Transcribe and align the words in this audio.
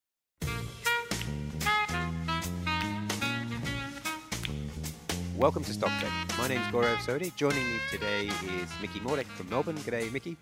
Welcome 5.38 5.64
to 5.66 5.74
Stock 5.74 5.92
Tech. 6.02 6.12
My 6.40 6.48
name's 6.48 6.66
Gaurav 6.68 6.98
Sodhi. 6.98 7.34
Joining 7.36 7.64
me 7.64 7.80
today 7.92 8.26
is 8.26 8.72
Mickey 8.82 9.00
Mordek 9.02 9.28
from 9.28 9.48
Melbourne. 9.52 9.78
G'day, 9.78 10.12
Mickey. 10.12 10.36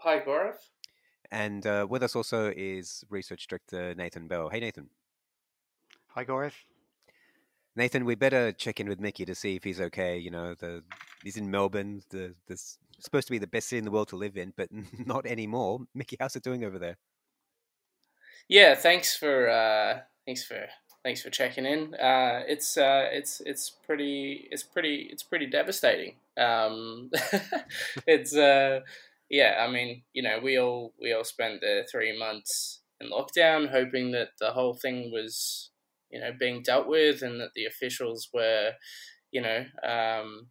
Hi, 0.00 0.20
Gaurav. 0.20 0.56
And 1.30 1.66
uh, 1.66 1.86
with 1.88 2.02
us 2.02 2.14
also 2.14 2.52
is 2.54 3.06
Research 3.08 3.46
Director 3.48 3.94
Nathan 3.94 4.28
Bell. 4.28 4.50
Hey, 4.50 4.60
Nathan. 4.60 4.90
Hi, 6.08 6.26
Gaurav. 6.26 6.52
Nathan, 7.74 8.04
we 8.04 8.16
better 8.16 8.52
check 8.52 8.80
in 8.80 8.88
with 8.90 9.00
Mickey 9.00 9.24
to 9.24 9.34
see 9.34 9.56
if 9.56 9.64
he's 9.64 9.80
okay. 9.80 10.18
You 10.18 10.30
know, 10.30 10.54
the 10.54 10.82
he's 11.24 11.38
in 11.38 11.50
Melbourne. 11.50 12.02
The 12.10 12.34
this 12.48 12.78
supposed 12.98 13.28
to 13.28 13.32
be 13.32 13.38
the 13.38 13.46
best 13.46 13.70
city 13.70 13.78
in 13.78 13.86
the 13.86 13.90
world 13.90 14.08
to 14.08 14.16
live 14.16 14.36
in, 14.36 14.52
but 14.58 14.68
not 15.06 15.24
anymore. 15.24 15.86
Mickey, 15.94 16.18
how's 16.20 16.36
it 16.36 16.42
doing 16.42 16.64
over 16.64 16.78
there? 16.78 16.98
Yeah, 18.46 18.74
thanks 18.74 19.16
for 19.16 19.48
uh, 19.48 20.00
thanks 20.26 20.44
for 20.44 20.66
thanks 21.04 21.22
for 21.22 21.30
checking 21.30 21.66
in. 21.66 21.94
Uh, 21.94 22.42
it's 22.46 22.76
uh, 22.76 23.08
it's 23.10 23.40
it's 23.44 23.70
pretty 23.70 24.48
it's 24.50 24.62
pretty 24.62 25.08
it's 25.10 25.22
pretty 25.22 25.46
devastating. 25.46 26.14
Um, 26.36 27.10
it's 28.06 28.34
uh, 28.36 28.80
yeah, 29.30 29.64
I 29.66 29.70
mean, 29.70 30.02
you 30.12 30.22
know, 30.22 30.38
we 30.42 30.58
all 30.58 30.94
we 31.00 31.12
all 31.12 31.24
spent 31.24 31.60
the 31.60 31.86
three 31.90 32.18
months 32.18 32.80
in 33.00 33.10
lockdown, 33.10 33.70
hoping 33.70 34.12
that 34.12 34.30
the 34.40 34.52
whole 34.52 34.74
thing 34.74 35.10
was 35.12 35.70
you 36.10 36.20
know 36.20 36.30
being 36.38 36.62
dealt 36.62 36.88
with, 36.88 37.22
and 37.22 37.40
that 37.40 37.52
the 37.54 37.66
officials 37.66 38.28
were 38.32 38.72
you 39.30 39.42
know 39.42 39.64
um, 39.86 40.48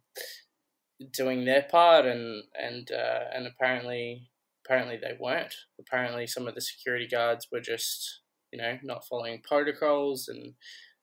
doing 1.12 1.44
their 1.44 1.62
part, 1.62 2.06
and 2.06 2.44
and 2.60 2.90
uh, 2.90 3.24
and 3.34 3.46
apparently 3.46 4.30
apparently 4.64 4.96
they 4.96 5.16
weren't. 5.18 5.54
Apparently, 5.80 6.26
some 6.26 6.46
of 6.46 6.54
the 6.54 6.60
security 6.60 7.08
guards 7.08 7.48
were 7.50 7.60
just 7.60 8.20
you 8.52 8.58
know, 8.58 8.78
not 8.82 9.06
following 9.06 9.42
protocols, 9.42 10.28
and 10.28 10.54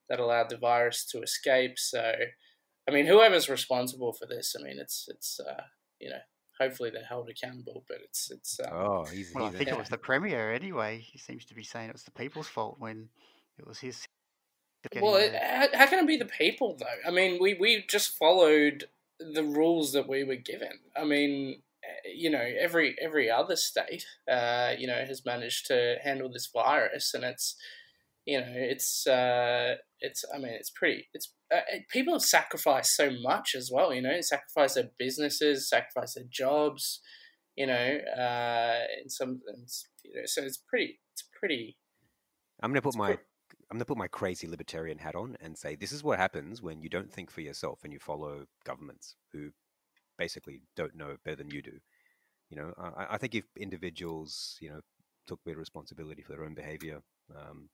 that 0.09 0.19
allowed 0.19 0.49
the 0.49 0.57
virus 0.57 1.05
to 1.05 1.21
escape. 1.21 1.77
So, 1.77 2.13
I 2.87 2.91
mean, 2.91 3.05
whoever's 3.05 3.49
responsible 3.49 4.13
for 4.13 4.25
this, 4.25 4.55
I 4.59 4.63
mean, 4.63 4.77
it's 4.79 5.07
it's 5.09 5.39
uh, 5.39 5.63
you 5.99 6.09
know, 6.09 6.19
hopefully 6.59 6.89
they're 6.89 7.03
held 7.03 7.29
accountable. 7.29 7.83
But 7.87 7.97
it's 8.03 8.31
it's 8.31 8.59
um, 8.59 8.73
oh, 8.73 9.05
he's, 9.05 9.31
Well, 9.33 9.45
I 9.45 9.51
think 9.51 9.67
yeah. 9.67 9.75
it 9.75 9.79
was 9.79 9.89
the 9.89 9.97
premier 9.97 10.51
anyway. 10.51 10.99
He 10.99 11.17
seems 11.17 11.45
to 11.45 11.55
be 11.55 11.63
saying 11.63 11.89
it 11.89 11.93
was 11.93 12.03
the 12.03 12.11
people's 12.11 12.47
fault 12.47 12.75
when 12.79 13.09
it 13.57 13.67
was 13.67 13.79
his. 13.79 14.05
Well, 15.01 15.15
it, 15.15 15.33
how, 15.33 15.67
how 15.73 15.87
can 15.87 15.97
it 15.97 16.05
be 16.05 16.17
the 16.17 16.25
people 16.25 16.77
though? 16.77 16.85
I 17.07 17.09
mean, 17.09 17.39
we 17.41 17.55
we 17.55 17.83
just 17.89 18.15
followed 18.19 18.85
the 19.19 19.43
rules 19.43 19.93
that 19.93 20.07
we 20.07 20.23
were 20.23 20.35
given. 20.35 20.77
I 20.95 21.05
mean, 21.05 21.63
you 22.13 22.29
know 22.29 22.43
every 22.59 22.95
every 23.01 23.29
other 23.29 23.55
state 23.55 24.05
uh, 24.31 24.73
you 24.77 24.87
know 24.87 25.03
has 25.07 25.25
managed 25.25 25.65
to 25.67 25.95
handle 26.03 26.29
this 26.31 26.49
virus 26.53 27.13
and 27.13 27.23
it's 27.23 27.55
you 28.25 28.39
know 28.39 28.47
it's 28.53 29.07
uh, 29.07 29.75
it's 29.99 30.23
I 30.33 30.37
mean 30.37 30.53
it's 30.53 30.71
pretty 30.71 31.07
it's 31.13 31.33
uh, 31.53 31.61
people 31.89 32.13
have 32.13 32.23
sacrificed 32.23 32.95
so 32.95 33.11
much 33.21 33.55
as 33.55 33.69
well 33.73 33.93
you 33.93 34.01
know 34.01 34.19
sacrifice 34.21 34.75
their 34.75 34.89
businesses 34.97 35.69
sacrifice 35.69 36.15
their 36.15 36.25
jobs 36.29 37.01
you 37.55 37.67
know 37.67 37.99
uh, 38.17 38.79
in 39.01 39.09
some 39.09 39.41
you 40.03 40.13
know 40.15 40.21
so 40.25 40.41
it's 40.41 40.57
pretty 40.57 40.99
it's 41.13 41.23
pretty 41.39 41.77
I'm 42.61 42.71
gonna 42.71 42.81
put 42.81 42.95
my 42.95 43.07
pretty, 43.07 43.23
I'm 43.69 43.77
gonna 43.77 43.85
put 43.85 43.97
my 43.97 44.07
crazy 44.07 44.47
libertarian 44.47 44.97
hat 44.97 45.15
on 45.15 45.37
and 45.41 45.57
say 45.57 45.75
this 45.75 45.91
is 45.91 46.03
what 46.03 46.19
happens 46.19 46.61
when 46.61 46.81
you 46.81 46.89
don't 46.89 47.11
think 47.11 47.29
for 47.29 47.41
yourself 47.41 47.79
and 47.83 47.93
you 47.93 47.99
follow 47.99 48.45
governments 48.63 49.15
who 49.31 49.51
basically 50.17 50.61
don't 50.75 50.95
know 50.95 51.17
better 51.23 51.35
than 51.35 51.51
you 51.51 51.61
do. 51.61 51.79
You 52.49 52.57
know, 52.57 52.73
I, 52.77 53.15
I 53.15 53.17
think 53.17 53.35
if 53.35 53.45
individuals, 53.57 54.57
you 54.61 54.69
know, 54.69 54.81
took 55.27 55.39
their 55.43 55.57
responsibility 55.57 56.21
for 56.21 56.33
their 56.33 56.45
own 56.45 56.53
behavior, 56.53 57.01
um, 57.35 57.69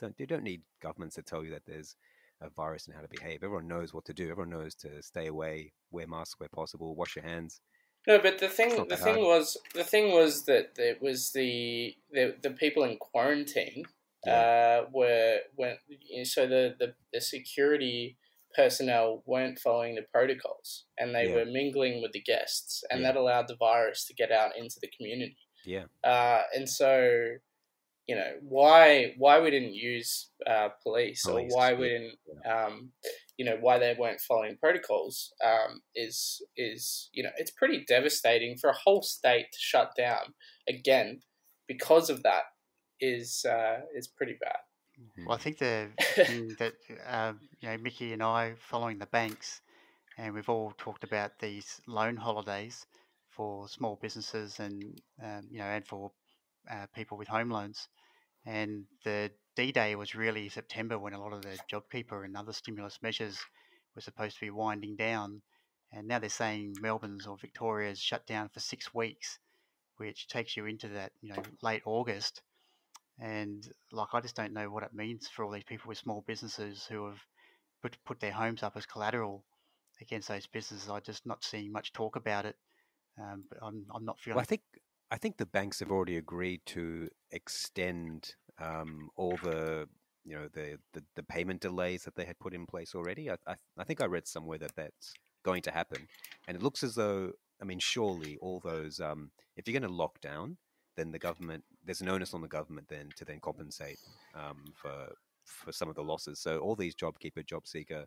don't, 0.00 0.14
you 0.18 0.26
don't 0.26 0.42
need 0.42 0.62
governments 0.82 1.16
to 1.16 1.22
tell 1.22 1.44
you 1.44 1.50
that 1.50 1.62
there's 1.66 1.96
a 2.40 2.50
virus 2.50 2.86
and 2.86 2.94
how 2.96 3.02
to 3.02 3.08
behave. 3.08 3.42
Everyone 3.42 3.68
knows 3.68 3.92
what 3.92 4.04
to 4.06 4.14
do. 4.14 4.30
Everyone 4.30 4.50
knows 4.50 4.74
to 4.76 5.02
stay 5.02 5.26
away, 5.26 5.72
wear 5.90 6.06
masks 6.06 6.38
where 6.38 6.48
possible, 6.48 6.94
wash 6.94 7.16
your 7.16 7.24
hands. 7.24 7.60
No, 8.06 8.18
but 8.18 8.38
the 8.38 8.48
thing 8.48 8.86
the 8.88 8.96
thing 8.96 9.16
hard. 9.16 9.26
was 9.26 9.58
the 9.74 9.84
thing 9.84 10.12
was 10.12 10.46
that 10.46 10.70
it 10.78 11.02
was 11.02 11.32
the 11.32 11.94
the, 12.10 12.34
the 12.42 12.50
people 12.50 12.82
in 12.84 12.96
quarantine 12.96 13.84
yeah. 14.24 14.84
uh, 14.84 14.88
were 14.90 15.38
when 15.54 15.76
so 16.24 16.46
the, 16.46 16.74
the 16.78 16.94
the 17.12 17.20
security 17.20 18.16
personnel 18.54 19.22
weren't 19.26 19.58
following 19.58 19.94
the 19.94 20.04
protocols 20.12 20.84
and 20.98 21.14
they 21.14 21.28
yeah. 21.28 21.36
were 21.36 21.44
mingling 21.44 22.02
with 22.02 22.12
the 22.12 22.22
guests, 22.22 22.82
and 22.90 23.00
yeah. 23.00 23.08
that 23.08 23.18
allowed 23.18 23.48
the 23.48 23.56
virus 23.56 24.04
to 24.06 24.14
get 24.14 24.30
out 24.30 24.56
into 24.56 24.76
the 24.80 24.90
community. 24.96 25.36
Yeah. 25.64 25.84
Uh, 26.02 26.42
and 26.54 26.68
so, 26.68 27.36
you 28.06 28.14
know, 28.14 28.32
why 28.42 29.14
why 29.18 29.40
we 29.40 29.50
didn't 29.50 29.74
use 29.74 30.30
uh, 30.46 30.70
police, 30.82 31.22
police, 31.22 31.52
or 31.52 31.56
why 31.56 31.74
we 31.74 31.88
didn't, 31.88 32.14
yeah. 32.44 32.64
um, 32.66 32.90
you 33.36 33.44
know, 33.44 33.56
why 33.60 33.78
they 33.78 33.94
weren't 33.98 34.20
following 34.20 34.56
protocols 34.58 35.32
um, 35.44 35.82
is 35.94 36.42
is 36.56 37.08
you 37.12 37.22
know 37.22 37.30
it's 37.36 37.50
pretty 37.50 37.84
devastating 37.86 38.56
for 38.56 38.70
a 38.70 38.76
whole 38.84 39.02
state 39.02 39.46
to 39.52 39.58
shut 39.58 39.92
down 39.96 40.34
again 40.68 41.20
because 41.68 42.10
of 42.10 42.22
that 42.24 42.44
is 43.00 43.44
uh, 43.48 43.80
is 43.96 44.08
pretty 44.08 44.36
bad. 44.40 44.58
Mm-hmm. 45.00 45.26
Well, 45.26 45.36
I 45.36 45.40
think 45.40 45.58
the 45.58 45.88
thing 46.14 46.54
that 46.58 46.74
uh, 47.08 47.32
you 47.60 47.68
know, 47.68 47.78
Mickey 47.78 48.12
and 48.12 48.22
I, 48.22 48.54
following 48.58 48.98
the 48.98 49.06
banks, 49.06 49.60
and 50.18 50.34
we've 50.34 50.48
all 50.48 50.72
talked 50.76 51.04
about 51.04 51.38
these 51.38 51.80
loan 51.86 52.16
holidays 52.16 52.86
for 53.30 53.68
small 53.68 53.98
businesses 54.00 54.60
and 54.60 55.00
um, 55.22 55.48
you 55.50 55.58
know, 55.58 55.64
and 55.64 55.86
for 55.86 56.12
uh, 56.70 56.86
people 56.94 57.16
with 57.16 57.28
home 57.28 57.50
loans. 57.50 57.88
And 58.44 58.84
the 59.04 59.30
D 59.56 59.72
Day 59.72 59.94
was 59.96 60.14
really 60.14 60.48
September 60.48 60.98
when 60.98 61.14
a 61.14 61.20
lot 61.20 61.32
of 61.32 61.42
the 61.42 61.58
JobKeeper 61.72 62.24
and 62.24 62.36
other 62.36 62.52
stimulus 62.52 62.98
measures 63.02 63.38
were 63.94 64.02
supposed 64.02 64.36
to 64.36 64.44
be 64.46 64.50
winding 64.50 64.96
down. 64.96 65.40
And 65.92 66.06
now 66.08 66.18
they're 66.18 66.28
saying 66.28 66.76
Melbourne's 66.80 67.26
or 67.26 67.36
Victoria's 67.38 67.98
shut 67.98 68.26
down 68.26 68.48
for 68.50 68.60
six 68.60 68.94
weeks, 68.94 69.38
which 69.96 70.28
takes 70.28 70.56
you 70.56 70.66
into 70.66 70.88
that 70.88 71.12
you 71.22 71.32
know 71.32 71.42
late 71.62 71.82
August 71.86 72.42
and 73.20 73.68
like 73.92 74.08
I 74.12 74.20
just 74.20 74.34
don't 74.34 74.52
know 74.52 74.70
what 74.70 74.82
it 74.82 74.94
means 74.94 75.28
for 75.28 75.44
all 75.44 75.50
these 75.50 75.64
people 75.64 75.88
with 75.88 75.98
small 75.98 76.24
businesses 76.26 76.86
who 76.90 77.06
have 77.06 77.20
put 77.82 77.96
put 78.04 78.20
their 78.20 78.32
homes 78.32 78.62
up 78.62 78.76
as 78.76 78.86
collateral 78.86 79.44
against 80.00 80.28
those 80.28 80.46
businesses. 80.46 80.88
I'm 80.88 81.02
just 81.04 81.26
not 81.26 81.44
seeing 81.44 81.70
much 81.70 81.92
talk 81.92 82.16
about 82.16 82.46
it. 82.46 82.56
Um, 83.20 83.44
but 83.48 83.58
I'm 83.62 83.84
I'm 83.94 84.04
not 84.04 84.18
feeling. 84.18 84.36
Well, 84.36 84.42
I 84.42 84.46
think 84.46 84.62
I 85.10 85.18
think 85.18 85.36
the 85.36 85.46
banks 85.46 85.80
have 85.80 85.90
already 85.90 86.16
agreed 86.16 86.62
to 86.66 87.08
extend 87.30 88.34
um, 88.58 89.10
all 89.16 89.36
the 89.42 89.88
you 90.24 90.36
know 90.36 90.48
the, 90.52 90.78
the, 90.94 91.02
the 91.16 91.22
payment 91.22 91.60
delays 91.60 92.04
that 92.04 92.14
they 92.14 92.24
had 92.24 92.38
put 92.38 92.54
in 92.54 92.66
place 92.66 92.94
already. 92.94 93.30
I, 93.30 93.36
I 93.46 93.56
I 93.76 93.84
think 93.84 94.00
I 94.00 94.06
read 94.06 94.26
somewhere 94.26 94.58
that 94.58 94.76
that's 94.76 95.12
going 95.44 95.62
to 95.62 95.70
happen, 95.70 96.06
and 96.48 96.56
it 96.56 96.62
looks 96.62 96.82
as 96.82 96.94
though 96.94 97.32
I 97.60 97.64
mean 97.64 97.80
surely 97.80 98.38
all 98.40 98.60
those 98.60 98.98
um, 99.00 99.30
if 99.56 99.68
you're 99.68 99.78
going 99.78 99.90
to 99.90 99.94
lock 99.94 100.20
down 100.22 100.56
then 100.96 101.12
the 101.12 101.18
government 101.18 101.64
there's 101.84 102.00
an 102.00 102.08
onus 102.08 102.34
on 102.34 102.40
the 102.40 102.48
government 102.48 102.88
then 102.88 103.08
to 103.16 103.24
then 103.24 103.40
compensate 103.40 103.98
um, 104.34 104.64
for 104.74 105.12
for 105.44 105.72
some 105.72 105.88
of 105.88 105.96
the 105.96 106.02
losses. 106.02 106.38
So 106.38 106.58
all 106.58 106.76
these 106.76 106.94
JobKeeper, 106.94 107.44
JobSeeker, 107.44 108.04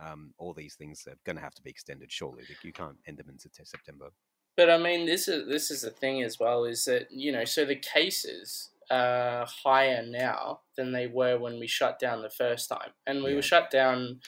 um, 0.00 0.34
all 0.38 0.52
these 0.52 0.74
things 0.74 1.06
are 1.06 1.16
going 1.24 1.36
to 1.36 1.42
have 1.42 1.54
to 1.54 1.62
be 1.62 1.70
extended. 1.70 2.10
Surely, 2.10 2.42
you 2.62 2.72
can't 2.72 2.96
end 3.06 3.18
them 3.18 3.28
in 3.28 3.38
September. 3.38 4.08
But 4.56 4.70
I 4.70 4.78
mean, 4.78 5.06
this 5.06 5.28
is 5.28 5.48
this 5.48 5.70
is 5.70 5.82
the 5.82 5.90
thing 5.90 6.22
as 6.22 6.38
well. 6.38 6.64
Is 6.64 6.84
that 6.86 7.08
you 7.10 7.32
know, 7.32 7.44
so 7.44 7.64
the 7.64 7.76
cases 7.76 8.70
are 8.90 9.46
higher 9.64 10.04
now 10.04 10.60
than 10.76 10.92
they 10.92 11.06
were 11.06 11.38
when 11.38 11.58
we 11.58 11.66
shut 11.66 11.98
down 11.98 12.22
the 12.22 12.30
first 12.30 12.68
time, 12.68 12.90
and 13.06 13.22
we 13.22 13.30
yeah. 13.30 13.36
were 13.36 13.42
shut 13.42 13.70
down. 13.70 14.20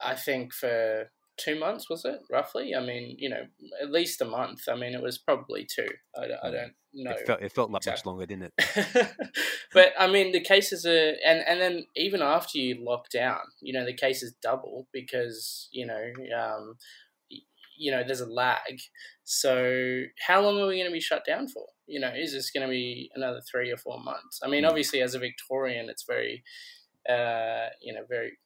I 0.00 0.14
think 0.14 0.52
for 0.52 1.10
two 1.36 1.58
months 1.58 1.90
was 1.90 2.04
it 2.04 2.20
roughly 2.30 2.74
i 2.74 2.80
mean 2.80 3.14
you 3.18 3.28
know 3.28 3.42
at 3.82 3.90
least 3.90 4.22
a 4.22 4.24
month 4.24 4.62
i 4.70 4.74
mean 4.74 4.94
it 4.94 5.02
was 5.02 5.18
probably 5.18 5.66
two 5.66 5.88
i, 6.16 6.24
I 6.42 6.50
don't 6.50 6.72
know 7.04 7.10
it 7.10 7.26
felt, 7.26 7.42
it 7.42 7.52
felt 7.52 7.70
like 7.70 7.80
exactly. 7.80 7.98
much 7.98 8.06
longer 8.06 8.26
didn't 8.26 8.52
it 8.56 9.08
but 9.72 9.92
i 9.98 10.06
mean 10.06 10.32
the 10.32 10.40
cases 10.40 10.86
are 10.86 11.14
and 11.24 11.40
and 11.46 11.60
then 11.60 11.86
even 11.96 12.22
after 12.22 12.58
you 12.58 12.76
lock 12.84 13.08
down 13.10 13.40
you 13.60 13.72
know 13.72 13.84
the 13.84 13.94
cases 13.94 14.34
double 14.42 14.86
because 14.92 15.68
you 15.72 15.86
know 15.86 16.12
um, 16.38 16.74
you 17.78 17.90
know 17.90 18.02
there's 18.04 18.20
a 18.20 18.26
lag 18.26 18.80
so 19.24 20.02
how 20.26 20.40
long 20.40 20.58
are 20.58 20.66
we 20.66 20.76
going 20.76 20.86
to 20.86 20.92
be 20.92 21.00
shut 21.00 21.24
down 21.24 21.46
for 21.48 21.66
you 21.86 22.00
know 22.00 22.10
is 22.16 22.32
this 22.32 22.50
going 22.50 22.66
to 22.66 22.70
be 22.70 23.10
another 23.14 23.40
three 23.50 23.70
or 23.70 23.76
four 23.76 24.00
months 24.02 24.40
i 24.42 24.48
mean 24.48 24.64
mm. 24.64 24.68
obviously 24.68 25.02
as 25.02 25.14
a 25.14 25.18
victorian 25.18 25.88
it's 25.90 26.04
very 26.04 26.42
uh, 27.08 27.68
you 27.80 27.92
know 27.92 28.02
very 28.08 28.38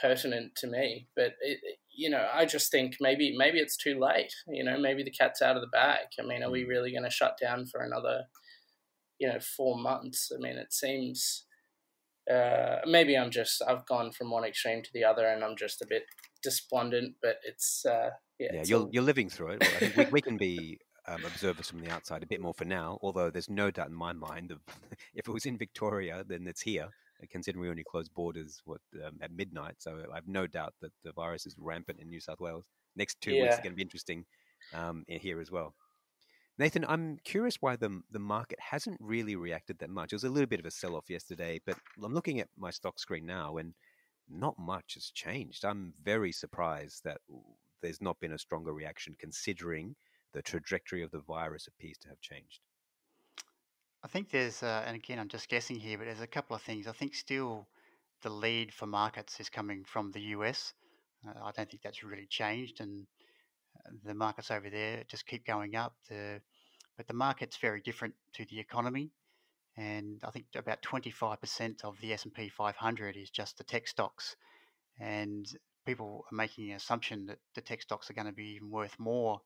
pertinent 0.00 0.54
to 0.56 0.66
me. 0.66 1.06
But 1.16 1.34
it, 1.40 1.58
you 1.96 2.10
know, 2.10 2.26
I 2.32 2.44
just 2.44 2.70
think 2.70 2.96
maybe 3.00 3.34
maybe 3.36 3.58
it's 3.58 3.76
too 3.76 3.98
late. 3.98 4.32
You 4.48 4.64
know, 4.64 4.78
maybe 4.78 5.02
the 5.02 5.10
cat's 5.10 5.42
out 5.42 5.56
of 5.56 5.62
the 5.62 5.68
bag. 5.68 6.06
I 6.18 6.22
mean, 6.22 6.42
are 6.42 6.50
we 6.50 6.64
mm. 6.64 6.68
really 6.68 6.90
going 6.90 7.04
to 7.04 7.10
shut 7.10 7.38
down 7.40 7.66
for 7.66 7.80
another, 7.82 8.24
you 9.18 9.28
know, 9.28 9.38
four 9.40 9.78
months? 9.78 10.30
I 10.34 10.38
mean, 10.38 10.56
it 10.56 10.72
seems. 10.72 11.46
Uh, 12.30 12.76
maybe 12.86 13.18
I'm 13.18 13.30
just 13.30 13.62
I've 13.68 13.84
gone 13.86 14.10
from 14.10 14.30
one 14.30 14.44
extreme 14.44 14.82
to 14.82 14.90
the 14.94 15.04
other, 15.04 15.26
and 15.26 15.44
I'm 15.44 15.56
just 15.56 15.82
a 15.82 15.86
bit 15.86 16.04
despondent. 16.42 17.16
But 17.22 17.36
it's 17.44 17.84
uh, 17.84 18.10
yeah, 18.38 18.48
yeah, 18.52 18.60
it's 18.60 18.70
you're 18.70 18.80
all... 18.80 18.90
you're 18.92 19.02
living 19.02 19.28
through 19.28 19.52
it. 19.52 19.60
Well, 19.60 19.70
I 19.70 19.78
think 19.78 19.96
we, 19.96 20.04
we 20.12 20.20
can 20.22 20.36
be 20.36 20.78
um, 21.06 21.24
observers 21.24 21.68
from 21.68 21.80
the 21.80 21.90
outside 21.90 22.22
a 22.22 22.26
bit 22.26 22.40
more 22.40 22.54
for 22.54 22.64
now. 22.64 22.98
Although 23.02 23.30
there's 23.30 23.50
no 23.50 23.70
doubt 23.70 23.88
in 23.88 23.94
my 23.94 24.12
mind 24.12 24.50
that 24.50 24.58
if 25.14 25.28
it 25.28 25.32
was 25.32 25.46
in 25.46 25.58
Victoria, 25.58 26.24
then 26.26 26.46
it's 26.46 26.62
here 26.62 26.88
considering 27.30 27.62
we 27.62 27.70
only 27.70 27.84
closed 27.84 28.12
borders 28.14 28.60
what 28.64 28.80
um, 29.04 29.18
at 29.20 29.32
midnight. 29.32 29.76
So 29.78 29.98
I 30.12 30.14
have 30.14 30.28
no 30.28 30.46
doubt 30.46 30.74
that 30.82 30.92
the 31.04 31.12
virus 31.12 31.46
is 31.46 31.56
rampant 31.58 32.00
in 32.00 32.08
New 32.08 32.20
South 32.20 32.40
Wales. 32.40 32.64
Next 32.96 33.20
two 33.20 33.32
yeah. 33.32 33.42
weeks 33.42 33.58
are 33.58 33.62
going 33.62 33.72
to 33.72 33.76
be 33.76 33.82
interesting 33.82 34.24
um, 34.72 35.04
here 35.08 35.40
as 35.40 35.50
well. 35.50 35.74
Nathan, 36.56 36.84
I'm 36.88 37.18
curious 37.24 37.56
why 37.60 37.74
the 37.76 38.00
the 38.12 38.20
market 38.20 38.60
hasn't 38.60 38.98
really 39.00 39.34
reacted 39.34 39.78
that 39.80 39.90
much. 39.90 40.12
It 40.12 40.16
was 40.16 40.24
a 40.24 40.30
little 40.30 40.46
bit 40.46 40.60
of 40.60 40.66
a 40.66 40.70
sell 40.70 40.94
off 40.94 41.10
yesterday, 41.10 41.60
but 41.66 41.76
I'm 42.02 42.14
looking 42.14 42.38
at 42.38 42.48
my 42.56 42.70
stock 42.70 43.00
screen 43.00 43.26
now, 43.26 43.56
and 43.56 43.74
not 44.28 44.56
much 44.58 44.94
has 44.94 45.10
changed. 45.10 45.64
I'm 45.64 45.92
very 46.02 46.30
surprised 46.30 47.02
that 47.04 47.18
there's 47.82 48.00
not 48.00 48.20
been 48.20 48.32
a 48.32 48.38
stronger 48.38 48.72
reaction, 48.72 49.16
considering 49.18 49.96
the 50.32 50.42
trajectory 50.42 51.02
of 51.02 51.10
the 51.10 51.20
virus 51.20 51.66
appears 51.66 51.98
to 51.98 52.08
have 52.08 52.20
changed. 52.20 52.60
I 54.04 54.06
think 54.06 54.28
there's, 54.30 54.62
uh, 54.62 54.84
and 54.86 54.96
again, 54.96 55.18
I'm 55.18 55.28
just 55.30 55.48
guessing 55.48 55.80
here, 55.80 55.96
but 55.96 56.04
there's 56.04 56.20
a 56.20 56.26
couple 56.26 56.54
of 56.54 56.60
things. 56.60 56.86
I 56.86 56.92
think 56.92 57.14
still 57.14 57.66
the 58.20 58.28
lead 58.28 58.74
for 58.74 58.86
markets 58.86 59.40
is 59.40 59.48
coming 59.48 59.82
from 59.82 60.10
the 60.12 60.20
US. 60.36 60.74
Uh, 61.26 61.42
I 61.42 61.52
don't 61.52 61.70
think 61.70 61.82
that's 61.82 62.04
really 62.04 62.26
changed, 62.28 62.80
and 62.80 63.06
uh, 63.78 63.92
the 64.04 64.12
markets 64.12 64.50
over 64.50 64.68
there 64.68 65.04
just 65.08 65.26
keep 65.26 65.46
going 65.46 65.74
up. 65.74 65.94
The, 66.10 66.42
but 66.98 67.06
the 67.08 67.14
market's 67.14 67.56
very 67.56 67.80
different 67.80 68.14
to 68.34 68.44
the 68.44 68.60
economy, 68.60 69.10
and 69.78 70.20
I 70.22 70.30
think 70.32 70.48
about 70.54 70.82
25% 70.82 71.82
of 71.82 71.98
the 72.02 72.12
S&P 72.12 72.50
500 72.50 73.16
is 73.16 73.30
just 73.30 73.56
the 73.56 73.64
tech 73.64 73.88
stocks, 73.88 74.36
and 75.00 75.46
people 75.86 76.26
are 76.30 76.36
making 76.36 76.70
an 76.70 76.76
assumption 76.76 77.24
that 77.24 77.38
the 77.54 77.62
tech 77.62 77.80
stocks 77.80 78.10
are 78.10 78.14
going 78.14 78.26
to 78.26 78.32
be 78.32 78.56
even 78.56 78.70
worth 78.70 78.98
more 78.98 79.40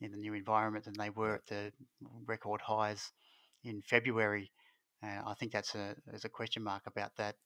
in 0.00 0.10
the 0.10 0.16
new 0.16 0.34
environment 0.34 0.86
than 0.86 0.98
they 0.98 1.10
were 1.10 1.36
at 1.36 1.46
the 1.46 1.72
record 2.26 2.60
highs 2.62 3.12
in 3.64 3.82
February. 3.82 4.50
Uh, 5.02 5.22
I 5.26 5.34
think 5.34 5.52
that's 5.52 5.74
a 5.74 5.94
there's 6.06 6.24
a 6.24 6.28
question 6.28 6.62
mark 6.62 6.82
about 6.86 7.16
that. 7.16 7.36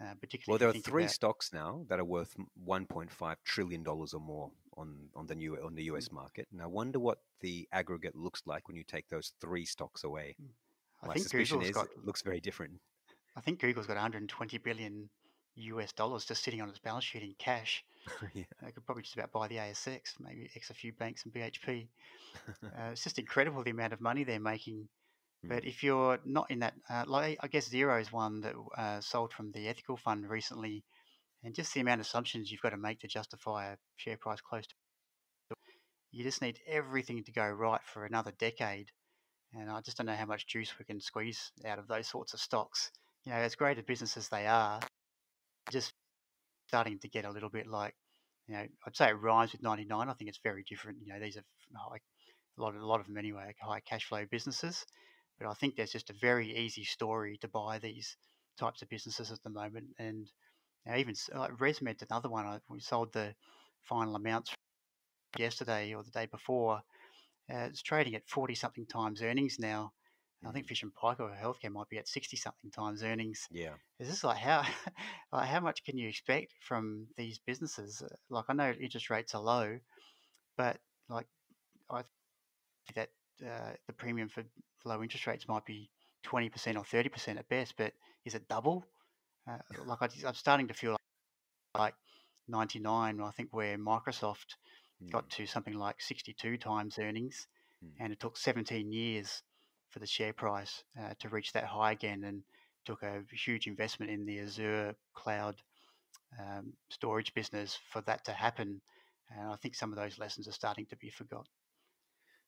Uh, 0.00 0.14
particularly 0.20 0.52
well, 0.52 0.58
there 0.58 0.68
are 0.68 0.82
three 0.82 1.04
about... 1.04 1.12
stocks 1.12 1.52
now 1.52 1.84
that 1.88 2.00
are 2.00 2.04
worth 2.04 2.34
1.5 2.66 3.36
trillion 3.44 3.82
dollars 3.82 4.14
or 4.14 4.20
more 4.20 4.50
on 4.76 5.08
on 5.14 5.26
the 5.26 5.34
new 5.34 5.56
on 5.62 5.74
the 5.74 5.84
U.S. 5.84 6.08
Mm. 6.08 6.14
market, 6.14 6.48
and 6.50 6.60
I 6.60 6.66
wonder 6.66 6.98
what 6.98 7.18
the 7.40 7.68
aggregate 7.72 8.16
looks 8.16 8.42
like 8.46 8.68
when 8.68 8.76
you 8.76 8.84
take 8.84 9.08
those 9.08 9.32
three 9.40 9.64
stocks 9.64 10.04
away. 10.04 10.36
Mm. 10.42 10.48
I 11.02 11.06
My 11.08 11.14
think 11.14 11.24
suspicion 11.24 11.58
Google's 11.58 11.70
is 11.70 11.74
got, 11.74 11.86
it 11.86 12.04
looks 12.04 12.22
very 12.22 12.40
different. 12.40 12.80
I 13.36 13.40
think 13.40 13.60
Google's 13.60 13.86
got 13.86 13.94
120 13.94 14.58
billion 14.58 15.08
US 15.54 15.92
dollars 15.92 16.24
just 16.24 16.42
sitting 16.42 16.60
on 16.60 16.68
its 16.68 16.78
balance 16.78 17.04
sheet 17.04 17.22
in 17.22 17.34
cash. 17.38 17.84
yeah. 18.34 18.44
They 18.62 18.70
could 18.72 18.84
probably 18.84 19.02
just 19.02 19.14
about 19.14 19.32
buy 19.32 19.48
the 19.48 19.56
ASX, 19.56 20.14
maybe 20.20 20.50
X 20.54 20.70
a 20.70 20.74
few 20.74 20.92
banks 20.92 21.24
and 21.24 21.34
BHP. 21.34 21.88
uh, 22.64 22.90
it's 22.92 23.04
just 23.04 23.18
incredible 23.18 23.62
the 23.62 23.70
amount 23.70 23.92
of 23.92 24.00
money 24.00 24.24
they're 24.24 24.40
making 24.40 24.88
but 25.44 25.64
mm. 25.64 25.68
if 25.68 25.82
you're 25.82 26.18
not 26.24 26.50
in 26.50 26.60
that, 26.60 26.74
uh, 26.88 27.04
like 27.06 27.38
I 27.40 27.48
guess 27.48 27.68
Xero 27.68 28.00
is 28.00 28.12
one 28.12 28.40
that 28.42 28.54
uh, 28.76 29.00
sold 29.00 29.32
from 29.32 29.50
the 29.52 29.68
ethical 29.68 29.96
fund 29.96 30.28
recently, 30.28 30.84
and 31.42 31.54
just 31.54 31.74
the 31.74 31.80
amount 31.80 32.00
of 32.00 32.06
assumptions 32.06 32.50
you've 32.50 32.60
got 32.60 32.70
to 32.70 32.76
make 32.76 33.00
to 33.00 33.08
justify 33.08 33.72
a 33.72 33.76
share 33.96 34.16
price 34.16 34.40
close 34.40 34.66
to, 34.66 34.74
you 36.12 36.22
just 36.22 36.42
need 36.42 36.60
everything 36.66 37.24
to 37.24 37.32
go 37.32 37.46
right 37.46 37.80
for 37.84 38.04
another 38.04 38.32
decade. 38.38 38.90
And 39.54 39.70
I 39.70 39.80
just 39.80 39.96
don't 39.96 40.06
know 40.06 40.14
how 40.14 40.26
much 40.26 40.46
juice 40.46 40.72
we 40.78 40.84
can 40.84 41.00
squeeze 41.00 41.50
out 41.66 41.78
of 41.78 41.88
those 41.88 42.06
sorts 42.06 42.34
of 42.34 42.40
stocks. 42.40 42.90
You 43.24 43.32
know, 43.32 43.38
as 43.38 43.54
great 43.54 43.78
a 43.78 43.82
business 43.82 44.16
as 44.16 44.28
they 44.28 44.46
are, 44.46 44.80
just 45.70 45.92
starting 46.68 46.98
to 47.00 47.08
get 47.08 47.24
a 47.24 47.30
little 47.30 47.50
bit 47.50 47.66
like, 47.66 47.94
you 48.46 48.54
know, 48.54 48.66
I'd 48.86 48.96
say 48.96 49.08
it 49.08 49.20
rhymes 49.20 49.52
with 49.52 49.62
99. 49.62 50.08
I 50.08 50.12
think 50.14 50.28
it's 50.28 50.40
very 50.42 50.64
different. 50.68 50.98
You 51.04 51.12
know, 51.12 51.20
these 51.20 51.36
are 51.36 51.44
high, 51.76 51.98
a 52.58 52.62
lot 52.62 52.74
of, 52.74 52.82
a 52.82 52.86
lot 52.86 53.00
of 53.00 53.06
them 53.06 53.16
anyway, 53.16 53.54
high 53.60 53.80
cash 53.80 54.06
flow 54.06 54.24
businesses. 54.30 54.84
But 55.38 55.48
I 55.48 55.54
think 55.54 55.76
there's 55.76 55.92
just 55.92 56.10
a 56.10 56.14
very 56.14 56.56
easy 56.56 56.84
story 56.84 57.38
to 57.38 57.48
buy 57.48 57.78
these 57.78 58.16
types 58.58 58.82
of 58.82 58.88
businesses 58.88 59.32
at 59.32 59.42
the 59.42 59.50
moment. 59.50 59.86
And 59.98 60.30
know, 60.86 60.96
even 60.96 61.14
like 61.34 61.52
ResMed's 61.52 62.02
another 62.02 62.28
one. 62.28 62.60
we 62.68 62.80
sold 62.80 63.12
the 63.12 63.34
final 63.82 64.16
amounts 64.16 64.54
yesterday 65.38 65.94
or 65.94 66.02
the 66.02 66.10
day 66.10 66.26
before. 66.26 66.82
Uh, 67.52 67.66
it's 67.68 67.82
trading 67.82 68.14
at 68.14 68.28
40 68.28 68.54
something 68.54 68.86
times 68.86 69.22
earnings 69.22 69.58
now. 69.58 69.92
I 70.44 70.50
think 70.50 70.66
Fish 70.66 70.82
and 70.82 70.92
Paykel 70.92 71.40
Healthcare 71.40 71.70
might 71.70 71.88
be 71.88 71.98
at 71.98 72.08
60 72.08 72.36
something 72.36 72.70
times 72.72 73.04
earnings. 73.04 73.46
Yeah. 73.52 73.74
Is 74.00 74.08
this 74.08 74.24
like 74.24 74.38
how 74.38 74.64
like 75.32 75.48
how 75.48 75.60
much 75.60 75.84
can 75.84 75.96
you 75.96 76.08
expect 76.08 76.52
from 76.60 77.06
these 77.16 77.38
businesses? 77.38 78.02
Like 78.28 78.46
I 78.48 78.54
know 78.54 78.72
interest 78.72 79.08
rates 79.08 79.34
are 79.36 79.42
low, 79.42 79.78
but 80.56 80.78
like 81.08 81.26
I 81.88 82.02
think 82.86 82.96
that 82.96 83.08
uh, 83.42 83.72
the 83.86 83.92
premium 83.92 84.28
for 84.28 84.44
low 84.84 85.02
interest 85.02 85.26
rates 85.26 85.48
might 85.48 85.64
be 85.64 85.90
20% 86.26 86.76
or 86.76 86.82
30% 86.82 87.38
at 87.38 87.48
best, 87.48 87.74
but 87.76 87.92
is 88.24 88.34
it 88.34 88.48
double? 88.48 88.84
Uh, 89.48 89.58
like 89.86 90.02
I, 90.02 90.28
am 90.28 90.34
starting 90.34 90.68
to 90.68 90.74
feel 90.74 90.96
like 91.76 91.94
99, 92.48 93.20
I 93.20 93.30
think, 93.30 93.48
where 93.52 93.76
Microsoft 93.78 94.56
mm. 95.02 95.10
got 95.10 95.28
to 95.30 95.46
something 95.46 95.74
like 95.74 96.00
62 96.00 96.56
times 96.58 96.98
earnings, 96.98 97.46
mm. 97.84 97.90
and 97.98 98.12
it 98.12 98.20
took 98.20 98.36
17 98.36 98.92
years 98.92 99.42
for 99.90 99.98
the 99.98 100.06
share 100.06 100.32
price 100.32 100.84
uh, 101.00 101.14
to 101.18 101.28
reach 101.28 101.52
that 101.52 101.64
high 101.64 101.92
again, 101.92 102.24
and 102.24 102.42
took 102.84 103.02
a 103.02 103.22
huge 103.32 103.66
investment 103.66 104.10
in 104.10 104.24
the 104.24 104.40
Azure 104.40 104.94
cloud 105.14 105.56
um, 106.38 106.72
storage 106.90 107.34
business 107.34 107.78
for 107.90 108.00
that 108.02 108.24
to 108.24 108.32
happen. 108.32 108.80
And 109.30 109.48
I 109.48 109.56
think 109.56 109.74
some 109.74 109.92
of 109.92 109.98
those 109.98 110.18
lessons 110.18 110.48
are 110.48 110.52
starting 110.52 110.86
to 110.86 110.96
be 110.96 111.10
forgot. 111.10 111.46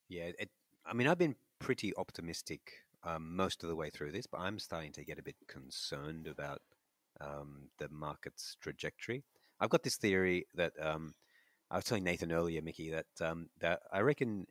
Yeah, 0.08 0.30
it, 0.38 0.50
I 0.86 0.92
mean, 0.92 1.06
I've 1.06 1.18
been 1.18 1.36
pretty 1.58 1.94
optimistic 1.96 2.60
um, 3.04 3.34
most 3.36 3.62
of 3.62 3.68
the 3.68 3.76
way 3.76 3.90
through 3.90 4.12
this, 4.12 4.26
but 4.26 4.40
I'm 4.40 4.58
starting 4.58 4.92
to 4.92 5.04
get 5.04 5.18
a 5.18 5.22
bit 5.22 5.36
concerned 5.46 6.26
about 6.26 6.60
um, 7.20 7.68
the 7.78 7.88
market's 7.90 8.56
trajectory. 8.60 9.24
I've 9.60 9.70
got 9.70 9.82
this 9.82 9.96
theory 9.96 10.46
that 10.54 10.72
um, 10.80 11.14
I 11.70 11.76
was 11.76 11.84
telling 11.84 12.04
Nathan 12.04 12.32
earlier, 12.32 12.60
Mickey, 12.62 12.90
that 12.90 13.06
um, 13.20 13.48
that 13.60 13.80
I 13.92 14.00
reckon 14.00 14.46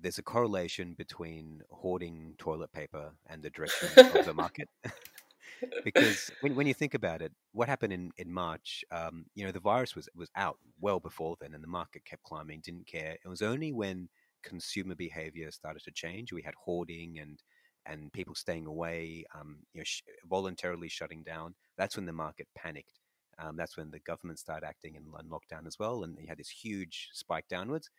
there's 0.00 0.18
a 0.18 0.22
correlation 0.22 0.94
between 0.94 1.62
hoarding 1.70 2.34
toilet 2.38 2.72
paper 2.72 3.12
and 3.26 3.42
the 3.42 3.50
direction 3.50 3.88
of 3.96 4.26
the 4.26 4.34
market. 4.34 4.68
because 5.84 6.30
when, 6.40 6.54
when 6.54 6.66
you 6.66 6.74
think 6.74 6.94
about 6.94 7.22
it, 7.22 7.32
what 7.52 7.68
happened 7.68 7.92
in, 7.92 8.10
in 8.18 8.32
March, 8.32 8.84
um, 8.90 9.26
you 9.34 9.44
know, 9.44 9.52
the 9.52 9.60
virus 9.60 9.94
was 9.94 10.08
was 10.14 10.30
out 10.36 10.58
well 10.80 11.00
before 11.00 11.36
then, 11.40 11.54
and 11.54 11.62
the 11.62 11.68
market 11.68 12.04
kept 12.04 12.22
climbing, 12.24 12.60
didn't 12.60 12.86
care. 12.86 13.16
It 13.24 13.28
was 13.28 13.42
only 13.42 13.72
when 13.72 14.08
consumer 14.44 14.94
behavior 14.94 15.50
started 15.50 15.82
to 15.84 15.90
change. 15.92 16.32
We 16.32 16.42
had 16.42 16.54
hoarding 16.54 17.18
and 17.18 17.40
and 17.86 18.12
people 18.12 18.34
staying 18.34 18.66
away, 18.66 19.24
um, 19.38 19.58
you 19.74 19.80
know, 19.80 19.84
sh- 19.84 20.02
voluntarily 20.28 20.88
shutting 20.88 21.22
down. 21.22 21.54
That's 21.76 21.96
when 21.96 22.06
the 22.06 22.12
market 22.12 22.48
panicked. 22.56 22.98
Um, 23.38 23.56
that's 23.56 23.76
when 23.76 23.90
the 23.90 23.98
government 24.00 24.38
started 24.38 24.66
acting 24.66 24.94
in, 24.94 25.04
lockdown 25.28 25.66
as 25.66 25.78
well, 25.78 26.04
and 26.04 26.16
you 26.18 26.26
had 26.26 26.38
this 26.38 26.48
huge 26.48 27.10
spike 27.12 27.46
downwards. 27.48 27.90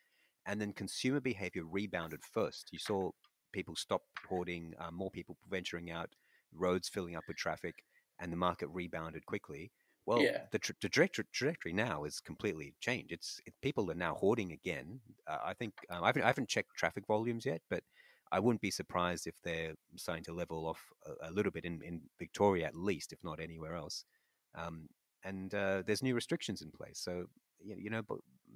And 0.47 0.59
then 0.59 0.73
consumer 0.73 1.19
behavior 1.19 1.63
rebounded 1.65 2.21
first. 2.23 2.69
You 2.71 2.79
saw 2.79 3.11
people 3.51 3.75
stop 3.75 4.01
hoarding, 4.27 4.73
uh, 4.79 4.91
more 4.91 5.11
people 5.11 5.37
venturing 5.49 5.91
out, 5.91 6.09
roads 6.53 6.89
filling 6.89 7.15
up 7.15 7.23
with 7.27 7.37
traffic, 7.37 7.75
and 8.19 8.31
the 8.31 8.37
market 8.37 8.69
rebounded 8.71 9.25
quickly. 9.25 9.71
Well, 10.05 10.21
yeah. 10.21 10.43
the, 10.51 10.59
tra- 10.59 10.75
the 10.81 10.89
trajectory, 10.89 11.25
trajectory 11.33 11.73
now 11.73 12.03
is 12.03 12.19
completely 12.19 12.75
changed. 12.79 13.11
It's 13.11 13.39
it, 13.45 13.53
people 13.61 13.89
are 13.89 13.95
now 13.95 14.15
hoarding 14.15 14.51
again. 14.51 14.99
Uh, 15.27 15.39
I 15.43 15.53
think 15.53 15.73
um, 15.89 16.03
I, 16.03 16.07
haven't, 16.07 16.23
I 16.23 16.27
haven't 16.27 16.49
checked 16.49 16.75
traffic 16.75 17.05
volumes 17.07 17.45
yet, 17.45 17.61
but 17.69 17.83
I 18.31 18.39
wouldn't 18.39 18.61
be 18.61 18.71
surprised 18.71 19.25
if 19.27 19.35
they're 19.43 19.73
starting 19.95 20.23
to 20.25 20.33
level 20.33 20.67
off 20.67 20.81
a, 21.05 21.29
a 21.29 21.31
little 21.31 21.51
bit 21.51 21.65
in, 21.65 21.81
in 21.83 22.01
Victoria 22.19 22.67
at 22.67 22.75
least, 22.75 23.13
if 23.13 23.23
not 23.23 23.39
anywhere 23.39 23.75
else. 23.75 24.05
Um, 24.53 24.87
and 25.23 25.53
uh, 25.55 25.81
there's 25.85 26.03
new 26.03 26.13
restrictions 26.15 26.61
in 26.61 26.71
place. 26.71 26.99
So 26.99 27.25
you, 27.63 27.75
you 27.75 27.89
know, 27.89 28.03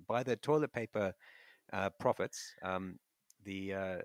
by 0.07 0.23
the 0.23 0.35
toilet 0.35 0.71
paper 0.71 1.13
uh, 1.73 1.89
profits, 1.99 2.53
um, 2.63 2.99
the 3.43 3.73
uh, 3.73 3.97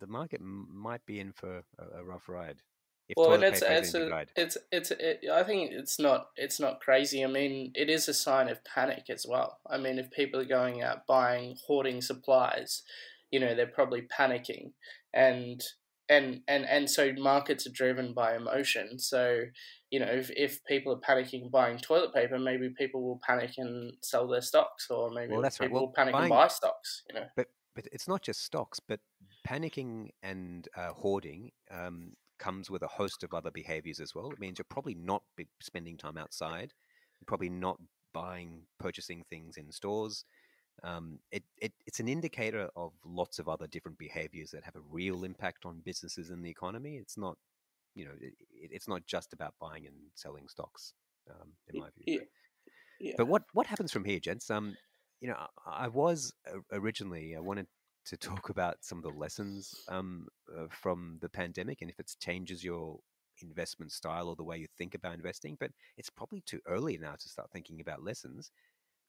the 0.00 0.06
market 0.06 0.40
m- 0.40 0.68
might 0.72 1.04
be 1.06 1.20
in 1.20 1.32
for 1.32 1.62
a, 1.78 1.98
a 1.98 2.04
rough 2.04 2.28
ride. 2.28 2.60
If 3.08 3.14
well, 3.16 3.32
and 3.32 3.42
it's 3.44 3.62
it's 3.62 3.94
a, 3.94 4.26
it's 4.36 4.58
it's 4.70 4.90
it, 4.90 5.20
I 5.32 5.42
think 5.42 5.70
it's 5.72 5.98
not 5.98 6.28
it's 6.36 6.60
not 6.60 6.80
crazy. 6.80 7.24
I 7.24 7.26
mean, 7.28 7.72
it 7.74 7.88
is 7.88 8.06
a 8.08 8.14
sign 8.14 8.48
of 8.48 8.62
panic 8.64 9.04
as 9.08 9.24
well. 9.26 9.58
I 9.66 9.78
mean, 9.78 9.98
if 9.98 10.10
people 10.10 10.40
are 10.40 10.44
going 10.44 10.82
out 10.82 11.06
buying 11.06 11.56
hoarding 11.66 12.02
supplies, 12.02 12.82
you 13.30 13.40
know, 13.40 13.54
they're 13.54 13.66
probably 13.66 14.02
panicking, 14.02 14.72
and 15.14 15.62
and 16.10 16.42
and 16.48 16.66
and 16.66 16.90
so 16.90 17.12
markets 17.14 17.66
are 17.66 17.72
driven 17.72 18.12
by 18.12 18.36
emotion. 18.36 18.98
So 18.98 19.44
you 19.90 20.00
know, 20.00 20.06
if, 20.06 20.30
if 20.36 20.62
people 20.66 20.92
are 20.92 21.00
panicking 21.00 21.50
buying 21.50 21.78
toilet 21.78 22.12
paper, 22.12 22.38
maybe 22.38 22.68
people 22.68 23.02
will 23.02 23.20
panic 23.26 23.52
and 23.56 23.94
sell 24.02 24.28
their 24.28 24.42
stocks, 24.42 24.90
or 24.90 25.10
maybe 25.10 25.32
Well, 25.32 25.40
that's 25.40 25.60
right. 25.60 25.68
people 25.68 25.76
Well, 25.80 25.86
will 25.86 25.94
panic 25.94 26.12
buying- 26.12 26.24
and 26.24 26.30
buy 26.30 26.48
stocks. 26.48 27.04
You 27.08 27.20
know, 27.20 27.26
But 27.36 27.48
but 27.74 27.86
it's 27.90 28.06
not 28.06 28.20
just 28.20 28.44
stocks, 28.44 28.80
but 28.80 29.00
panicking 29.46 30.10
and 30.22 30.68
uh, 30.76 30.92
hoarding 30.92 31.52
um, 31.70 32.12
comes 32.38 32.70
with 32.70 32.82
a 32.82 32.88
host 32.88 33.22
of 33.24 33.34
other 33.34 33.50
behaviors 33.50 34.00
as 34.00 34.14
well. 34.14 34.30
It 34.30 34.38
means 34.40 34.58
you're 34.58 34.66
probably 34.68 34.94
not 34.94 35.22
spending 35.60 35.96
time 35.96 36.16
outside, 36.16 36.72
you're 37.20 37.26
probably 37.26 37.50
not 37.50 37.78
buying, 38.14 38.62
purchasing 38.78 39.24
things 39.28 39.56
in 39.56 39.70
stores. 39.72 40.24
Um, 40.84 41.18
it, 41.32 41.42
it 41.60 41.72
it's 41.86 41.98
an 42.00 42.08
indicator 42.08 42.68
of 42.76 42.92
lots 43.04 43.38
of 43.40 43.48
other 43.48 43.66
different 43.66 43.98
behaviors 43.98 44.50
that 44.52 44.62
have 44.64 44.76
a 44.76 44.80
real 44.90 45.24
impact 45.24 45.64
on 45.66 45.82
businesses 45.84 46.30
and 46.30 46.44
the 46.44 46.50
economy. 46.50 46.96
It's 46.96 47.18
not, 47.18 47.36
you 47.96 48.04
know, 48.04 48.12
it, 48.20 48.34
it- 48.52 48.70
it's 48.72 48.86
not 48.88 49.04
just 49.06 49.32
about 49.32 49.54
buying 49.60 49.86
and 49.86 49.96
selling 50.14 50.46
stocks, 50.48 50.92
um, 51.30 51.48
in 51.72 51.80
my 51.80 51.88
view. 51.96 52.04
yeah, 52.06 52.18
But- 52.18 52.28
yeah. 53.00 53.14
but 53.18 53.26
what 53.26 53.42
what 53.52 53.66
happens 53.66 53.90
from 53.92 54.04
here, 54.04 54.20
gents? 54.20 54.50
Um, 54.50 54.76
you 55.20 55.28
know, 55.28 55.36
I, 55.66 55.86
I 55.86 55.88
was 55.88 56.32
originally 56.72 57.34
I 57.36 57.40
wanted 57.40 57.66
to 58.06 58.16
talk 58.40 58.48
about 58.48 58.76
some 58.82 58.98
of 58.98 59.04
the 59.04 59.10
lessons 59.18 59.74
um 59.88 60.28
uh, 60.56 60.66
from 60.70 61.18
the 61.20 61.28
pandemic 61.28 61.80
and 61.80 61.90
if 61.90 61.98
it 61.98 62.14
changes 62.20 62.64
your 62.64 63.00
investment 63.42 63.92
style 63.92 64.28
or 64.28 64.36
the 64.36 64.44
way 64.44 64.58
you 64.58 64.66
think 64.76 64.94
about 64.94 65.14
investing. 65.14 65.56
But 65.58 65.70
it's 65.96 66.10
probably 66.10 66.40
too 66.40 66.60
early 66.66 66.98
now 66.98 67.14
to 67.18 67.28
start 67.28 67.50
thinking 67.50 67.80
about 67.80 68.04
lessons. 68.04 68.50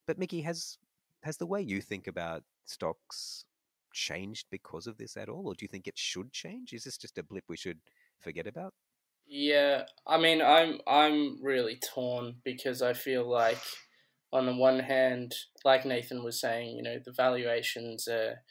But 0.08 0.18
Mickey, 0.18 0.42
has 0.42 0.78
has 1.24 1.38
the 1.38 1.46
way 1.46 1.62
you 1.62 1.82
think 1.82 2.08
about 2.08 2.44
stocks 2.66 3.46
changed 3.94 4.48
because 4.50 4.88
of 4.88 4.98
this 4.98 5.18
at 5.18 5.30
all, 5.30 5.48
or 5.48 5.56
do 5.56 5.64
you 5.64 5.68
think 5.68 5.88
it 5.88 5.98
should 5.98 6.32
change? 6.32 6.74
Is 6.74 6.84
this 6.84 6.98
just 6.98 7.18
a 7.18 7.24
blip 7.24 7.44
we 7.48 7.58
should 7.58 7.80
forget 8.20 8.48
about? 8.48 8.74
Yeah, 9.28 9.84
I 10.08 10.18
mean, 10.18 10.42
I'm 10.42 10.80
I'm 10.88 11.44
really 11.44 11.78
torn 11.94 12.38
because 12.44 12.82
I 12.82 12.94
feel 12.94 13.30
like, 13.30 13.60
on 14.32 14.46
the 14.46 14.56
one 14.56 14.80
hand, 14.80 15.36
like 15.64 15.86
Nathan 15.86 16.24
was 16.24 16.40
saying, 16.40 16.76
you 16.76 16.84
know, 16.84 16.98
the 17.04 17.12
valuations 17.12 18.08
are 18.08 18.42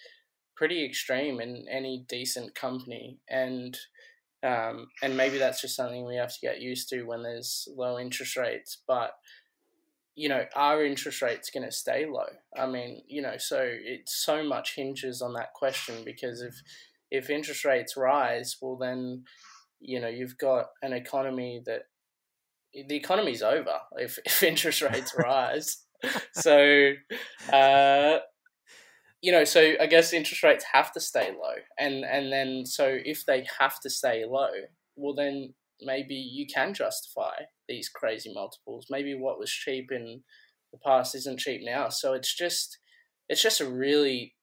pretty 0.59 0.85
extreme 0.85 1.41
in 1.41 1.65
any 1.71 2.05
decent 2.09 2.55
company, 2.57 3.21
and 3.31 3.79
um, 4.43 4.89
and 5.03 5.17
maybe 5.17 5.39
that's 5.39 5.61
just 5.61 5.77
something 5.77 6.05
we 6.05 6.17
have 6.17 6.33
to 6.33 6.41
get 6.41 6.61
used 6.61 6.89
to 6.89 7.05
when 7.05 7.23
there's 7.23 7.69
low 7.77 7.99
interest 7.99 8.37
rates. 8.37 8.79
But 8.87 9.13
you 10.17 10.29
know, 10.29 10.45
are 10.57 10.85
interest 10.85 11.23
rates 11.23 11.49
going 11.49 11.65
to 11.65 11.71
stay 11.71 12.05
low? 12.05 12.27
I 12.57 12.67
mean, 12.67 13.03
you 13.07 13.23
know, 13.23 13.37
so 13.39 13.61
it 13.63 14.09
so 14.09 14.43
much 14.43 14.75
hinges 14.75 15.23
on 15.23 15.33
that 15.35 15.55
question 15.55 16.03
because 16.05 16.43
if 16.43 16.55
if 17.11 17.31
interest 17.31 17.65
rates 17.65 17.97
rise, 17.97 18.57
well 18.61 18.77
then 18.77 19.25
you 19.81 20.01
know 20.01 20.09
you've 20.09 20.37
got 20.39 20.67
an 20.83 20.93
economy 20.93 21.63
that 21.67 21.83
the 22.75 22.97
economy's 22.97 23.43
over 23.43 23.79
if, 23.97 24.19
if 24.27 24.43
interest 24.43 24.83
rates 24.83 25.15
rise 25.17 25.85
so 26.33 26.93
uh, 27.53 28.19
you 29.21 29.33
know 29.33 29.45
so 29.45 29.75
i 29.81 29.87
guess 29.87 30.13
interest 30.13 30.43
rates 30.43 30.65
have 30.73 30.93
to 30.93 31.01
stay 31.01 31.31
low 31.31 31.55
and 31.79 32.05
and 32.05 32.33
then 32.33 32.65
so 32.65 32.99
if 33.05 33.27
they 33.27 33.45
have 33.59 33.81
to 33.81 33.91
stay 33.91 34.25
low 34.25 34.51
well 34.97 35.15
then 35.15 35.53
maybe 35.81 36.15
you 36.15 36.47
can 36.47 36.75
justify 36.75 37.35
these 37.69 37.89
crazy 37.89 38.33
multiples. 38.33 38.87
Maybe 38.91 39.15
what 39.15 39.39
was 39.39 39.51
cheap 39.51 39.93
in 39.93 40.23
the 40.73 40.79
past 40.79 41.15
isn't 41.15 41.41
cheap 41.41 41.63
now. 41.65 41.89
So 41.89 42.15
it's 42.15 42.35
just 42.35 42.79
it's 43.29 43.43
just 43.43 43.61
a 43.61 43.69
really 43.69 44.35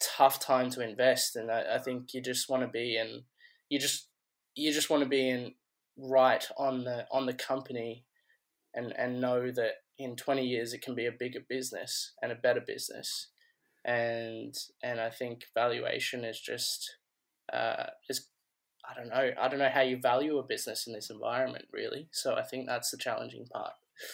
tough 0.00 0.38
time 0.38 0.70
to 0.70 0.80
invest 0.80 1.34
and 1.34 1.50
i, 1.50 1.74
I 1.74 1.78
think 1.80 2.14
you 2.14 2.22
just 2.22 2.48
want 2.48 2.62
to 2.62 2.68
be 2.68 2.96
in 2.96 3.22
you 3.68 3.80
just 3.80 4.06
you 4.54 4.72
just 4.72 4.90
want 4.90 5.02
to 5.02 5.08
be 5.08 5.28
in 5.28 5.54
right 5.96 6.46
on 6.56 6.84
the 6.84 7.04
on 7.10 7.26
the 7.26 7.32
company 7.32 8.04
and 8.74 8.92
and 8.96 9.20
know 9.20 9.50
that 9.50 9.72
in 9.98 10.14
20 10.14 10.46
years 10.46 10.72
it 10.72 10.82
can 10.82 10.94
be 10.94 11.06
a 11.06 11.10
bigger 11.10 11.40
business 11.48 12.12
and 12.22 12.30
a 12.30 12.36
better 12.36 12.60
business 12.64 13.30
and 13.88 14.54
and 14.82 15.00
I 15.00 15.08
think 15.08 15.44
valuation 15.54 16.22
is 16.22 16.38
just 16.38 16.96
uh, 17.52 17.86
is 18.08 18.28
I 18.88 18.94
don't 18.94 19.08
know 19.08 19.30
I 19.40 19.48
don't 19.48 19.58
know 19.58 19.70
how 19.72 19.80
you 19.80 19.98
value 19.98 20.38
a 20.38 20.42
business 20.42 20.86
in 20.86 20.92
this 20.92 21.10
environment 21.10 21.64
really 21.72 22.08
so 22.12 22.34
I 22.34 22.42
think 22.42 22.66
that's 22.66 22.90
the 22.90 22.98
challenging 22.98 23.46
part 23.50 23.72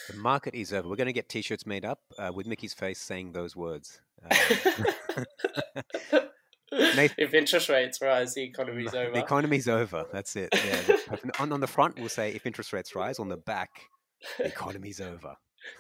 The 0.09 0.17
market 0.17 0.55
is 0.55 0.73
over. 0.73 0.89
We're 0.89 0.97
going 0.97 1.09
to 1.09 1.13
get 1.13 1.29
T-shirts 1.29 1.67
made 1.67 1.85
up 1.85 1.99
uh, 2.19 2.31
with 2.33 2.47
Mickey's 2.47 2.73
face 2.73 3.01
saying 3.01 3.33
those 3.33 3.55
words. 3.57 4.01
Uh, 4.25 4.35
Nathan- 6.73 7.17
if 7.19 7.35
interest 7.35 7.69
rates 7.69 8.01
rise 8.01 8.35
the 8.35 8.45
economy's 8.45 8.93
The 8.93 9.01
over 9.01 9.11
The 9.11 9.19
economy's 9.19 9.69
over. 9.69 10.07
That's 10.13 10.37
it. 10.37 10.49
Yeah. 10.55 10.97
on, 11.39 11.53
on 11.53 11.61
the 11.61 11.67
front, 11.67 11.99
we'll 11.99 12.09
say 12.09 12.31
if 12.33 12.47
interest 12.47 12.73
rates 12.73 12.95
rise. 12.95 13.19
On 13.19 13.29
the 13.29 13.37
back, 13.37 13.71
the 14.39 14.47
economy's 14.47 15.01
over. 15.01 15.35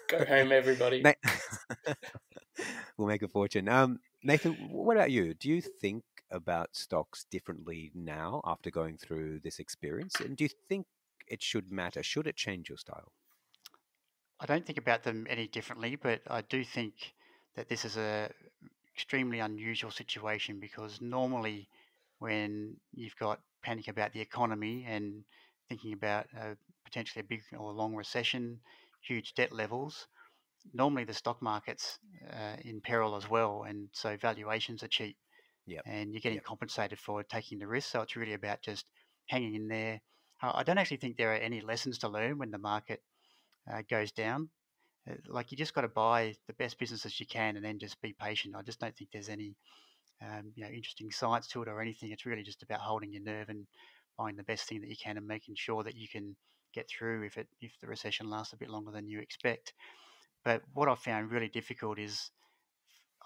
go 0.08 0.24
home 0.24 0.52
everybody 0.52 1.02
we'll 2.97 3.09
make 3.09 3.23
a 3.23 3.28
fortune. 3.28 3.68
Um, 3.68 4.00
Nathan, 4.23 4.54
what 4.71 4.97
about 4.97 5.11
you? 5.11 5.35
Do 5.35 5.49
you 5.49 5.61
think 5.61 6.04
about 6.30 6.75
stocks 6.75 7.26
differently 7.30 7.90
now 7.94 8.40
after 8.44 8.71
going 8.71 8.97
through 8.97 9.40
this 9.40 9.59
experience? 9.59 10.21
And 10.21 10.37
do 10.37 10.44
you 10.44 10.50
think 10.68 10.87
it 11.28 11.42
should 11.42 11.71
matter? 11.71 12.02
Should 12.02 12.26
it 12.26 12.37
change 12.37 12.68
your 12.68 12.78
style? 12.78 13.12
I 14.40 14.47
don't 14.47 14.66
think 14.66 14.78
about 14.78 15.02
them 15.02 15.26
any 15.30 15.47
differently, 15.47 15.97
but 15.97 16.21
I 16.28 16.42
do 16.42 16.64
think 16.64 16.94
that 17.56 17.68
this 17.68 17.85
is 17.85 17.97
a 17.97 18.30
extremely 18.94 19.40
unusual 19.40 19.90
situation 19.90 20.61
because 20.61 21.00
normally 21.00 21.68
when 22.18 22.76
you've 22.92 23.16
got 23.16 23.40
panic 23.62 23.88
about 23.88 24.12
the 24.12 24.21
economy 24.21 24.85
and 24.88 25.25
thinking 25.68 25.92
about 25.92 26.26
uh, 26.38 26.54
potentially 26.85 27.21
a 27.21 27.25
big 27.25 27.42
or 27.59 27.73
long 27.73 27.94
recession, 27.94 28.61
huge 29.00 29.35
debt 29.35 29.52
levels, 29.52 30.06
normally 30.73 31.04
the 31.04 31.14
stock 31.14 31.42
market's 31.42 31.99
uh, 32.30 32.56
in 32.62 32.80
peril 32.80 33.16
as 33.16 33.28
well, 33.28 33.64
and 33.64 33.90
so 33.92 34.16
valuations 34.16 34.83
are 34.83 34.88
cheap, 34.88 35.18
Yep. 35.66 35.87
and 35.87 36.12
you're 36.12 36.21
getting 36.21 36.40
Yep. 36.40 36.44
compensated 36.47 36.99
for 36.99 37.23
taking 37.25 37.59
the 37.59 37.66
risk. 37.68 37.90
So 37.90 38.02
it's 38.02 38.16
really 38.16 38.35
about 38.35 38.62
just 38.62 38.90
hanging 39.28 39.54
in 39.54 39.68
there. 39.68 40.02
Uh, 40.42 40.52
I 40.54 40.62
don't 40.64 40.78
actually 40.78 40.99
think 40.99 41.16
there 41.16 41.33
are 41.33 41.37
any 41.37 41.61
lessons 41.61 41.99
to 41.99 42.09
learn 42.09 42.38
when 42.38 42.50
the 42.50 42.59
market 42.59 43.02
uh, 43.71 43.83
goes 43.88 44.12
down. 44.12 44.50
Uh, 45.11 45.16
Like 45.26 45.52
you 45.52 45.59
just 45.59 45.75
got 45.75 45.83
to 45.83 45.88
buy 45.88 46.35
the 46.49 46.54
best 46.54 46.78
businesses 46.78 47.21
you 47.21 47.26
can, 47.26 47.56
and 47.56 47.64
then 47.64 47.78
just 47.78 48.00
be 48.02 48.14
patient. 48.14 48.56
I 48.56 48.62
just 48.62 48.80
don't 48.80 48.97
think 48.97 49.11
there's 49.12 49.28
any, 49.28 49.56
um, 50.23 50.52
you 50.56 50.64
know, 50.64 50.71
interesting 50.71 51.11
science 51.11 51.49
to 51.49 51.62
it 51.62 51.68
or 51.68 51.80
anything. 51.80 52.11
It's 52.12 52.26
really 52.26 52.42
just 52.42 52.62
about 52.62 52.80
holding 52.80 53.12
your 53.12 53.23
nerve 53.23 53.49
and 53.49 53.66
buying 54.18 54.37
the 54.37 54.44
best 54.44 54.68
thing 54.68 54.80
that 54.83 54.90
you 54.90 54.97
can, 54.97 55.16
and 55.18 55.26
making 55.26 55.56
sure 55.56 55.85
that 55.85 55.97
you 55.97 56.09
can 56.09 56.37
get 56.73 56.88
through 56.88 57.25
if 57.25 57.38
it 57.38 57.49
if 57.61 57.78
the 57.80 57.88
recession 57.88 58.28
lasts 58.30 58.52
a 58.52 58.56
bit 58.59 58.71
longer 58.71 58.92
than 58.92 59.09
you 59.09 59.21
expect. 59.21 59.75
But 60.44 60.64
what 60.72 60.88
I've 60.88 61.00
found 61.00 61.30
really 61.32 61.48
difficult 61.48 61.98
is, 61.98 62.30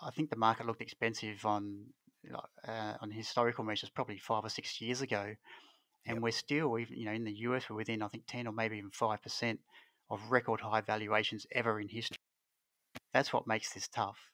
I 0.01 0.11
think 0.11 0.31
the 0.31 0.37
market 0.37 0.67
looked 0.67 0.81
expensive 0.83 1.45
on 1.45 1.93
uh, 2.65 2.97
on 3.01 3.11
historical 3.11 3.65
measures 3.65 3.91
probably 3.91 4.19
five 4.19 4.45
or 4.45 4.49
six 4.49 4.81
years 4.81 5.01
ago, 5.03 5.37
and 6.07 6.17
Yep. 6.17 6.23
we're 6.23 6.33
still 6.33 6.79
even 6.79 6.97
you 6.99 7.07
know 7.07 7.13
in 7.13 7.25
the 7.25 7.39
US 7.49 7.71
we're 7.71 7.77
within 7.77 8.03
I 8.03 8.09
think 8.09 8.27
ten 8.27 8.47
or 8.49 8.53
maybe 8.53 8.79
even 8.79 8.91
five 8.93 9.23
percent 9.23 9.61
of 10.11 10.31
record 10.33 10.61
high 10.63 10.83
valuations 10.83 11.47
ever 11.53 11.81
in 11.81 11.89
history. 11.89 12.19
That's 13.13 13.33
what 13.35 13.47
makes 13.47 13.75
this 13.75 13.89
tough, 13.89 14.33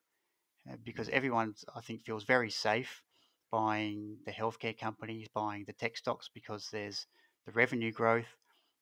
uh, 0.71 0.77
because 0.83 1.09
everyone 1.11 1.55
I 1.75 1.81
think 1.83 2.05
feels 2.05 2.25
very 2.25 2.51
safe 2.51 3.03
buying 3.51 4.21
the 4.27 4.33
healthcare 4.33 4.79
companies, 4.79 5.29
buying 5.29 5.65
the 5.67 5.73
tech 5.75 5.97
stocks 5.97 6.29
because 6.33 6.71
there's 6.71 7.07
the 7.47 7.53
revenue 7.53 7.93
growth, 7.93 8.37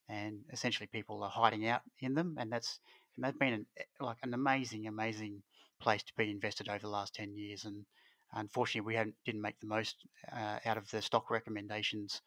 and 0.09 0.41
essentially 0.53 0.87
people 0.87 1.23
are 1.23 1.31
hiding 1.31 1.67
out 1.67 1.83
in 2.01 2.15
them, 2.15 2.37
and 2.39 2.51
that's 2.53 2.81
and 3.17 3.25
they've 3.25 3.39
been 3.39 3.53
an, 3.53 3.67
eh, 3.79 3.83
like 4.01 4.19
an 4.23 4.35
amazing, 4.35 4.87
amazing 4.87 5.43
place 5.81 6.03
to 6.03 6.13
be 6.17 6.31
invested 6.31 6.69
over 6.69 6.79
the 6.79 6.89
last 6.89 7.15
ten 7.15 7.37
years, 7.37 7.65
and 7.65 7.85
unfortunately 8.35 8.87
we 8.87 8.95
hadn't, 8.95 9.17
didn't 9.25 9.43
make 9.43 9.59
the 9.61 9.67
most 9.67 9.97
uh, 10.33 10.59
out 10.65 10.77
of 10.77 10.91
the 10.91 11.03
stock 11.03 11.31
recommendations 11.31 12.23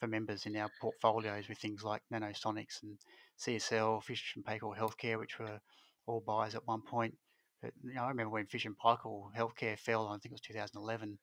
for 0.00 0.06
members 0.06 0.46
in 0.46 0.56
our 0.56 0.70
portfolios 0.80 1.48
with 1.48 1.58
things 1.58 1.84
like 1.84 2.02
Nanosonics 2.12 2.82
and 2.82 2.98
CSL, 3.38 4.02
Fish 4.02 4.34
and 4.36 4.44
Paykel 4.44 4.76
Healthcare, 4.76 5.18
which 5.18 5.38
were 5.38 5.60
all 6.06 6.20
buys 6.20 6.54
at 6.54 6.66
one 6.66 6.82
point. 6.82 7.16
But 7.62 7.72
you 7.82 7.94
know, 7.94 8.02
I 8.02 8.08
remember 8.08 8.30
when 8.30 8.46
Fish 8.46 8.66
and 8.66 8.76
Paykel 8.78 9.32
Healthcare 9.36 9.78
fell, 9.78 10.08
I 10.08 10.18
think 10.18 10.26
it 10.26 10.32
was 10.32 10.40
2011, 10.42 11.18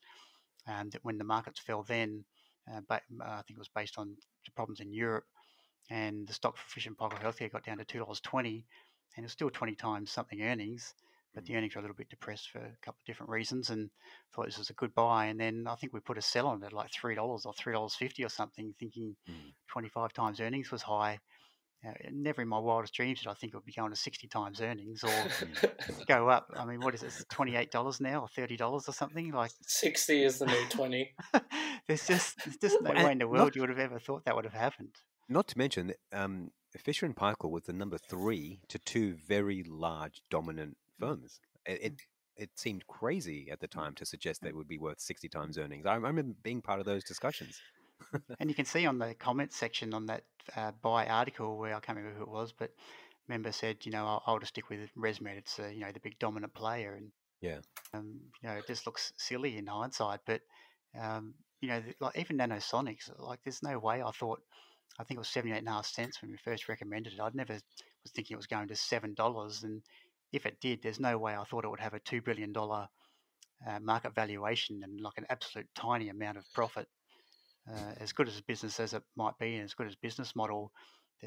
and 0.67 0.96
when 1.03 1.17
the 1.17 1.24
markets 1.24 1.60
fell 1.60 1.84
then, 1.84 2.24
uh, 2.72 2.81
but 2.88 3.01
uh, 3.20 3.25
I 3.25 3.41
think 3.48 3.58
it 3.58 3.60
was 3.60 3.70
based 3.75 3.98
on 3.98 4.15
the 4.46 4.51
problems 4.51 4.79
in 4.79 4.93
Europe, 4.93 5.25
and 5.91 6.27
the 6.27 6.33
stock 6.33 6.57
for 6.57 6.67
Fish 6.69 6.88
and 6.88 6.98
Paykel 6.98 7.19
Healthcare 7.19 7.51
got 7.51 7.65
down 7.65 7.77
to 7.77 7.86
two 7.86 8.00
dollars 8.00 8.21
twenty, 8.21 8.65
and 9.15 9.24
it's 9.25 9.33
still 9.33 9.50
20 9.50 9.75
times 9.75 10.10
something 10.12 10.41
earnings. 10.41 10.93
But 11.33 11.45
the 11.45 11.55
earnings 11.55 11.75
are 11.75 11.79
a 11.79 11.81
little 11.81 11.95
bit 11.95 12.10
depressed 12.10 12.50
for 12.50 12.60
a 12.60 12.77
couple 12.81 13.00
of 13.01 13.05
different 13.05 13.29
reasons, 13.29 13.69
and 13.69 13.89
thought 14.33 14.45
this 14.48 14.57
was 14.57 14.69
a 14.69 14.74
good 14.74 14.93
buy. 14.93 15.27
And 15.27 15.39
then 15.39 15.65
I 15.67 15.75
think 15.75 15.93
we 15.93 16.00
put 16.00 16.17
a 16.17 16.21
sell 16.21 16.48
on 16.48 16.62
it 16.62 16.65
at 16.67 16.74
like 16.74 16.91
three 16.91 17.15
dollars 17.15 17.45
or 17.45 17.53
three 17.53 17.74
dollars 17.74 17.95
fifty 17.95 18.24
or 18.25 18.29
something, 18.29 18.74
thinking 18.79 19.15
Mm. 19.29 19.53
25 19.69 20.12
times 20.13 20.39
earnings 20.41 20.71
was 20.71 20.81
high. 20.81 21.19
Uh, 21.88 21.93
never 22.12 22.41
in 22.43 22.48
my 22.48 22.60
wildest 22.60 22.93
dreams 22.93 23.19
did 23.19 23.27
I 23.29 23.33
think 23.33 23.53
it 23.53 23.57
would 23.57 23.65
be 23.65 23.71
going 23.71 23.89
to 23.89 23.95
60 23.95 24.27
times 24.27 24.62
earnings 24.62 25.03
or 25.03 25.10
go 26.07 26.29
up. 26.29 26.48
I 26.55 26.65
mean, 26.65 26.79
what 26.81 26.93
is 26.93 27.01
it? 27.03 27.13
$28 27.31 28.01
now 28.01 28.21
or 28.21 28.27
$30 28.27 28.62
or 28.62 28.81
something? 28.93 29.31
Like, 29.31 29.51
60 29.62 30.24
is 30.24 30.39
the 30.39 30.45
new 30.45 30.65
20 30.69 31.12
there's 31.88 32.05
just 32.05 32.38
there's 32.43 32.57
just 32.57 32.81
no 32.81 32.91
way 32.91 33.12
in 33.13 33.17
the 33.17 33.27
world 33.27 33.45
not- 33.45 33.55
you 33.55 33.62
would 33.62 33.69
have 33.69 33.79
ever 33.79 34.00
thought 34.00 34.25
that 34.25 34.36
would 34.36 34.45
have 34.45 34.53
happened. 34.53 34.95
Not 35.31 35.47
to 35.47 35.57
mention, 35.57 35.93
um, 36.11 36.51
Fisher 36.77 37.05
and 37.05 37.15
Paykel 37.15 37.50
was 37.51 37.63
the 37.63 37.71
number 37.71 37.97
three 37.97 38.59
to 38.67 38.77
two 38.77 39.13
very 39.13 39.63
large 39.63 40.21
dominant 40.29 40.75
firms. 41.00 41.39
It, 41.65 41.81
it 41.81 41.93
it 42.35 42.50
seemed 42.55 42.85
crazy 42.88 43.50
at 43.50 43.61
the 43.61 43.67
time 43.67 43.95
to 43.95 44.05
suggest 44.05 44.41
they 44.41 44.51
would 44.51 44.67
be 44.67 44.77
worth 44.77 45.00
sixty 45.00 45.29
times 45.29 45.57
earnings. 45.57 45.85
I 45.85 45.95
remember 45.95 46.35
being 46.43 46.61
part 46.61 46.81
of 46.81 46.85
those 46.85 47.05
discussions. 47.05 47.61
and 48.41 48.50
you 48.50 48.55
can 48.55 48.65
see 48.65 48.85
on 48.85 49.00
the 49.00 49.13
comment 49.13 49.53
section 49.53 49.93
on 49.93 50.05
that 50.07 50.23
uh, 50.57 50.71
buy 50.81 51.05
article 51.05 51.57
where 51.57 51.75
I 51.75 51.79
can't 51.79 51.97
remember 51.97 52.17
who 52.17 52.25
it 52.25 52.29
was, 52.29 52.51
but 52.51 52.71
member 53.29 53.53
said, 53.53 53.77
you 53.85 53.91
know, 53.93 54.05
I'll, 54.05 54.23
I'll 54.27 54.39
just 54.39 54.53
stick 54.53 54.69
with 54.69 54.81
ResMed. 54.97 55.38
It's 55.38 55.57
uh, 55.59 55.67
you 55.67 55.79
know 55.79 55.93
the 55.93 56.01
big 56.01 56.19
dominant 56.19 56.53
player, 56.53 56.95
and 56.95 57.09
Yeah. 57.39 57.59
um, 57.93 58.19
you 58.41 58.50
know 58.50 58.55
it 58.55 58.67
just 58.67 58.85
looks 58.85 59.13
silly 59.15 59.57
in 59.57 59.67
hindsight. 59.67 60.19
But 60.25 60.41
um, 61.00 61.35
you 61.61 61.69
know, 61.69 61.81
like 62.01 62.17
even 62.17 62.38
Nanosonics, 62.38 63.09
like 63.17 63.39
there's 63.45 63.63
no 63.63 63.79
way 63.79 64.03
I 64.03 64.11
thought. 64.11 64.41
I 65.00 65.03
think 65.03 65.17
it 65.17 65.19
was 65.19 65.29
seventy 65.29 65.53
eight 65.53 65.60
and 65.60 65.67
a 65.67 65.71
half 65.71 65.86
cents 65.88 66.21
when 66.21 66.31
we 66.31 66.38
first 66.38 66.69
recommended 66.69 67.13
it. 67.13 67.19
I'd 67.19 67.36
never 67.36 67.53
was 67.55 68.12
thinking 68.13 68.36
it 68.36 68.38
was 68.38 68.48
going 68.48 68.67
to 68.69 68.75
seven 68.75 69.13
dollars, 69.13 69.63
and 69.63 69.83
if 70.31 70.45
it 70.45 70.60
did, 70.62 70.81
there's 70.81 71.00
no 71.00 71.17
way 71.17 71.36
I 71.36 71.43
thought 71.45 71.65
it 71.65 71.69
would 71.69 71.79
have 71.81 71.93
a 71.93 72.00
two 72.00 72.21
billion 72.21 72.51
dollar 72.53 72.89
uh, 73.67 73.79
market 73.79 74.15
valuation 74.15 74.83
and 74.83 75.00
like 75.01 75.17
an 75.17 75.25
absolute 75.29 75.69
tiny 75.75 76.10
amount 76.10 76.38
of 76.38 76.51
profit. 76.53 76.88
Uh, 77.69 77.93
as 77.98 78.12
good 78.13 78.27
as 78.27 78.38
a 78.39 78.43
business 78.43 78.79
as 78.79 78.93
it 78.93 79.03
might 79.15 79.38
be, 79.39 79.55
and 79.55 79.63
as 79.63 79.74
good 79.75 79.88
as 79.88 79.95
business 79.95 80.36
model, 80.36 80.71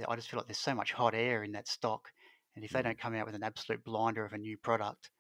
I 0.09 0.17
just 0.17 0.29
feel 0.31 0.39
like 0.39 0.47
there's 0.49 0.59
so 0.59 0.75
much 0.75 0.93
hot 0.93 1.15
air 1.15 1.45
in 1.45 1.53
that 1.53 1.69
stock, 1.69 2.11
and 2.57 2.65
if 2.65 2.73
they 2.73 2.83
Mm. 2.83 2.83
don't 2.83 2.99
come 2.99 3.15
out 3.15 3.27
with 3.27 3.37
an 3.37 3.45
absolute 3.45 3.85
blinder 3.85 4.25
of 4.25 4.33
a 4.33 4.39
new 4.39 4.59
product, 4.59 5.11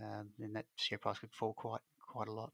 um, 0.00 0.32
then 0.38 0.54
that 0.54 0.66
share 0.76 0.98
price 0.98 1.18
could 1.20 1.34
fall 1.34 1.54
quite 1.54 1.82
quite 2.00 2.28
a 2.28 2.34
lot. 2.34 2.52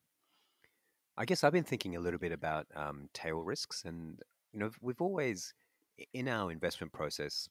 I 1.17 1.25
guess 1.25 1.45
I've 1.45 1.53
been 1.53 1.65
thinking 1.65 1.95
a 1.95 2.01
little 2.01 2.19
bit 2.19 2.33
about 2.33 2.67
um, 2.75 3.09
tail 3.13 3.43
risks, 3.43 3.85
and 3.85 4.21
you 4.55 4.61
know, 4.61 4.71
we've 4.81 5.01
always 5.01 5.53
in 6.15 6.29
our 6.29 6.51
investment 6.51 6.93
process. 6.93 7.49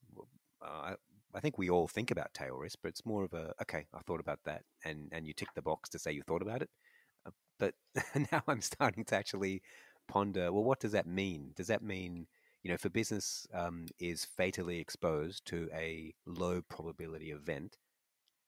Uh, 0.65 0.95
I, 1.35 1.39
think 1.39 1.57
we 1.57 1.69
all 1.69 1.87
think 1.87 2.11
about 2.11 2.33
tail 2.33 2.55
risk, 2.55 2.79
but 2.81 2.89
it's 2.89 3.05
more 3.05 3.23
of 3.23 3.33
a 3.33 3.53
okay. 3.61 3.85
I 3.93 3.99
thought 4.07 4.21
about 4.21 4.39
that, 4.45 4.63
and 4.85 5.09
and 5.11 5.27
you 5.27 5.33
tick 5.33 5.49
the 5.53 5.61
box 5.61 5.89
to 5.89 5.99
say 5.99 6.13
you 6.13 6.23
thought 6.23 6.41
about 6.41 6.61
it. 6.61 6.69
Uh, 7.27 7.31
but 7.59 7.73
now 8.31 8.41
I'm 8.47 8.61
starting 8.61 9.03
to 9.05 9.15
actually 9.15 9.61
ponder. 10.07 10.51
Well, 10.51 10.63
what 10.63 10.79
does 10.79 10.93
that 10.93 11.05
mean? 11.05 11.51
Does 11.55 11.67
that 11.67 11.83
mean 11.83 12.27
you 12.63 12.69
know, 12.69 12.75
if 12.75 12.85
a 12.85 12.89
business 12.89 13.45
um, 13.53 13.87
is 13.99 14.23
fatally 14.23 14.79
exposed 14.79 15.45
to 15.47 15.69
a 15.73 16.13
low 16.25 16.61
probability 16.61 17.31
event, 17.31 17.75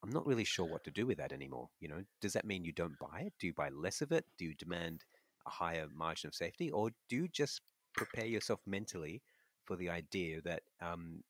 I'm 0.01 0.09
not 0.09 0.25
really 0.25 0.45
sure 0.45 0.65
what 0.65 0.85
to 0.85 0.91
do 0.91 1.05
with 1.05 1.17
that 1.17 1.33
anymore. 1.33 1.67
You 1.81 1.89
know, 1.89 2.01
does 2.21 2.31
that 2.33 2.45
mean 2.45 2.63
you 2.63 2.71
don't 2.71 2.97
buy 2.97 3.23
it? 3.25 3.33
Do 3.39 3.47
you 3.47 3.53
buy 3.53 3.69
less 3.69 4.01
of 4.01 4.13
it? 4.13 4.23
Do 4.37 4.45
you 4.45 4.53
demand 4.55 5.03
a 5.45 5.49
higher 5.49 5.87
margin 5.93 6.29
of 6.29 6.35
safety, 6.35 6.71
or 6.71 6.91
do 7.09 7.17
you 7.17 7.27
just 7.27 7.61
prepare 7.95 8.25
yourself 8.25 8.59
mentally 8.65 9.21
for 9.63 9.75
the 9.75 9.89
idea 9.89 10.41
that 10.41 10.61
um, 10.81 11.23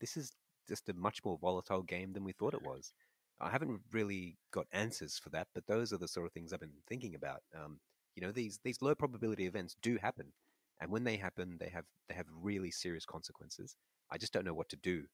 this 0.00 0.16
is 0.16 0.32
just 0.68 0.88
a 0.88 0.94
much 0.94 1.24
more 1.24 1.38
volatile 1.38 1.82
game 1.82 2.12
than 2.12 2.24
we 2.24 2.32
thought 2.32 2.54
it 2.54 2.62
was? 2.62 2.92
I 3.40 3.50
haven't 3.50 3.80
really 3.92 4.36
got 4.50 4.66
answers 4.72 5.18
for 5.18 5.30
that, 5.30 5.46
but 5.54 5.66
those 5.66 5.92
are 5.92 5.98
the 5.98 6.08
sort 6.08 6.26
of 6.26 6.32
things 6.32 6.52
I've 6.52 6.60
been 6.60 6.82
thinking 6.88 7.14
about. 7.14 7.42
Um, 7.54 7.78
you 8.14 8.22
know, 8.22 8.32
these 8.32 8.58
these 8.64 8.82
low 8.82 8.94
probability 8.94 9.46
events 9.46 9.76
do 9.80 9.96
happen, 9.96 10.32
and 10.80 10.90
when 10.90 11.04
they 11.04 11.16
happen, 11.16 11.56
they 11.60 11.68
have 11.68 11.84
they 12.08 12.14
have 12.14 12.26
really 12.42 12.70
serious 12.72 13.04
consequences. 13.04 13.76
I 14.10 14.18
just 14.18 14.32
don't 14.32 14.44
know 14.44 14.54
what 14.54 14.68
to 14.70 14.76
do 14.76 15.04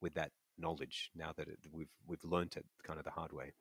with 0.00 0.14
that 0.14 0.30
knowledge 0.58 1.10
now 1.16 1.32
that 1.36 1.48
it, 1.48 1.58
we've 1.72 1.90
we've 2.06 2.22
learnt 2.24 2.56
it 2.56 2.64
kind 2.84 2.98
of 2.98 3.04
the 3.04 3.10
hard 3.10 3.32
way. 3.32 3.52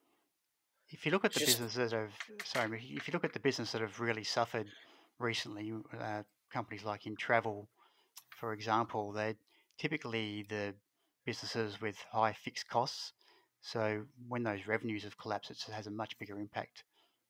If 0.89 1.05
you 1.05 1.11
look 1.11 1.25
at 1.25 1.33
the 1.33 1.39
Just- 1.39 1.53
businesses 1.53 1.91
that 1.91 1.97
have, 1.97 2.13
sorry, 2.43 2.83
if 2.95 3.07
you 3.07 3.13
look 3.13 3.23
at 3.23 3.33
the 3.33 3.39
business 3.39 3.71
that 3.71 3.81
have 3.81 4.00
really 4.00 4.25
suffered 4.25 4.67
recently, 5.19 5.71
uh, 5.97 6.23
companies 6.51 6.84
like 6.84 7.08
in 7.08 7.15
travel, 7.15 7.70
for 8.39 8.53
example, 8.53 9.12
they're 9.12 9.36
typically 9.77 10.43
the 10.50 10.75
businesses 11.25 11.81
with 11.81 11.98
high 12.12 12.34
fixed 12.34 12.67
costs. 12.70 13.13
So 13.62 14.05
when 14.27 14.43
those 14.43 14.67
revenues 14.67 15.03
have 15.03 15.17
collapsed, 15.17 15.51
it 15.51 15.62
has 15.74 15.88
a 15.88 15.91
much 15.91 16.17
bigger 16.20 16.39
impact 16.39 16.84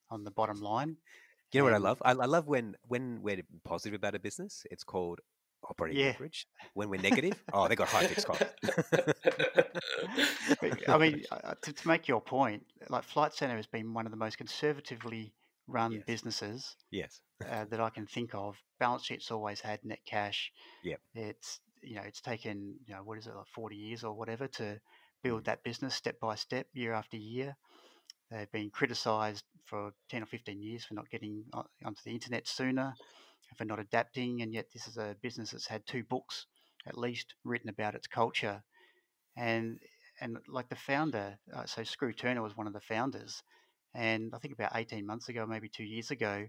on 0.10 0.24
the 0.24 0.32
bottom 0.32 0.62
line. 0.62 0.98
You 1.54 1.60
know 1.60 1.66
what 1.66 1.74
I 1.74 1.78
love? 1.78 2.02
I, 2.04 2.12
I 2.12 2.26
love 2.26 2.48
when 2.48 2.76
when 2.88 3.22
we're 3.22 3.42
positive 3.66 3.96
about 3.98 4.16
a 4.16 4.20
business. 4.20 4.66
It's 4.72 4.84
called 4.86 5.20
operating 5.70 6.00
Yeah. 6.00 6.14
leverage. 6.14 6.48
When 6.74 6.90
we're 6.90 7.02
negative, 7.02 7.44
oh, 7.54 7.68
they 7.68 7.76
got 7.76 7.90
high 7.90 8.04
fixed 8.04 8.26
costs. 8.26 8.46
I 10.88 10.98
mean, 10.98 11.24
to, 11.64 11.74
to 11.74 11.88
make 11.88 12.08
your 12.08 12.22
point, 12.22 12.66
like 12.90 13.04
Flight 13.04 13.34
Centre 13.34 13.56
has 13.58 13.68
been 13.68 13.94
one 13.94 14.06
of 14.06 14.12
the 14.12 14.18
most 14.18 14.38
conservatively 14.38 15.34
run 15.68 15.92
Yes. 15.98 16.04
businesses 16.08 16.76
yes, 16.92 17.22
uh, 17.50 17.66
that 17.70 17.80
I 17.80 17.90
can 17.90 18.08
think 18.08 18.34
of. 18.34 18.58
Balance 18.80 19.06
sheet's 19.06 19.32
always 19.32 19.62
had 19.62 19.80
net 19.84 20.00
cash. 20.06 20.52
Yep. 20.84 21.00
It's 21.14 21.60
you 21.82 21.96
know 21.96 22.04
it's 22.06 22.22
taken 22.22 22.76
you 22.86 22.94
know 22.96 23.02
what 23.04 23.18
is 23.18 23.28
it 23.28 23.36
like 23.36 23.48
forty 23.48 23.76
years 23.76 24.04
or 24.04 24.14
whatever 24.14 24.48
to 24.48 24.80
build 25.24 25.46
that 25.46 25.64
business 25.64 25.96
step 25.96 26.20
by 26.20 26.36
step, 26.36 26.68
year 26.74 26.94
after 26.94 27.18
year. 27.18 27.56
They've 28.30 28.52
been 28.52 28.70
criticised 28.70 29.44
for 29.66 29.92
ten 30.10 30.24
or 30.24 30.26
fifteen 30.26 30.62
years 30.62 30.86
for 30.86 30.94
not 30.94 31.10
getting 31.10 31.44
onto 31.54 32.02
the 32.06 32.12
internet 32.12 32.48
sooner, 32.48 32.94
for 33.58 33.66
not 33.66 33.80
adapting, 33.80 34.42
and 34.42 34.54
yet 34.54 34.68
this 34.74 34.88
is 34.88 34.98
a 34.98 35.16
business 35.22 35.52
that's 35.52 35.68
had 35.68 35.86
two 35.86 36.04
books 36.04 36.46
at 36.88 36.98
least 36.98 37.36
written 37.44 37.70
about 37.70 37.96
its 37.96 38.08
culture, 38.08 38.64
and 39.38 39.80
and 40.20 40.38
like 40.48 40.70
the 40.70 40.76
founder, 40.76 41.38
uh, 41.54 41.66
so 41.66 41.82
Skroo 41.82 42.16
Turner 42.16 42.42
was 42.42 42.56
one 42.56 42.68
of 42.68 42.74
the 42.74 42.80
founders, 42.80 43.44
and 43.94 44.34
I 44.34 44.40
think 44.40 44.54
about 44.54 44.76
eighteen 44.76 45.06
months 45.06 45.30
ago, 45.30 45.46
maybe 45.46 45.70
two 45.70 45.84
years 45.84 46.12
ago, 46.12 46.48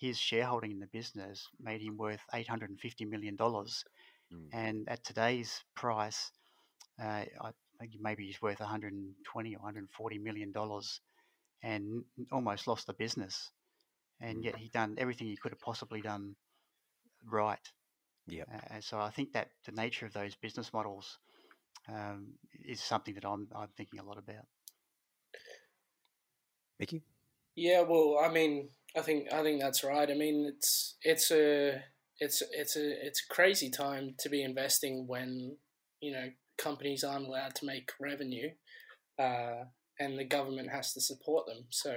his 0.00 0.18
shareholding 0.18 0.72
in 0.72 0.80
the 0.80 0.86
business 0.86 1.46
made 1.60 1.82
him 1.82 1.96
worth 1.98 2.20
eight 2.34 2.48
hundred 2.48 2.70
and 2.70 2.80
fifty 2.80 3.04
million 3.04 3.36
dollars, 3.36 3.84
Mm. 4.32 4.48
and 4.52 4.88
at 4.88 5.04
today's 5.04 5.64
price, 5.76 6.30
uh, 7.02 7.24
I 7.40 7.52
think 7.80 7.92
maybe 8.00 8.26
he's 8.26 8.40
worth 8.42 8.60
one 8.60 8.68
hundred 8.68 8.92
and 8.92 9.14
twenty 9.24 9.54
or 9.54 9.58
one 9.58 9.66
hundred 9.66 9.80
and 9.80 9.90
forty 9.90 10.18
million 10.18 10.52
dollars, 10.52 11.00
and 11.62 12.04
almost 12.32 12.66
lost 12.66 12.86
the 12.86 12.94
business, 12.94 13.50
and 14.20 14.38
Mm. 14.38 14.44
yet 14.44 14.56
he 14.56 14.68
done 14.68 14.96
everything 14.98 15.26
he 15.28 15.36
could 15.36 15.52
have 15.52 15.60
possibly 15.60 16.00
done 16.00 16.36
right. 17.24 17.72
Yep. 18.28 18.48
Uh, 18.52 18.60
and 18.74 18.84
so 18.84 18.98
I 19.00 19.10
think 19.10 19.32
that 19.32 19.48
the 19.66 19.72
nature 19.72 20.06
of 20.06 20.12
those 20.12 20.36
business 20.36 20.72
models 20.72 21.18
um, 21.88 22.38
is 22.64 22.80
something 22.80 23.14
that 23.14 23.24
I'm 23.26 23.48
I'm 23.54 23.68
thinking 23.76 24.00
a 24.00 24.04
lot 24.04 24.18
about. 24.18 24.46
Mickey. 26.78 27.02
Yeah, 27.56 27.82
well, 27.82 28.18
I 28.24 28.30
mean, 28.32 28.70
I 28.96 29.02
think 29.02 29.32
I 29.32 29.42
think 29.42 29.60
that's 29.60 29.84
right. 29.84 30.10
I 30.10 30.14
mean, 30.14 30.50
it's 30.52 30.96
it's 31.02 31.30
a 31.30 31.82
it's 32.18 32.42
it's 32.52 32.76
a 32.76 33.06
it's 33.06 33.22
a 33.28 33.32
crazy 33.32 33.70
time 33.70 34.14
to 34.18 34.28
be 34.28 34.42
investing 34.42 35.06
when 35.06 35.56
you 36.00 36.12
know 36.12 36.28
companies 36.58 37.04
aren't 37.04 37.26
allowed 37.26 37.54
to 37.56 37.66
make 37.66 37.92
revenue, 38.00 38.50
uh, 39.18 39.64
and 39.98 40.18
the 40.18 40.24
government 40.24 40.70
has 40.70 40.92
to 40.94 41.00
support 41.00 41.46
them. 41.46 41.64
So, 41.70 41.94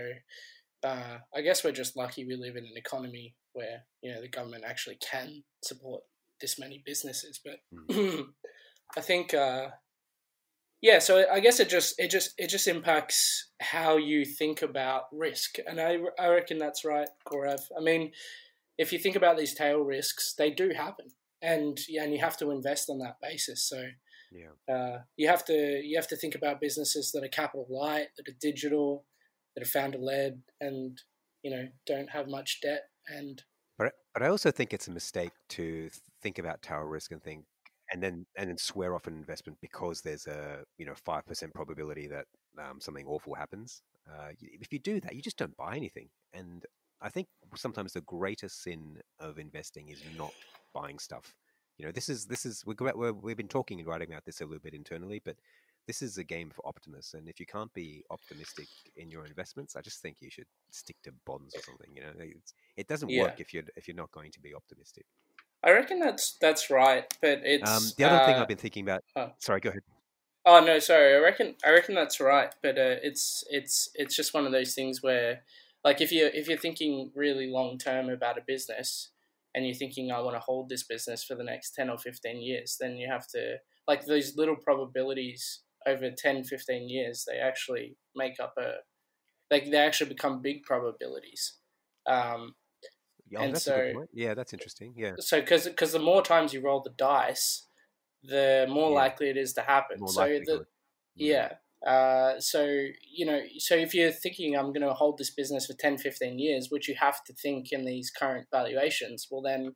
uh, 0.83 1.17
I 1.35 1.41
guess 1.41 1.63
we're 1.63 1.71
just 1.71 1.97
lucky 1.97 2.25
we 2.25 2.35
live 2.35 2.55
in 2.55 2.65
an 2.65 2.77
economy 2.77 3.35
where 3.53 3.85
you 4.01 4.13
know 4.13 4.21
the 4.21 4.29
government 4.29 4.63
actually 4.65 4.97
can 4.97 5.43
support 5.63 6.03
this 6.39 6.59
many 6.59 6.83
businesses. 6.85 7.39
But 7.43 7.59
I 8.97 9.01
think 9.01 9.33
uh, 9.33 9.69
yeah, 10.83 10.99
so 10.99 11.25
I 11.31 11.39
guess 11.39 11.61
it 11.61 11.69
just 11.69 11.97
it 11.97 12.11
just 12.11 12.33
it 12.37 12.49
just 12.49 12.67
impacts 12.67 13.51
how 13.61 13.95
you 13.95 14.25
think 14.25 14.61
about 14.61 15.03
risk, 15.13 15.55
and 15.65 15.79
I 15.79 15.97
I 16.19 16.27
reckon 16.27 16.57
that's 16.57 16.83
right, 16.83 17.07
Gaurav. 17.25 17.61
I 17.75 17.81
mean, 17.81 18.11
if 18.77 18.91
you 18.91 18.99
think 18.99 19.15
about 19.15 19.37
these 19.37 19.55
tail 19.55 19.79
risks, 19.79 20.35
they 20.37 20.51
do 20.51 20.71
happen, 20.75 21.05
and 21.41 21.79
yeah, 21.87 22.03
and 22.03 22.11
you 22.11 22.19
have 22.19 22.35
to 22.39 22.51
invest 22.51 22.89
on 22.89 22.99
that 22.99 23.15
basis. 23.21 23.63
So 23.63 23.85
Yeah. 24.29 24.55
uh, 24.67 25.03
you 25.15 25.29
have 25.29 25.45
to 25.45 25.53
you 25.53 25.95
have 25.95 26.09
to 26.09 26.17
think 26.17 26.35
about 26.35 26.59
businesses 26.59 27.13
that 27.13 27.23
are 27.23 27.29
capital 27.29 27.65
light, 27.69 28.09
that 28.17 28.27
are 28.27 28.37
digital, 28.41 29.05
that 29.55 29.63
are 29.63 29.69
founder 29.69 29.99
led, 29.99 30.41
and 30.59 31.01
you 31.43 31.51
know 31.51 31.69
don't 31.85 32.09
have 32.09 32.27
much 32.27 32.59
debt. 32.61 32.89
And 33.07 33.41
But 33.77 33.93
but 34.13 34.21
I 34.21 34.27
also 34.27 34.51
think 34.51 34.73
it's 34.73 34.89
a 34.89 34.91
mistake 34.91 35.31
to 35.51 35.89
think 36.21 36.39
about 36.39 36.61
tail 36.61 36.79
risk 36.79 37.13
and 37.13 37.23
think 37.23 37.45
and 37.93 38.03
then 38.03 38.25
and 38.37 38.49
then 38.49 38.57
swear 38.57 38.95
off 38.95 39.07
an 39.07 39.15
investment 39.15 39.59
because 39.61 40.01
there's 40.01 40.27
a 40.27 40.65
you 40.79 40.85
know 40.85 40.95
five 40.95 41.25
percent 41.27 41.53
probability 41.53 42.07
that 42.07 42.25
um, 42.59 42.81
something 42.81 43.07
awful 43.07 43.35
happens. 43.35 43.83
Uh, 44.11 44.29
if 44.41 44.73
you 44.73 44.79
do 44.79 44.99
that, 45.01 45.15
you 45.15 45.21
just 45.21 45.37
don't 45.37 45.57
buy 45.57 45.77
anything. 45.77 46.09
And 46.33 46.65
I 47.01 47.09
think 47.09 47.27
sometimes 47.55 47.93
the 47.93 48.01
greatest 48.01 48.63
sin 48.63 48.99
of 49.19 49.39
investing 49.39 49.89
is 49.89 50.03
not 50.05 50.33
buying 50.73 50.99
stuff. 50.99 51.35
You 51.77 51.85
know, 51.87 51.91
this 51.91 52.09
is 52.09 52.27
this 52.27 52.45
is 52.45 52.63
we're, 52.65 52.75
we're, 52.95 53.13
we've 53.13 53.37
been 53.37 53.47
talking 53.47 53.79
and 53.79 53.87
writing 53.87 54.09
about 54.11 54.25
this 54.25 54.41
a 54.41 54.45
little 54.45 54.61
bit 54.61 54.73
internally, 54.75 55.21
but 55.23 55.37
this 55.87 56.01
is 56.01 56.17
a 56.17 56.23
game 56.23 56.49
for 56.49 56.65
optimists. 56.67 57.13
And 57.13 57.27
if 57.29 57.39
you 57.39 57.45
can't 57.45 57.73
be 57.73 58.03
optimistic 58.09 58.69
in 58.95 59.11
your 59.11 59.25
investments, 59.25 59.75
I 59.75 59.81
just 59.81 60.01
think 60.01 60.17
you 60.21 60.29
should 60.31 60.47
stick 60.71 60.97
to 61.03 61.11
bonds 61.25 61.57
or 61.57 61.61
something. 61.61 61.91
You 61.95 62.03
know, 62.03 62.13
it's, 62.19 62.53
it 62.77 62.87
doesn't 62.87 63.13
Yeah. 63.13 63.13
work 63.13 63.39
if 63.39 63.53
you're 63.53 63.63
if 63.75 63.87
you're 63.87 63.97
not 63.97 64.11
going 64.11 64.31
to 64.31 64.41
be 64.41 64.53
optimistic. 64.55 65.05
I 65.63 65.71
reckon 65.71 65.99
that's 65.99 66.37
that's 66.41 66.69
right. 66.69 67.05
But 67.21 67.41
it's 67.43 67.69
Um, 67.69 67.83
the 67.97 68.03
other 68.05 68.25
thing 68.25 68.35
uh, 68.35 68.41
I've 68.41 68.47
been 68.47 68.57
thinking 68.57 68.83
about. 68.83 69.03
oh. 69.15 69.31
Sorry, 69.39 69.59
go 69.59 69.69
ahead. 69.69 69.83
Oh 70.45 70.63
no, 70.63 70.79
sorry. 70.79 71.15
I 71.15 71.19
reckon 71.19 71.55
I 71.65 71.71
reckon 71.71 71.95
that's 71.95 72.19
right, 72.19 72.53
but 72.61 72.77
uh, 72.77 72.97
it's 73.01 73.43
it's 73.49 73.89
it's 73.95 74.15
just 74.15 74.33
one 74.33 74.45
of 74.45 74.51
those 74.51 74.73
things 74.73 75.01
where, 75.01 75.43
like, 75.83 76.01
if 76.01 76.11
you 76.11 76.29
if 76.33 76.47
you're 76.47 76.57
thinking 76.57 77.11
really 77.15 77.47
long 77.47 77.77
term 77.77 78.09
about 78.09 78.37
a 78.37 78.41
business, 78.45 79.11
and 79.55 79.65
you're 79.65 79.75
thinking 79.75 80.11
I 80.11 80.19
want 80.19 80.35
to 80.35 80.41
hold 80.41 80.67
this 80.67 80.83
business 80.83 81.23
for 81.23 81.35
the 81.35 81.43
next 81.43 81.71
ten 81.75 81.89
or 81.89 81.97
fifteen 81.97 82.41
years, 82.41 82.77
then 82.79 82.97
you 82.97 83.09
have 83.09 83.27
to 83.29 83.57
like 83.87 84.05
those 84.05 84.35
little 84.35 84.55
probabilities 84.57 85.61
over 85.85 86.09
10, 86.11 86.43
15 86.43 86.89
years, 86.89 87.25
they 87.27 87.37
actually 87.37 87.97
make 88.15 88.39
up 88.39 88.55
a 88.57 88.75
like 89.51 89.69
they 89.69 89.77
actually 89.77 90.09
become 90.09 90.41
big 90.41 90.63
probabilities. 90.63 91.57
Um, 92.07 92.55
Oh, 93.37 93.41
And 93.43 93.55
that's 93.55 93.67
a 93.67 93.71
good 93.71 93.91
so- 93.91 93.97
point. 93.99 94.09
Yeah, 94.13 94.33
that's 94.33 94.53
interesting. 94.53 94.93
Yeah, 94.97 95.13
so 95.19 95.39
because 95.41 95.65
because 95.65 95.91
the 95.91 95.99
more 95.99 96.21
times 96.23 96.53
you 96.53 96.61
roll 96.61 96.81
the 96.81 96.91
dice, 96.91 97.67
the 98.23 98.65
more 98.69 98.89
Yeah. 98.89 98.95
likely 98.95 99.29
it 99.29 99.37
is 99.37 99.53
to 99.53 99.61
happen. 99.61 99.99
more 99.99 100.09
so 100.09 100.23
the, 100.27 100.65
yeah. 101.15 101.53
Uh, 101.85 102.39
so 102.39 102.63
you 103.11 103.25
know, 103.25 103.41
so 103.57 103.75
if 103.75 103.93
you're 103.93 104.11
thinking 104.11 104.55
I'm 104.55 104.71
going 104.71 104.87
to 104.87 104.93
hold 104.93 105.17
this 105.17 105.31
business 105.31 105.65
for 105.65 105.73
10, 105.73 105.97
15 105.97 106.39
years, 106.39 106.67
which 106.69 106.87
you 106.87 106.95
have 106.95 107.23
to 107.25 107.33
think 107.33 107.71
in 107.73 107.83
these 107.85 108.09
current 108.09 108.47
valuations, 108.51 109.27
well 109.29 109.41
then 109.41 109.73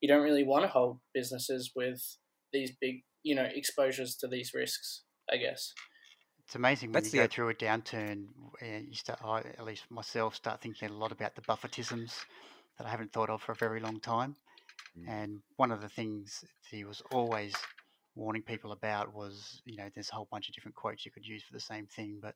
you 0.00 0.08
don't 0.08 0.22
really 0.22 0.44
want 0.44 0.62
to 0.64 0.68
hold 0.68 1.00
businesses 1.12 1.72
with 1.76 2.16
these 2.52 2.72
big, 2.80 3.04
you 3.22 3.34
know, 3.34 3.44
exposures 3.54 4.16
to 4.16 4.26
these 4.28 4.52
risks. 4.54 5.02
I 5.30 5.36
guess. 5.36 5.72
It's 6.46 6.56
amazing 6.56 6.88
when 6.88 7.02
That's 7.04 7.14
you 7.14 7.20
go 7.22 7.26
through 7.28 7.50
a 7.50 7.54
downturn. 7.54 8.26
And 8.60 8.88
you 8.88 8.94
start, 8.94 9.20
I, 9.24 9.38
at 9.40 9.64
least 9.64 9.84
myself, 9.90 10.34
start 10.34 10.60
thinking 10.60 10.90
a 10.90 10.92
lot 10.92 11.12
about 11.12 11.34
the 11.36 11.40
Buffettisms 11.42 12.12
that 12.78 12.86
I 12.86 12.90
haven't 12.90 13.12
thought 13.12 13.30
of 13.30 13.42
for 13.42 13.52
a 13.52 13.56
very 13.56 13.80
long 13.80 14.00
time. 14.00 14.36
Mm. 14.98 15.08
And 15.08 15.42
one 15.56 15.70
of 15.70 15.80
the 15.80 15.88
things 15.88 16.44
he 16.70 16.84
was 16.84 17.02
always 17.12 17.54
warning 18.14 18.42
people 18.42 18.72
about 18.72 19.14
was, 19.14 19.62
you 19.64 19.76
know, 19.76 19.88
there's 19.94 20.10
a 20.10 20.14
whole 20.14 20.28
bunch 20.30 20.48
of 20.48 20.54
different 20.54 20.74
quotes 20.74 21.04
you 21.04 21.10
could 21.10 21.26
use 21.26 21.42
for 21.42 21.52
the 21.52 21.60
same 21.60 21.86
thing, 21.86 22.18
but 22.20 22.34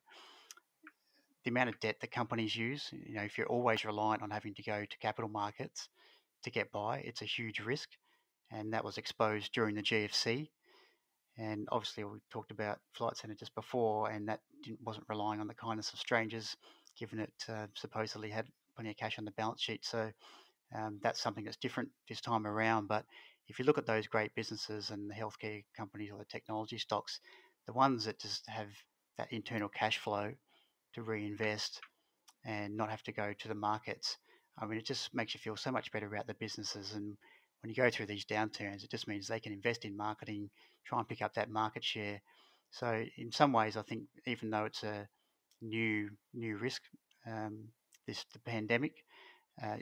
the 1.45 1.51
amount 1.51 1.69
of 1.69 1.79
debt 1.81 1.97
that 2.01 2.11
companies 2.11 2.57
use, 2.57 2.91
you 2.93 3.15
know, 3.15 3.23
if 3.23 3.39
you're 3.39 3.47
always 3.47 3.85
reliant 3.85 4.23
on 4.23 4.31
having 4.31 4.55
to 4.55 4.63
go 4.63 4.85
to 4.85 4.99
capital 4.99 5.31
markets 5.31 5.89
to 6.43 6.51
get 6.51 6.73
by, 6.73 6.99
it's 6.99 7.23
a 7.23 7.27
huge 7.27 7.61
risk. 7.61 7.89
And 8.51 8.73
that 8.73 8.85
was 8.85 8.99
exposed 8.99 9.53
during 9.53 9.75
the 9.75 9.83
GFC. 9.83 10.49
And 11.39 11.69
obviously, 11.71 12.05
we 12.05 12.19
talked 12.31 12.51
about 12.51 12.79
Flight 12.95 13.17
Centre 13.17 13.37
just 13.37 13.55
before, 13.55 14.11
and 14.11 14.29
that 14.29 14.41
didn't, 14.65 14.81
wasn't 14.83 15.07
relying 15.09 15.41
on 15.41 15.47
the 15.47 15.55
kindness 15.55 15.93
of 15.93 15.99
strangers, 15.99 16.57
given 16.99 17.19
it 17.19 17.33
uh, 17.49 17.67
supposedly 17.75 18.31
had 18.31 18.47
plenty 18.77 18.91
of 18.91 18.97
cash 18.97 19.19
on 19.19 19.25
the 19.25 19.33
balance 19.33 19.63
sheet. 19.63 19.85
So 19.85 20.11
um, 20.77 20.99
that's 21.03 21.21
something 21.21 21.45
that's 21.45 21.57
different 21.57 21.91
this 22.09 22.21
time 22.21 22.47
around. 22.47 22.89
But 22.89 23.05
if 23.49 23.59
you 23.59 23.65
look 23.65 23.79
at 23.79 23.87
those 23.87 24.07
great 24.07 24.35
businesses 24.35 24.91
and 24.91 25.11
the 25.11 25.15
healthcare 25.15 25.65
companies 25.77 26.11
or 26.13 26.19
the 26.19 26.25
technology 26.25 26.79
stocks, 26.79 27.21
the 27.67 27.73
ones 27.73 28.05
that 28.05 28.21
just 28.21 28.49
have 28.49 28.69
that 29.19 29.33
internal 29.33 29.69
cash 29.69 29.99
flow 29.99 30.33
to 30.95 31.03
reinvest 31.03 31.81
and 32.45 32.77
not 32.77 32.91
have 32.91 33.03
to 33.05 33.13
go 33.13 33.33
to 33.39 33.49
the 33.49 33.55
markets, 33.55 34.17
I 34.59 34.67
mean, 34.67 34.79
it 34.79 34.87
just 34.87 35.15
makes 35.15 35.35
you 35.35 35.41
feel 35.41 35.57
so 35.57 35.71
much 35.71 35.93
better 35.93 36.07
about 36.07 36.27
the 36.27 36.35
businesses. 36.35 36.95
And 36.95 37.17
when 37.61 37.71
you 37.71 37.75
go 37.75 37.91
through 37.91 38.07
these 38.07 38.25
downturns, 38.25 38.85
it 38.85 38.91
just 38.91 39.09
means 39.09 39.27
they 39.27 39.41
can 39.41 39.53
invest 39.53 39.85
in 39.85 39.97
marketing, 39.97 40.51
try 40.85 40.99
and 40.99 41.09
pick 41.09 41.23
up 41.23 41.35
that 41.35 41.51
market 41.51 41.85
share. 41.85 42.21
So 42.71 43.05
in 43.17 43.33
some 43.33 43.53
ways, 43.53 43.77
I 43.77 43.83
think 43.83 44.05
even 44.27 44.51
though 44.51 44.65
it's 44.65 44.83
a 44.83 45.09
new 45.63 46.11
new 46.35 46.57
risk, 46.57 46.83
um, 47.27 47.69
this 48.07 48.25
the 48.33 48.39
pandemic, 48.41 49.05
uh, 49.63 49.77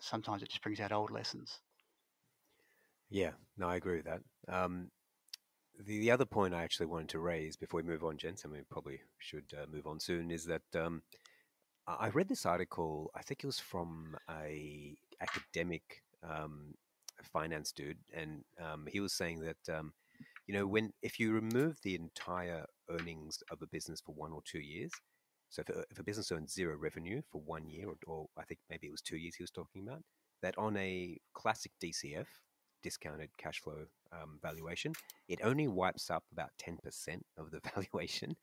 sometimes 0.00 0.42
it 0.42 0.48
just 0.50 0.62
brings 0.62 0.80
out 0.80 0.92
old 0.92 1.10
lessons. 1.10 1.60
Yeah, 3.10 3.30
no, 3.56 3.68
I 3.68 3.76
agree 3.76 3.96
with 3.96 4.06
that. 4.06 4.20
Um, 4.48 4.90
the, 5.78 5.98
the 6.00 6.10
other 6.10 6.26
point 6.26 6.54
I 6.54 6.62
actually 6.62 6.86
wanted 6.86 7.08
to 7.10 7.20
raise 7.20 7.56
before 7.56 7.80
we 7.80 7.88
move 7.88 8.04
on, 8.04 8.18
gents, 8.18 8.44
and 8.44 8.52
we 8.52 8.60
probably 8.70 9.00
should 9.18 9.52
uh, 9.56 9.66
move 9.70 9.86
on 9.86 10.00
soon, 10.00 10.30
is 10.30 10.44
that 10.44 10.62
um, 10.74 11.02
I 11.86 11.94
I 12.06 12.08
read 12.10 12.28
this 12.28 12.46
article. 12.46 13.10
I 13.14 13.22
think 13.22 13.42
it 13.42 13.46
was 13.46 13.58
from 13.58 14.16
a 14.30 14.96
academic 15.20 16.02
um, 16.22 16.74
finance 17.32 17.72
dude, 17.72 17.98
and 18.14 18.44
um, 18.60 18.86
he 18.88 19.00
was 19.00 19.12
saying 19.12 19.40
that 19.40 19.76
um, 19.78 19.92
you 20.46 20.54
know 20.54 20.66
when 20.66 20.92
if 21.02 21.18
you 21.18 21.32
remove 21.32 21.78
the 21.82 21.94
entire 21.94 22.66
earnings 22.90 23.42
of 23.50 23.62
a 23.62 23.66
business 23.66 24.00
for 24.00 24.14
one 24.14 24.32
or 24.32 24.42
two 24.44 24.60
years, 24.60 24.92
so 25.50 25.62
if 25.62 25.68
a, 25.68 25.84
if 25.90 25.98
a 25.98 26.04
business 26.04 26.30
earns 26.32 26.52
zero 26.52 26.76
revenue 26.76 27.22
for 27.30 27.40
one 27.40 27.66
year, 27.68 27.88
or, 27.88 27.96
or 28.06 28.26
I 28.36 28.44
think 28.44 28.60
maybe 28.70 28.86
it 28.86 28.92
was 28.92 29.00
two 29.00 29.16
years, 29.16 29.34
he 29.34 29.42
was 29.42 29.50
talking 29.50 29.86
about 29.86 30.02
that 30.42 30.56
on 30.58 30.76
a 30.76 31.18
classic 31.34 31.72
DCF 31.82 32.26
discounted 32.82 33.30
cash 33.38 33.60
flow 33.60 33.84
um, 34.12 34.38
valuation, 34.42 34.92
it 35.28 35.40
only 35.42 35.68
wipes 35.68 36.10
up 36.10 36.24
about 36.32 36.50
10% 36.62 36.78
of 37.36 37.50
the 37.50 37.60
valuation. 37.74 38.36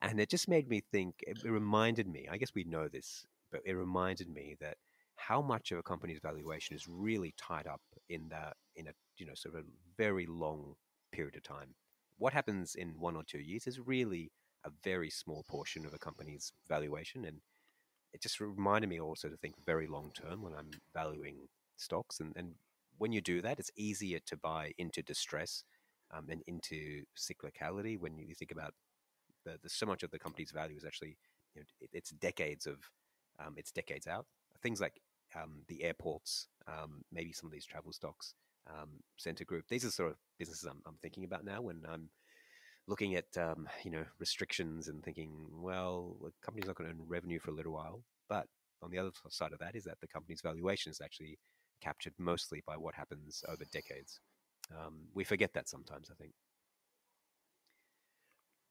And 0.00 0.20
it 0.20 0.30
just 0.30 0.48
made 0.48 0.68
me 0.68 0.82
think, 0.92 1.16
it 1.20 1.42
reminded 1.44 2.08
me, 2.08 2.28
I 2.30 2.36
guess 2.36 2.54
we 2.54 2.64
know 2.64 2.88
this, 2.88 3.24
but 3.50 3.60
it 3.64 3.74
reminded 3.74 4.28
me 4.28 4.56
that 4.60 4.76
how 5.16 5.40
much 5.40 5.70
of 5.70 5.78
a 5.78 5.82
company's 5.82 6.18
valuation 6.20 6.74
is 6.74 6.88
really 6.88 7.34
tied 7.36 7.66
up 7.66 7.80
in 8.08 8.28
that, 8.30 8.56
in 8.74 8.88
a, 8.88 8.92
you 9.16 9.26
know, 9.26 9.34
sort 9.34 9.54
of 9.54 9.60
a 9.60 9.64
very 9.96 10.26
long 10.26 10.74
period 11.12 11.36
of 11.36 11.42
time. 11.42 11.74
What 12.18 12.32
happens 12.32 12.74
in 12.74 12.98
one 12.98 13.16
or 13.16 13.22
two 13.24 13.38
years 13.38 13.66
is 13.66 13.78
really 13.78 14.32
a 14.64 14.70
very 14.82 15.10
small 15.10 15.44
portion 15.48 15.86
of 15.86 15.94
a 15.94 15.98
company's 15.98 16.52
valuation. 16.68 17.24
And 17.24 17.38
it 18.12 18.22
just 18.22 18.40
reminded 18.40 18.88
me 18.88 19.00
also 19.00 19.28
to 19.28 19.36
think 19.36 19.54
very 19.64 19.86
long 19.86 20.12
term 20.14 20.42
when 20.42 20.54
I'm 20.54 20.70
valuing 20.94 21.48
stocks. 21.76 22.20
And, 22.20 22.32
and 22.36 22.54
when 22.98 23.12
you 23.12 23.20
do 23.20 23.40
that, 23.42 23.58
it's 23.58 23.70
easier 23.76 24.18
to 24.26 24.36
buy 24.36 24.72
into 24.78 25.02
distress 25.02 25.64
um, 26.12 26.26
and 26.28 26.42
into 26.46 27.02
cyclicality 27.16 27.98
when 27.98 28.18
you 28.18 28.34
think 28.34 28.52
about 28.52 28.74
the, 29.44 29.58
the 29.62 29.68
so 29.68 29.86
much 29.86 30.02
of 30.02 30.10
the 30.10 30.18
company's 30.18 30.50
value 30.50 30.76
is 30.76 30.84
actually 30.84 31.16
you 31.54 31.62
know, 31.62 31.66
it, 31.80 31.90
it's 31.92 32.10
decades 32.10 32.66
of 32.66 32.76
um, 33.44 33.54
it's 33.56 33.72
decades 33.72 34.06
out. 34.06 34.26
Things 34.62 34.80
like 34.80 35.00
um, 35.34 35.62
the 35.68 35.82
airports, 35.82 36.48
um, 36.68 37.02
maybe 37.10 37.32
some 37.32 37.46
of 37.46 37.52
these 37.52 37.64
travel 37.64 37.92
stocks, 37.92 38.34
um, 38.68 39.00
Scentre 39.16 39.44
Group. 39.44 39.64
These 39.68 39.84
are 39.84 39.90
sort 39.90 40.10
of 40.10 40.16
businesses 40.38 40.64
I'm, 40.64 40.82
I'm 40.86 40.98
thinking 41.02 41.24
about 41.24 41.44
now 41.44 41.62
when 41.62 41.82
I'm 41.90 42.10
looking 42.86 43.14
at 43.14 43.36
um, 43.38 43.68
you 43.84 43.90
know 43.90 44.04
restrictions 44.18 44.88
and 44.88 45.02
thinking, 45.02 45.30
well, 45.52 46.16
the 46.22 46.32
company's 46.42 46.66
not 46.66 46.76
going 46.76 46.90
to 46.90 46.96
earn 46.96 47.08
revenue 47.08 47.38
for 47.38 47.50
a 47.50 47.54
little 47.54 47.72
while. 47.72 48.02
But 48.28 48.46
on 48.82 48.90
the 48.90 48.98
other 48.98 49.10
side 49.30 49.52
of 49.52 49.58
that 49.60 49.76
is 49.76 49.84
that 49.84 50.00
the 50.00 50.08
company's 50.08 50.40
valuation 50.42 50.90
is 50.90 51.00
actually 51.02 51.38
captured 51.82 52.14
mostly 52.18 52.62
by 52.66 52.76
what 52.76 52.94
happens 52.94 53.44
over 53.48 53.64
decades. 53.72 54.20
Um, 54.70 55.08
we 55.14 55.24
forget 55.24 55.52
that 55.54 55.68
sometimes, 55.68 56.10
I 56.10 56.14
think. 56.14 56.32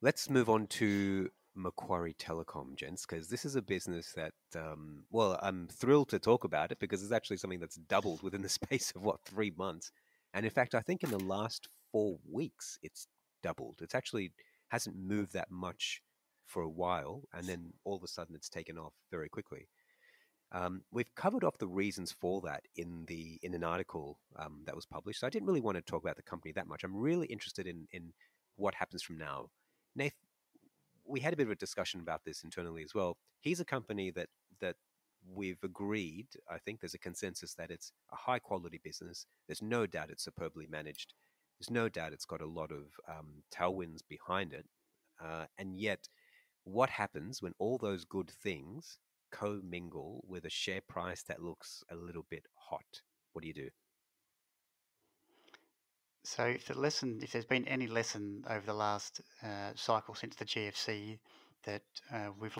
Let's 0.01 0.29
move 0.29 0.49
on 0.49 0.65
to 0.67 1.29
Macquarie 1.55 2.15
Telecom, 2.15 2.75
gents, 2.75 3.05
because 3.05 3.27
this 3.27 3.45
is 3.45 3.55
a 3.55 3.61
business 3.61 4.13
that, 4.15 4.33
um, 4.55 5.03
well, 5.11 5.37
I'm 5.43 5.67
thrilled 5.67 6.09
to 6.09 6.19
talk 6.19 6.43
about 6.43 6.71
it 6.71 6.79
because 6.79 7.03
it's 7.03 7.11
actually 7.11 7.37
something 7.37 7.59
that's 7.59 7.75
doubled 7.75 8.23
within 8.23 8.41
the 8.41 8.49
space 8.61 8.91
of 8.95 9.03
what 9.03 9.19
three 9.25 9.53
months, 9.55 9.91
and 10.33 10.45
in 10.45 10.51
fact, 10.51 10.73
I 10.73 10.81
think 10.81 11.03
in 11.03 11.11
the 11.11 11.19
last 11.19 11.67
four 11.91 12.17
weeks 12.29 12.79
it's 12.81 13.07
doubled. 13.41 13.79
It's 13.81 13.95
actually 13.95 14.31
hasn't 14.69 14.95
moved 14.95 15.33
that 15.33 15.51
much 15.51 16.01
for 16.45 16.61
a 16.61 16.69
while, 16.69 17.23
and 17.33 17.47
then 17.47 17.73
all 17.83 17.95
of 17.95 18.03
a 18.03 18.07
sudden 18.07 18.35
it's 18.35 18.49
taken 18.49 18.77
off 18.77 18.93
very 19.09 19.29
quickly. 19.29 19.67
Um, 20.53 20.81
we've 20.91 21.13
covered 21.15 21.45
off 21.45 21.57
the 21.57 21.67
reasons 21.67 22.11
for 22.11 22.41
that 22.41 22.63
in 22.75 23.05
the 23.07 23.39
in 23.41 23.53
an 23.53 23.63
article 23.63 24.19
um, 24.37 24.63
that 24.65 24.75
was 24.75 24.85
published. 24.85 25.21
So 25.21 25.27
I 25.27 25.29
didn't 25.29 25.47
really 25.47 25.61
want 25.61 25.77
to 25.77 25.81
talk 25.81 26.03
about 26.03 26.17
the 26.17 26.23
company 26.23 26.51
that 26.53 26.67
much. 26.67 26.83
I'm 26.83 26.95
really 26.95 27.27
interested 27.27 27.67
in 27.67 27.87
in 27.91 28.11
what 28.57 28.75
happens 28.75 29.01
from 29.01 29.17
now. 29.17 29.47
Nath, 29.95 30.15
we 31.05 31.21
had 31.21 31.33
a 31.33 31.37
bit 31.37 31.47
of 31.47 31.51
a 31.51 31.55
discussion 31.55 32.01
about 32.01 32.25
this 32.25 32.43
internally 32.43 32.83
as 32.83 32.93
well. 32.93 33.17
He's 33.39 33.61
a 33.61 33.65
company 33.65 34.11
that 34.11 34.27
that 34.59 34.75
we've 35.33 35.63
agreed. 35.63 36.27
I 36.49 36.57
think 36.57 36.81
there's 36.81 36.93
a 36.93 36.99
consensus 36.99 37.53
that 37.53 37.71
it's 37.71 37.93
a 38.11 38.15
high 38.15 38.39
quality 38.39 38.79
business. 38.83 39.25
There's 39.47 39.61
no 39.61 39.85
doubt 39.85 40.09
it's 40.09 40.25
superbly 40.25 40.67
managed. 40.69 41.13
There's 41.61 41.69
no 41.69 41.89
doubt 41.89 42.11
it's 42.11 42.25
got 42.25 42.41
a 42.41 42.47
lot 42.47 42.71
of 42.71 42.85
um, 43.07 43.43
tailwinds 43.55 43.99
behind 44.09 44.51
it. 44.51 44.65
Uh, 45.23 45.45
and 45.59 45.79
yet, 45.79 46.09
what 46.63 46.89
happens 46.89 47.39
when 47.39 47.53
all 47.59 47.77
those 47.77 48.03
good 48.03 48.31
things 48.41 48.97
commingle 49.31 50.25
with 50.27 50.45
a 50.45 50.49
share 50.49 50.81
price 50.81 51.21
that 51.27 51.43
looks 51.43 51.83
a 51.91 51.95
little 51.95 52.25
bit 52.31 52.47
hot? 52.55 53.01
What 53.33 53.43
do 53.43 53.47
you 53.47 53.53
do? 53.53 53.69
So, 56.23 56.45
if 56.45 56.65
the 56.65 56.79
lesson, 56.79 57.19
if 57.21 57.31
there's 57.31 57.45
been 57.45 57.67
any 57.67 57.85
lesson 57.85 58.43
over 58.49 58.65
the 58.65 58.73
last 58.73 59.21
uh, 59.43 59.73
cycle 59.75 60.15
since 60.15 60.35
the 60.35 60.45
GFC 60.45 61.19
that 61.65 61.83
uh, 62.11 62.29
we've 62.39 62.57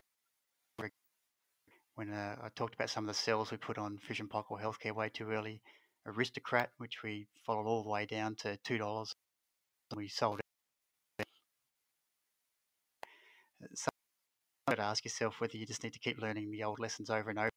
when 1.95 2.11
uh, 2.11 2.35
I 2.43 2.49
talked 2.49 2.75
about 2.75 2.91
some 2.91 3.05
of 3.05 3.07
the 3.07 3.19
cells 3.19 3.49
we 3.49 3.57
put 3.57 3.79
on 3.79 3.97
Fisher 3.97 4.21
and 4.21 4.29
Paykel 4.29 4.61
Healthcare 4.61 4.95
way 4.95 5.09
too 5.09 5.29
early, 5.31 5.59
Aristocrat, 6.05 6.71
which 6.77 7.03
we 7.03 7.27
followed 7.45 7.67
all 7.67 7.83
the 7.83 7.89
way 7.89 8.05
down 8.05 8.35
to 8.35 8.57
two 8.63 8.77
dollars, 8.77 9.13
we 9.95 10.07
sold 10.07 10.39
it. 10.39 11.27
So, 13.75 13.89
you 14.67 14.71
have 14.71 14.77
to 14.77 14.83
ask 14.83 15.05
yourself 15.05 15.39
whether 15.39 15.57
you 15.57 15.65
just 15.65 15.83
need 15.83 15.93
to 15.93 15.99
keep 15.99 16.19
learning 16.19 16.51
the 16.51 16.63
old 16.63 16.79
lessons 16.79 17.09
over 17.09 17.29
and 17.29 17.39
over. 17.39 17.49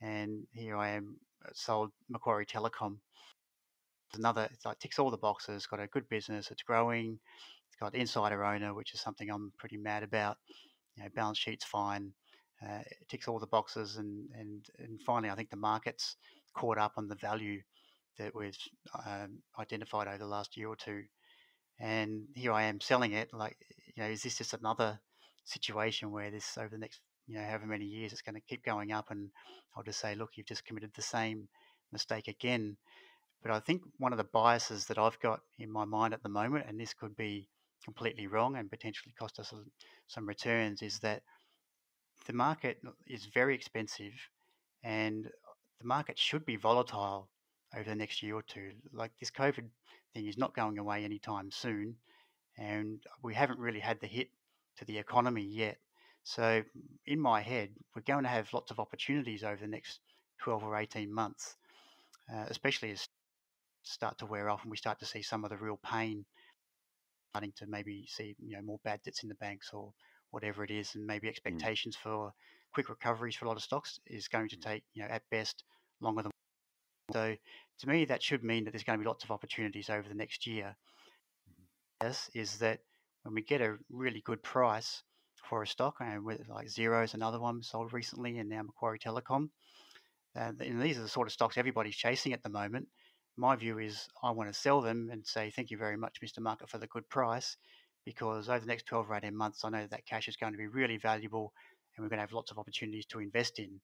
And 0.00 0.46
here 0.52 0.76
I 0.76 0.90
am, 0.90 1.16
uh, 1.44 1.50
sold 1.54 1.90
Macquarie 2.08 2.46
Telecom. 2.46 2.98
Another 4.14 4.48
it's 4.52 4.64
like 4.64 4.78
ticks 4.78 4.98
all 4.98 5.10
the 5.10 5.16
boxes. 5.18 5.66
Got 5.66 5.80
a 5.80 5.86
good 5.88 6.08
business. 6.08 6.50
It's 6.50 6.62
growing. 6.62 7.18
It's 7.68 7.76
got 7.76 7.94
insider 7.94 8.44
owner 8.44 8.72
which 8.74 8.94
is 8.94 9.00
something 9.00 9.28
i'm 9.30 9.52
pretty 9.58 9.76
mad 9.76 10.02
about. 10.02 10.38
You 10.96 11.04
know 11.04 11.10
balance 11.14 11.38
sheet's 11.38 11.64
fine. 11.64 12.12
Uh, 12.62 12.80
it 12.80 13.08
ticks 13.08 13.28
all 13.28 13.38
the 13.38 13.46
boxes 13.46 13.96
and 13.98 14.28
and 14.34 14.64
and 14.78 15.00
finally 15.02 15.28
i 15.30 15.34
think 15.34 15.50
the 15.50 15.56
market's 15.56 16.16
caught 16.56 16.78
up 16.78 16.92
on 16.96 17.08
the 17.08 17.14
value 17.14 17.60
that 18.18 18.34
we've 18.34 18.56
um, 19.06 19.38
identified 19.58 20.08
over 20.08 20.18
the 20.18 20.26
last 20.26 20.56
year 20.56 20.68
or 20.68 20.76
two 20.76 21.02
and 21.78 22.26
here 22.34 22.52
I 22.52 22.64
am 22.64 22.80
selling 22.80 23.12
it. 23.12 23.32
Like, 23.32 23.56
you 23.94 24.02
know, 24.02 24.08
is 24.08 24.22
this 24.22 24.38
just 24.38 24.54
another 24.54 24.98
situation 25.44 26.10
where 26.10 26.30
this 26.30 26.56
over 26.58 26.68
the 26.70 26.78
next, 26.78 27.00
you 27.26 27.36
know, 27.36 27.44
however 27.44 27.66
many 27.66 27.84
years 27.84 28.12
it's 28.12 28.22
going 28.22 28.34
to 28.34 28.40
keep 28.40 28.64
going 28.64 28.92
up? 28.92 29.10
And 29.10 29.30
I'll 29.76 29.82
just 29.82 30.00
say, 30.00 30.14
look, 30.14 30.30
you've 30.34 30.46
just 30.46 30.64
committed 30.64 30.92
the 30.94 31.02
same 31.02 31.48
mistake 31.92 32.28
again. 32.28 32.76
But 33.42 33.52
I 33.52 33.60
think 33.60 33.82
one 33.98 34.12
of 34.12 34.18
the 34.18 34.24
biases 34.24 34.86
that 34.86 34.98
I've 34.98 35.20
got 35.20 35.40
in 35.58 35.70
my 35.70 35.84
mind 35.84 36.14
at 36.14 36.22
the 36.22 36.28
moment, 36.28 36.64
and 36.66 36.80
this 36.80 36.94
could 36.94 37.14
be 37.16 37.48
completely 37.84 38.26
wrong 38.26 38.56
and 38.56 38.70
potentially 38.70 39.14
cost 39.18 39.38
us 39.38 39.52
some 40.06 40.26
returns, 40.26 40.82
is 40.82 40.98
that 41.00 41.22
the 42.26 42.32
market 42.32 42.78
is 43.06 43.26
very 43.26 43.54
expensive 43.54 44.14
and 44.82 45.28
the 45.80 45.86
market 45.86 46.18
should 46.18 46.44
be 46.44 46.56
volatile 46.56 47.28
over 47.74 47.88
the 47.88 47.94
next 47.94 48.22
year 48.22 48.34
or 48.34 48.42
two. 48.42 48.72
Like 48.92 49.12
this 49.20 49.30
COVID 49.30 49.68
thing 50.14 50.26
is 50.26 50.38
not 50.38 50.54
going 50.54 50.78
away 50.78 51.04
anytime 51.04 51.50
soon, 51.50 51.96
and 52.58 53.02
we 53.22 53.34
haven't 53.34 53.58
really 53.58 53.80
had 53.80 54.00
the 54.00 54.06
hit 54.06 54.28
to 54.78 54.84
the 54.84 54.98
economy 54.98 55.44
yet. 55.44 55.78
So, 56.24 56.62
in 57.06 57.20
my 57.20 57.40
head, 57.40 57.70
we're 57.94 58.02
going 58.02 58.24
to 58.24 58.28
have 58.28 58.52
lots 58.52 58.72
of 58.72 58.80
opportunities 58.80 59.44
over 59.44 59.58
the 59.60 59.68
next 59.68 60.00
12 60.42 60.64
or 60.64 60.76
18 60.76 61.12
months, 61.12 61.56
uh, 62.32 62.46
especially 62.48 62.90
as 62.90 63.08
start 63.86 64.18
to 64.18 64.26
wear 64.26 64.50
off 64.50 64.62
and 64.62 64.70
we 64.70 64.76
start 64.76 64.98
to 64.98 65.06
see 65.06 65.22
some 65.22 65.44
of 65.44 65.50
the 65.50 65.56
real 65.56 65.78
pain 65.84 66.24
starting 67.30 67.52
to 67.56 67.66
maybe 67.66 68.04
see 68.08 68.34
you 68.44 68.56
know 68.56 68.62
more 68.62 68.80
bad 68.82 69.00
debts 69.04 69.22
in 69.22 69.28
the 69.28 69.34
banks 69.36 69.70
or 69.72 69.92
whatever 70.30 70.64
it 70.64 70.70
is 70.70 70.94
and 70.94 71.06
maybe 71.06 71.28
mm. 71.28 71.30
expectations 71.30 71.96
mm. 71.96 72.02
for 72.02 72.32
quick 72.76 72.90
recoveries 72.90 73.34
for 73.34 73.46
a 73.46 73.48
lot 73.48 73.56
of 73.56 73.62
stocks 73.62 73.98
is 74.06 74.28
going 74.28 74.50
to 74.50 74.56
mm. 74.56 74.60
take 74.60 74.82
you 74.92 75.02
know 75.02 75.08
at 75.08 75.22
best 75.30 75.64
longer 76.02 76.22
than 76.22 76.32
so 77.10 77.34
to 77.78 77.88
me, 77.88 78.04
that 78.06 78.22
should 78.22 78.42
mean 78.42 78.64
that 78.64 78.72
there's 78.72 78.84
going 78.84 78.98
to 78.98 79.02
be 79.02 79.08
lots 79.08 79.24
of 79.24 79.30
opportunities 79.30 79.88
over 79.90 80.06
the 80.08 80.14
next 80.14 80.46
year. 80.46 80.76
Yes, 82.02 82.28
is 82.34 82.58
that 82.58 82.80
when 83.22 83.34
we 83.34 83.42
get 83.42 83.60
a 83.60 83.78
really 83.90 84.20
good 84.20 84.42
price 84.42 85.02
for 85.48 85.62
a 85.62 85.66
stock, 85.66 85.96
and 86.00 86.24
with 86.24 86.48
like 86.48 86.66
Xero 86.66 87.04
is 87.04 87.14
another 87.14 87.40
one 87.40 87.62
sold 87.62 87.92
recently, 87.92 88.38
and 88.38 88.48
now 88.48 88.62
Macquarie 88.62 88.98
Telecom, 88.98 89.48
uh, 90.36 90.52
and 90.60 90.82
these 90.82 90.98
are 90.98 91.02
the 91.02 91.08
sort 91.08 91.28
of 91.28 91.32
stocks 91.32 91.56
everybody's 91.56 91.96
chasing 91.96 92.32
at 92.32 92.42
the 92.42 92.50
moment. 92.50 92.88
My 93.36 93.56
view 93.56 93.78
is 93.78 94.08
I 94.22 94.32
want 94.32 94.52
to 94.52 94.58
sell 94.58 94.80
them 94.80 95.08
and 95.10 95.26
say 95.26 95.50
thank 95.50 95.70
you 95.70 95.78
very 95.78 95.96
much, 95.96 96.20
Mr. 96.22 96.40
Market, 96.40 96.68
for 96.68 96.78
the 96.78 96.86
good 96.88 97.08
price, 97.08 97.56
because 98.04 98.48
over 98.48 98.60
the 98.60 98.66
next 98.66 98.86
12 98.86 99.10
or 99.10 99.14
18 99.16 99.36
months, 99.36 99.64
I 99.64 99.70
know 99.70 99.86
that 99.86 100.06
cash 100.06 100.28
is 100.28 100.36
going 100.36 100.52
to 100.52 100.58
be 100.58 100.66
really 100.66 100.96
valuable, 100.96 101.52
and 101.96 102.04
we're 102.04 102.08
going 102.10 102.18
to 102.18 102.22
have 102.22 102.32
lots 102.32 102.50
of 102.50 102.58
opportunities 102.58 103.06
to 103.06 103.20
invest 103.20 103.58
in. 103.58 103.80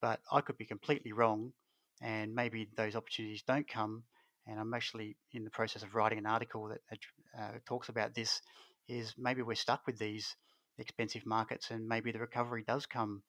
But 0.00 0.20
I 0.32 0.40
could 0.40 0.58
be 0.58 0.66
completely 0.66 1.12
wrong 1.12 1.52
and 2.00 2.34
maybe 2.34 2.68
those 2.76 2.96
opportunities 2.96 3.42
don't 3.46 3.68
come. 3.68 4.04
And 4.46 4.58
I'm 4.58 4.72
actually 4.74 5.16
in 5.32 5.44
the 5.44 5.50
process 5.50 5.82
of 5.82 5.94
writing 5.94 6.18
an 6.18 6.26
article 6.26 6.68
that 6.68 6.98
uh, 7.38 7.58
talks 7.66 7.88
about 7.88 8.14
this. 8.14 8.40
Is 8.88 9.14
maybe 9.18 9.42
we're 9.42 9.54
stuck 9.54 9.86
with 9.86 9.98
these 9.98 10.34
expensive 10.78 11.26
markets, 11.26 11.70
and 11.70 11.86
maybe 11.86 12.10
the 12.10 12.20
recovery 12.20 12.64
does 12.66 12.86
come 12.86 13.22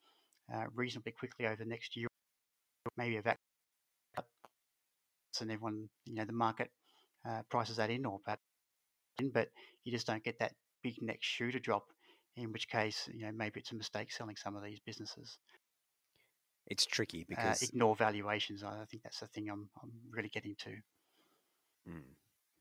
uh, 0.53 0.65
reasonably 0.73 1.11
quickly 1.11 1.47
over 1.47 1.57
the 1.57 1.65
next 1.65 1.97
year. 1.97 2.07
Maybe 2.95 3.17
a 3.17 3.21
vac- 3.21 3.37
and 5.41 5.51
everyone, 5.51 5.89
you 6.05 6.15
know, 6.15 6.25
the 6.25 6.33
market 6.33 6.69
uh, 7.27 7.41
prices 7.49 7.77
that 7.77 7.89
in, 7.89 8.05
or 8.05 8.19
perhaps 8.23 8.41
in, 9.19 9.31
but 9.31 9.49
you 9.83 9.91
just 9.91 10.07
don't 10.07 10.23
get 10.23 10.39
that 10.39 10.53
big 10.83 10.95
next 11.01 11.25
shoe 11.25 11.51
to 11.51 11.59
drop. 11.59 11.85
In 12.39 12.51
which 12.51 12.69
case, 12.69 13.09
you 13.13 13.25
know, 13.25 13.31
maybe 13.33 13.59
it's 13.59 13.71
a 13.71 13.75
mistake 13.75 14.11
selling 14.11 14.35
some 14.35 14.55
of 14.55 14.63
these 14.63 14.79
businesses 14.85 15.37
it's 16.69 16.85
tricky 16.85 17.21
uh, 17.21 17.25
because 17.27 17.63
uh, 17.63 17.65
ignore 17.65 17.95
valuations. 17.95 18.63
I 18.63 18.85
think 18.89 19.03
that's 19.03 19.19
the 19.19 19.27
thing 19.27 19.49
I'm 19.49 19.69
I'm 19.81 19.91
really 20.11 20.29
getting 20.29 20.55
to. 20.59 20.69
Mm, 21.89 22.03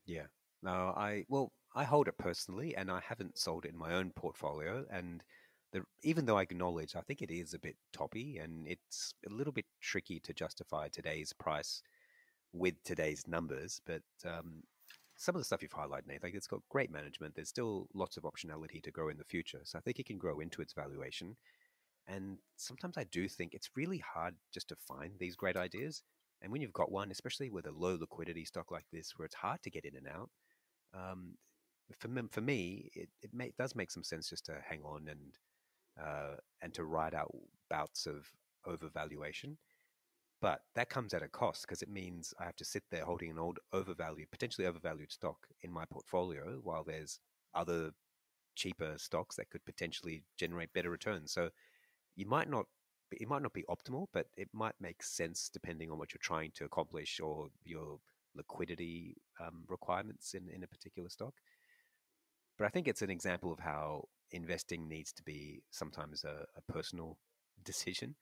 yeah. 0.05 0.25
No, 0.61 0.93
I 0.97 1.25
well, 1.29 1.51
I 1.75 1.83
hold 1.83 2.07
it 2.07 2.17
personally, 2.17 2.75
and 2.75 2.91
I 2.91 3.01
haven't 3.07 3.37
sold 3.37 3.65
it 3.65 3.71
in 3.71 3.77
my 3.77 3.93
own 3.93 4.11
portfolio. 4.15 4.85
And 4.91 5.23
the, 5.71 5.83
even 6.03 6.25
though 6.25 6.37
I 6.37 6.41
acknowledge, 6.41 6.95
I 6.95 7.01
think 7.01 7.21
it 7.21 7.31
is 7.31 7.53
a 7.53 7.59
bit 7.59 7.77
toppy, 7.93 8.39
and 8.39 8.67
it's 8.67 9.13
a 9.29 9.33
little 9.33 9.53
bit 9.53 9.65
tricky 9.79 10.19
to 10.21 10.33
justify 10.33 10.87
today's 10.89 11.31
price 11.33 11.81
with 12.51 12.75
today's 12.83 13.27
numbers. 13.27 13.79
But 13.85 14.01
um, 14.25 14.63
some 15.19 15.35
of 15.35 15.41
the 15.41 15.45
stuff 15.45 15.61
you've 15.61 15.71
highlighted, 15.71 16.07
Nate, 16.07 16.23
like 16.23 16.33
it's 16.33 16.47
got 16.47 16.61
great 16.69 16.89
management. 16.89 17.35
There's 17.35 17.49
still 17.49 17.89
lots 17.93 18.15
of 18.15 18.23
optionality 18.23 18.81
to 18.81 18.89
grow 18.89 19.09
in 19.09 19.17
the 19.17 19.25
future. 19.25 19.59
So 19.65 19.77
I 19.77 19.81
think 19.81 19.99
it 19.99 20.05
can 20.05 20.17
grow 20.17 20.39
into 20.39 20.61
its 20.61 20.71
valuation. 20.71 21.35
And 22.07 22.37
sometimes 22.55 22.97
I 22.97 23.03
do 23.03 23.27
think 23.27 23.53
it's 23.53 23.69
really 23.75 23.97
hard 23.97 24.35
just 24.53 24.69
to 24.69 24.77
find 24.87 25.11
these 25.19 25.35
great 25.35 25.57
ideas. 25.57 26.03
And 26.41 26.53
when 26.53 26.61
you've 26.61 26.71
got 26.71 26.89
one, 26.89 27.11
especially 27.11 27.49
with 27.49 27.67
a 27.67 27.71
low 27.71 27.97
liquidity 27.99 28.45
stock 28.45 28.71
like 28.71 28.85
this, 28.93 29.11
where 29.17 29.25
it's 29.25 29.35
hard 29.35 29.61
to 29.63 29.69
get 29.69 29.83
in 29.83 29.97
and 29.97 30.07
out, 30.07 30.29
um, 30.93 31.35
for 31.99 32.07
me, 32.07 32.21
for 32.31 32.41
me, 32.41 32.89
it, 32.95 33.09
it 33.21 33.31
may, 33.33 33.51
does 33.57 33.75
make 33.75 33.91
some 33.91 34.05
sense 34.05 34.29
just 34.29 34.45
to 34.45 34.53
hang 34.67 34.83
on 34.83 35.09
and 35.09 35.37
uh, 36.01 36.35
and 36.61 36.73
to 36.75 36.85
ride 36.85 37.13
out 37.13 37.35
bouts 37.69 38.05
of 38.05 38.25
overvaluation. 38.65 39.57
But 40.41 40.61
that 40.75 40.89
comes 40.89 41.13
at 41.13 41.21
a 41.23 41.27
cost 41.27 41.63
because 41.63 41.81
it 41.81 41.89
means 41.89 42.33
I 42.39 42.45
have 42.45 42.55
to 42.57 42.65
sit 42.65 42.83
there 42.89 43.03
holding 43.03 43.29
an 43.31 43.39
old 43.39 43.59
overvalued, 43.73 44.31
potentially 44.31 44.67
overvalued 44.67 45.11
stock 45.11 45.47
in 45.61 45.71
my 45.71 45.85
portfolio 45.85 46.59
while 46.63 46.83
there's 46.83 47.19
other 47.53 47.91
cheaper 48.55 48.93
stocks 48.97 49.35
that 49.35 49.49
could 49.49 49.65
potentially 49.65 50.23
generate 50.37 50.73
better 50.73 50.89
returns. 50.89 51.33
So 51.33 51.49
you 52.15 52.25
might 52.25 52.49
not 52.49 52.65
it 53.11 53.27
might 53.27 53.41
not 53.41 53.53
be 53.53 53.65
optimal, 53.69 54.05
but 54.13 54.27
it 54.37 54.49
might 54.53 54.75
make 54.79 55.01
sense 55.01 55.49
depending 55.51 55.89
on 55.89 55.97
what 55.97 56.13
you're 56.13 56.19
trying 56.21 56.51
to 56.55 56.65
accomplish 56.65 57.19
or 57.19 57.47
your 57.63 57.99
liquidity 58.35 59.15
um, 59.39 59.63
requirements 59.67 60.35
in, 60.35 60.47
in 60.49 60.63
a 60.63 60.67
particular 60.67 61.09
stock. 61.09 61.33
But 62.57 62.65
I 62.65 62.69
think 62.69 62.87
it's 62.87 63.01
an 63.01 63.09
example 63.09 63.51
of 63.51 63.59
how 63.59 64.09
investing 64.31 64.87
needs 64.87 65.11
to 65.13 65.23
be 65.23 65.63
sometimes 65.71 66.23
a, 66.23 66.45
a 66.55 66.71
personal 66.71 67.17
decision. 67.63 68.15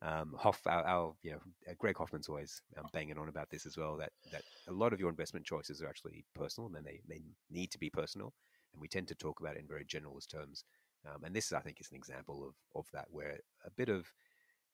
Um, 0.00 0.34
Hoff, 0.38 0.60
our, 0.66 0.86
our, 0.86 1.14
you 1.22 1.32
know, 1.32 1.40
uh, 1.68 1.74
Greg 1.78 1.96
Hoffman's 1.96 2.28
always 2.28 2.62
um, 2.76 2.86
banging 2.92 3.18
on 3.18 3.28
about 3.28 3.50
this 3.50 3.66
as 3.66 3.76
well. 3.76 3.96
That 3.96 4.12
that 4.30 4.42
a 4.68 4.72
lot 4.72 4.92
of 4.92 5.00
your 5.00 5.10
investment 5.10 5.44
choices 5.44 5.82
are 5.82 5.88
actually 5.88 6.24
personal, 6.34 6.70
and 6.76 6.86
they 6.86 7.00
they 7.08 7.22
need 7.50 7.70
to 7.72 7.78
be 7.78 7.90
personal. 7.90 8.32
And 8.72 8.80
we 8.80 8.88
tend 8.88 9.08
to 9.08 9.14
talk 9.14 9.40
about 9.40 9.56
it 9.56 9.60
in 9.60 9.66
very 9.66 9.84
generalist 9.84 10.30
terms. 10.30 10.64
Um, 11.06 11.24
and 11.24 11.34
this, 11.34 11.52
I 11.52 11.60
think, 11.60 11.80
is 11.80 11.90
an 11.90 11.96
example 11.96 12.46
of, 12.46 12.54
of 12.78 12.86
that, 12.92 13.06
where 13.10 13.38
a 13.64 13.70
bit 13.70 13.88
of 13.88 14.06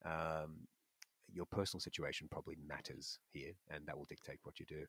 um, 0.05 0.67
your 1.31 1.45
personal 1.45 1.81
situation 1.81 2.27
probably 2.29 2.57
matters 2.67 3.19
here, 3.31 3.53
and 3.69 3.85
that 3.87 3.97
will 3.97 4.05
dictate 4.05 4.39
what 4.43 4.59
you 4.59 4.65
do. 4.67 4.85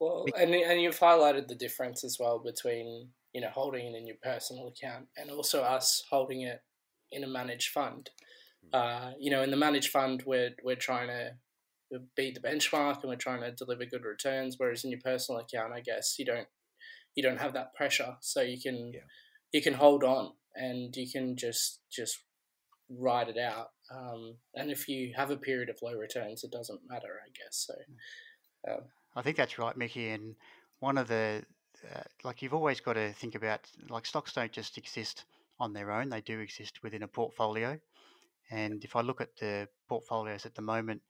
Well, 0.00 0.26
and 0.36 0.54
and 0.54 0.80
you've 0.80 0.98
highlighted 0.98 1.48
the 1.48 1.54
difference 1.54 2.02
as 2.04 2.18
well 2.18 2.38
between 2.38 3.08
you 3.32 3.40
know 3.40 3.50
holding 3.50 3.86
it 3.86 3.96
in 3.96 4.06
your 4.06 4.16
personal 4.22 4.68
account 4.68 5.06
and 5.16 5.30
also 5.30 5.62
us 5.62 6.04
holding 6.10 6.42
it 6.42 6.60
in 7.12 7.24
a 7.24 7.28
managed 7.28 7.70
fund. 7.70 8.10
Uh, 8.72 9.12
you 9.18 9.30
know, 9.30 9.42
in 9.42 9.50
the 9.50 9.56
managed 9.56 9.90
fund, 9.90 10.22
we're 10.26 10.50
we're 10.62 10.76
trying 10.76 11.08
to 11.08 11.32
beat 12.16 12.34
the 12.34 12.40
benchmark 12.40 13.02
and 13.02 13.10
we're 13.10 13.16
trying 13.16 13.42
to 13.42 13.52
deliver 13.52 13.84
good 13.84 14.04
returns. 14.04 14.56
Whereas 14.58 14.84
in 14.84 14.90
your 14.90 15.00
personal 15.00 15.40
account, 15.40 15.72
I 15.74 15.80
guess 15.80 16.16
you 16.18 16.24
don't 16.24 16.48
you 17.14 17.22
don't 17.22 17.40
have 17.40 17.52
that 17.52 17.74
pressure, 17.74 18.16
so 18.20 18.40
you 18.40 18.60
can 18.60 18.92
yeah 18.94 19.00
you 19.52 19.60
can 19.62 19.74
hold 19.74 20.02
on 20.02 20.32
and 20.56 20.94
you 20.96 21.10
can 21.10 21.36
just 21.36 21.80
just 21.90 22.18
ride 22.90 23.28
it 23.28 23.38
out. 23.38 23.68
Um, 23.94 24.36
and 24.54 24.70
if 24.70 24.88
you 24.88 25.12
have 25.16 25.30
a 25.30 25.36
period 25.36 25.68
of 25.68 25.76
low 25.82 25.94
returns, 25.94 26.42
it 26.42 26.50
doesn't 26.50 26.80
matter, 26.88 27.20
I 27.24 27.30
guess. 27.30 27.66
So, 27.68 28.72
um, 28.72 28.80
I 29.14 29.22
think 29.22 29.36
that's 29.36 29.58
right, 29.58 29.76
Mickey. 29.76 30.08
And 30.10 30.34
one 30.80 30.98
of 30.98 31.08
the 31.08 31.44
uh, 31.94 32.00
like 32.24 32.42
you've 32.42 32.54
always 32.54 32.80
got 32.80 32.94
to 32.94 33.12
think 33.12 33.34
about 33.34 33.60
like 33.88 34.06
stocks 34.06 34.32
don't 34.32 34.52
just 34.52 34.78
exist 34.78 35.24
on 35.60 35.72
their 35.72 35.90
own; 35.90 36.08
they 36.08 36.20
do 36.20 36.40
exist 36.40 36.82
within 36.82 37.02
a 37.02 37.08
portfolio. 37.08 37.78
And 38.52 38.84
if 38.84 38.94
I 38.96 39.00
look 39.00 39.22
at 39.22 39.34
the 39.40 39.66
portfolios 39.88 40.44
at 40.44 40.54
the 40.54 40.62
moment, 40.62 41.00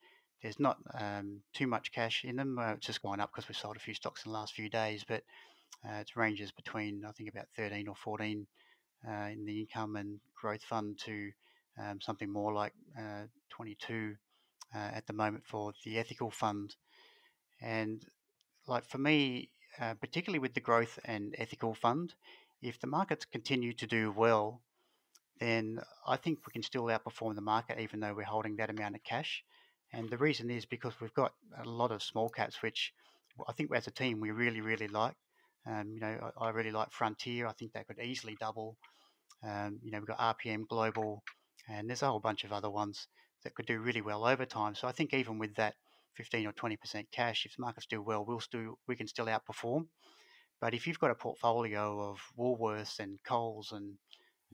there's 0.42 0.60
not 0.60 0.78
um, 0.94 1.40
too 1.52 1.66
much 1.66 1.92
cash 1.92 2.24
in 2.24 2.36
them. 2.36 2.56
Uh, 2.56 2.74
it's 2.74 2.86
just 2.86 3.02
going 3.02 3.18
up 3.18 3.30
because 3.32 3.48
we've 3.48 3.56
sold 3.56 3.76
a 3.76 3.80
few 3.80 3.94
stocks 3.94 4.24
in 4.24 4.30
the 4.30 4.38
last 4.38 4.54
few 4.54 4.68
days, 4.68 5.04
but 5.06 5.22
uh, 5.84 5.96
it 5.96 6.14
ranges 6.14 6.52
between, 6.52 7.04
I 7.04 7.10
think, 7.10 7.28
about 7.28 7.48
13 7.56 7.88
or 7.88 7.96
14 7.96 8.46
uh, 9.08 9.12
in 9.32 9.44
the 9.44 9.60
income 9.60 9.96
and 9.96 10.20
growth 10.40 10.62
fund 10.62 10.98
to 11.04 11.30
um, 11.80 12.00
something 12.00 12.32
more 12.32 12.54
like 12.54 12.74
uh, 12.96 13.24
22 13.50 14.14
uh, 14.74 14.78
at 14.78 15.06
the 15.08 15.12
moment 15.12 15.44
for 15.44 15.72
the 15.84 15.98
ethical 15.98 16.30
fund. 16.30 16.76
And 17.60 18.04
like 18.68 18.84
for 18.84 18.98
me, 18.98 19.50
uh, 19.80 19.94
particularly 19.94 20.38
with 20.38 20.54
the 20.54 20.60
growth 20.60 21.00
and 21.04 21.34
ethical 21.38 21.74
fund, 21.74 22.14
if 22.60 22.80
the 22.80 22.86
markets 22.86 23.24
continue 23.24 23.72
to 23.72 23.86
do 23.88 24.12
well, 24.12 24.62
then 25.42 25.80
I 26.06 26.16
think 26.16 26.46
we 26.46 26.52
can 26.52 26.62
still 26.62 26.84
outperform 26.84 27.34
the 27.34 27.40
market 27.40 27.80
even 27.80 28.00
though 28.00 28.14
we're 28.14 28.24
holding 28.24 28.56
that 28.56 28.70
amount 28.70 28.94
of 28.94 29.02
cash. 29.02 29.42
And 29.92 30.08
the 30.08 30.16
reason 30.16 30.50
is 30.50 30.64
because 30.64 30.94
we've 31.00 31.14
got 31.14 31.32
a 31.62 31.68
lot 31.68 31.90
of 31.90 32.02
small 32.02 32.28
caps, 32.28 32.62
which 32.62 32.92
I 33.48 33.52
think 33.52 33.74
as 33.74 33.86
a 33.86 33.90
team 33.90 34.20
we 34.20 34.30
really, 34.30 34.60
really 34.60 34.88
like. 34.88 35.16
Um, 35.66 35.92
you 35.92 36.00
know, 36.00 36.32
I, 36.40 36.46
I, 36.46 36.50
really 36.50 36.70
like 36.70 36.90
Frontier. 36.92 37.46
I 37.46 37.52
think 37.52 37.72
that 37.72 37.86
could 37.86 37.98
easily 37.98 38.36
double. 38.40 38.76
Um, 39.44 39.78
you 39.82 39.90
know, 39.90 39.98
we've 39.98 40.08
got 40.08 40.38
RPM 40.38 40.66
Global, 40.66 41.22
and 41.68 41.88
there's 41.88 42.02
a 42.02 42.08
whole 42.08 42.20
bunch 42.20 42.44
of 42.44 42.52
other 42.52 42.70
ones 42.70 43.06
that 43.44 43.54
could 43.54 43.66
do 43.66 43.80
really 43.80 44.00
well 44.00 44.24
over 44.24 44.44
time. 44.44 44.74
So 44.74 44.88
I 44.88 44.92
think 44.92 45.14
even 45.14 45.38
with 45.38 45.54
that 45.56 45.74
15 46.14 46.46
or 46.46 46.52
20% 46.52 47.04
cash, 47.12 47.46
if 47.46 47.56
the 47.56 47.62
markets 47.62 47.86
do 47.86 48.02
well, 48.02 48.24
we'll 48.24 48.40
still 48.40 48.78
we 48.88 48.96
can 48.96 49.06
still 49.06 49.26
outperform. 49.26 49.86
But 50.60 50.74
if 50.74 50.86
you've 50.86 51.00
got 51.00 51.10
a 51.10 51.16
portfolio 51.16 52.10
of 52.10 52.20
Woolworths 52.38 52.98
and 52.98 53.18
Coles 53.24 53.72
and 53.72 53.98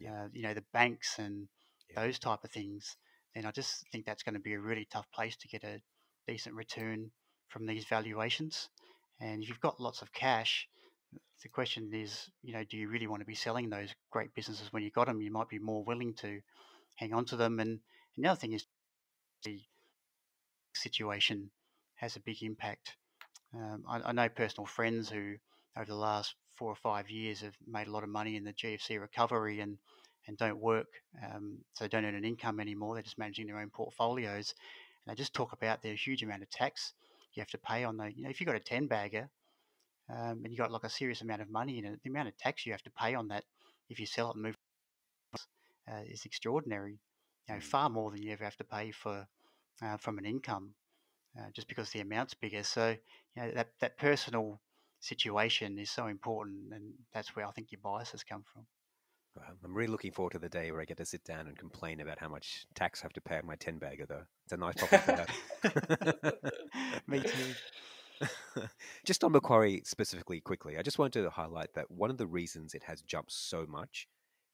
Yeah. 0.01 0.25
uh, 0.25 0.29
you 0.33 0.43
know 0.43 0.55
the 0.55 0.65
banks 0.73 1.19
and 1.19 1.49
Yeah. 1.91 2.03
those 2.05 2.19
type 2.19 2.45
of 2.45 2.51
things, 2.51 2.97
then 3.35 3.47
I 3.47 3.51
just 3.51 3.89
think 3.91 4.05
that's 4.05 4.23
going 4.23 4.35
to 4.35 4.41
be 4.41 4.55
a 4.55 4.61
really 4.61 4.87
tough 4.87 5.11
place 5.13 5.37
to 5.39 5.49
get 5.49 5.65
a 5.65 5.81
decent 6.27 6.55
return 6.55 7.11
from 7.49 7.67
these 7.67 7.87
valuations. 7.87 8.69
And 9.21 9.43
if 9.43 9.49
you've 9.49 9.61
got 9.61 9.81
lots 9.81 10.03
of 10.03 10.13
cash, 10.13 10.69
the 11.43 11.49
question 11.49 11.91
is, 11.95 12.31
you 12.43 12.53
know, 12.53 12.65
do 12.65 12.77
you 12.77 12.89
really 12.89 13.07
want 13.07 13.21
to 13.21 13.27
be 13.27 13.35
selling 13.35 13.71
those 13.71 13.95
great 14.11 14.35
businesses 14.35 14.73
when 14.73 14.83
you 14.83 14.91
got 14.91 15.07
them? 15.07 15.21
You 15.23 15.31
might 15.31 15.49
be 15.49 15.59
more 15.59 15.83
willing 15.85 16.15
to 16.15 16.41
hang 16.97 17.15
on 17.15 17.25
to 17.27 17.37
them. 17.37 17.61
And, 17.61 17.81
the 18.17 18.29
other 18.29 18.41
thing 18.41 18.53
is 18.53 18.67
the 19.45 19.61
situation 20.75 21.51
has 21.95 22.17
a 22.17 22.21
big 22.21 22.43
impact. 22.43 22.97
Um, 23.55 23.85
I, 23.89 24.01
I 24.09 24.13
know 24.13 24.29
personal 24.29 24.67
friends 24.67 25.09
who, 25.09 25.37
over 25.77 25.87
the 25.87 25.95
last 25.95 26.35
four 26.59 26.71
or 26.71 26.77
five 26.77 27.09
years, 27.11 27.40
have 27.40 27.57
made 27.66 27.87
a 27.87 27.90
lot 27.90 28.03
of 28.03 28.09
money 28.11 28.37
in 28.37 28.44
the 28.44 28.53
GFC 28.53 28.99
recovery 28.99 29.61
and 29.61 29.79
and 30.27 30.37
don't 30.37 30.59
work, 30.61 30.88
um, 31.25 31.57
so 31.73 31.88
don't 31.88 32.05
earn 32.05 32.14
an 32.14 32.25
income 32.25 32.61
anymore. 32.61 32.94
They're 32.94 33.03
just 33.03 33.16
managing 33.18 33.47
their 33.47 33.61
own 33.61 33.71
portfolios, 33.71 34.53
and 35.07 35.11
they 35.11 35.16
just 35.18 35.33
talk 35.33 35.53
about 35.53 35.81
the 35.83 35.94
huge 35.94 36.23
amount 36.23 36.42
of 36.42 36.51
tax 36.51 36.92
you 37.33 37.40
have 37.40 37.49
to 37.51 37.59
pay 37.59 37.85
on 37.85 37.97
the. 37.97 38.12
You 38.14 38.25
know, 38.25 38.31
if 38.31 38.40
you've 38.40 38.47
got 38.47 38.57
a 38.57 38.61
ten 38.61 38.87
bagger, 38.87 39.31
um, 40.11 40.42
and 40.44 40.53
you 40.53 40.59
got 40.59 40.71
like 40.71 40.85
a 40.85 40.90
serious 40.90 41.23
amount 41.23 41.40
of 41.42 41.51
money 41.51 41.79
in 41.79 41.85
it, 41.87 42.01
the 42.03 42.11
amount 42.11 42.29
of 42.29 42.37
tax 42.37 42.66
you 42.66 42.73
have 42.73 42.83
to 42.83 42.90
pay 42.90 43.14
on 43.14 43.29
that 43.29 43.44
if 43.88 43.99
you 43.99 44.07
sell 44.07 44.31
it 44.31 44.35
and 44.35 44.42
move 44.42 44.55
uh, 45.90 46.03
is 46.07 46.25
extraordinary. 46.25 46.99
You 47.49 47.55
know, 47.55 47.61
Mm. 47.61 47.64
far 47.64 47.88
more 47.88 48.11
than 48.11 48.23
you 48.23 48.33
ever 48.33 48.44
have 48.44 48.57
to 48.59 48.64
pay 48.64 48.90
for 48.90 49.27
uh, 49.81 49.97
from 49.97 50.18
an 50.18 50.27
income, 50.27 50.75
uh, 51.38 51.51
just 51.55 51.68
because 51.68 51.90
the 51.90 52.01
amount's 52.01 52.35
bigger. 52.35 52.62
So 52.62 52.97
you 53.35 53.42
know 53.42 53.51
that 53.53 53.79
that 53.81 53.97
personal 53.97 54.61
situation 55.01 55.79
is 55.79 55.91
so 55.91 56.07
important, 56.07 56.73
and 56.73 56.93
that's 57.13 57.35
where 57.35 57.47
I 57.47 57.51
think 57.51 57.73
your 57.73 57.81
biases 57.83 58.25
come 58.25 58.45
from. 58.53 58.67
Well, 59.37 59.47
I'm 59.65 59.75
really 59.75 59.91
looking 59.91 60.13
forward 60.13 60.33
to 60.33 60.39
the 60.39 60.49
day 60.49 60.71
where 60.73 60.81
I 60.81 60.85
get 60.85 60.97
to 60.99 61.07
sit 61.07 61.25
down 61.25 61.47
and 61.47 61.57
complain 61.57 62.01
about 62.01 62.19
how 62.19 62.29
much 62.29 62.67
tax 62.75 63.01
I 63.01 63.05
have 63.05 63.13
to 63.13 63.21
pay 63.21 63.37
on 63.37 63.47
my 63.47 63.57
10 63.57 63.79
bagger, 63.79 64.07
though. 64.07 64.25
It's 64.45 64.53
a 64.53 64.57
nice 64.57 64.75
problem 64.77 65.03
to 65.03 65.27
have. 65.63 66.35
Me 67.07 67.21
too. 67.21 67.55
just 69.05 69.23
on 69.23 69.33
Macquarie 69.33 69.83
specifically, 69.85 70.41
quickly, 70.41 70.77
I 70.77 70.83
just 70.83 70.99
wanted 70.99 71.23
to 71.23 71.31
highlight 71.31 71.75
that 71.75 71.91
one 71.91 72.11
of 72.11 72.19
the 72.19 72.27
reasons 72.27 72.75
it 72.75 72.83
has 72.85 73.03
jumped 73.03 73.33
so 73.33 73.65
much 73.69 74.09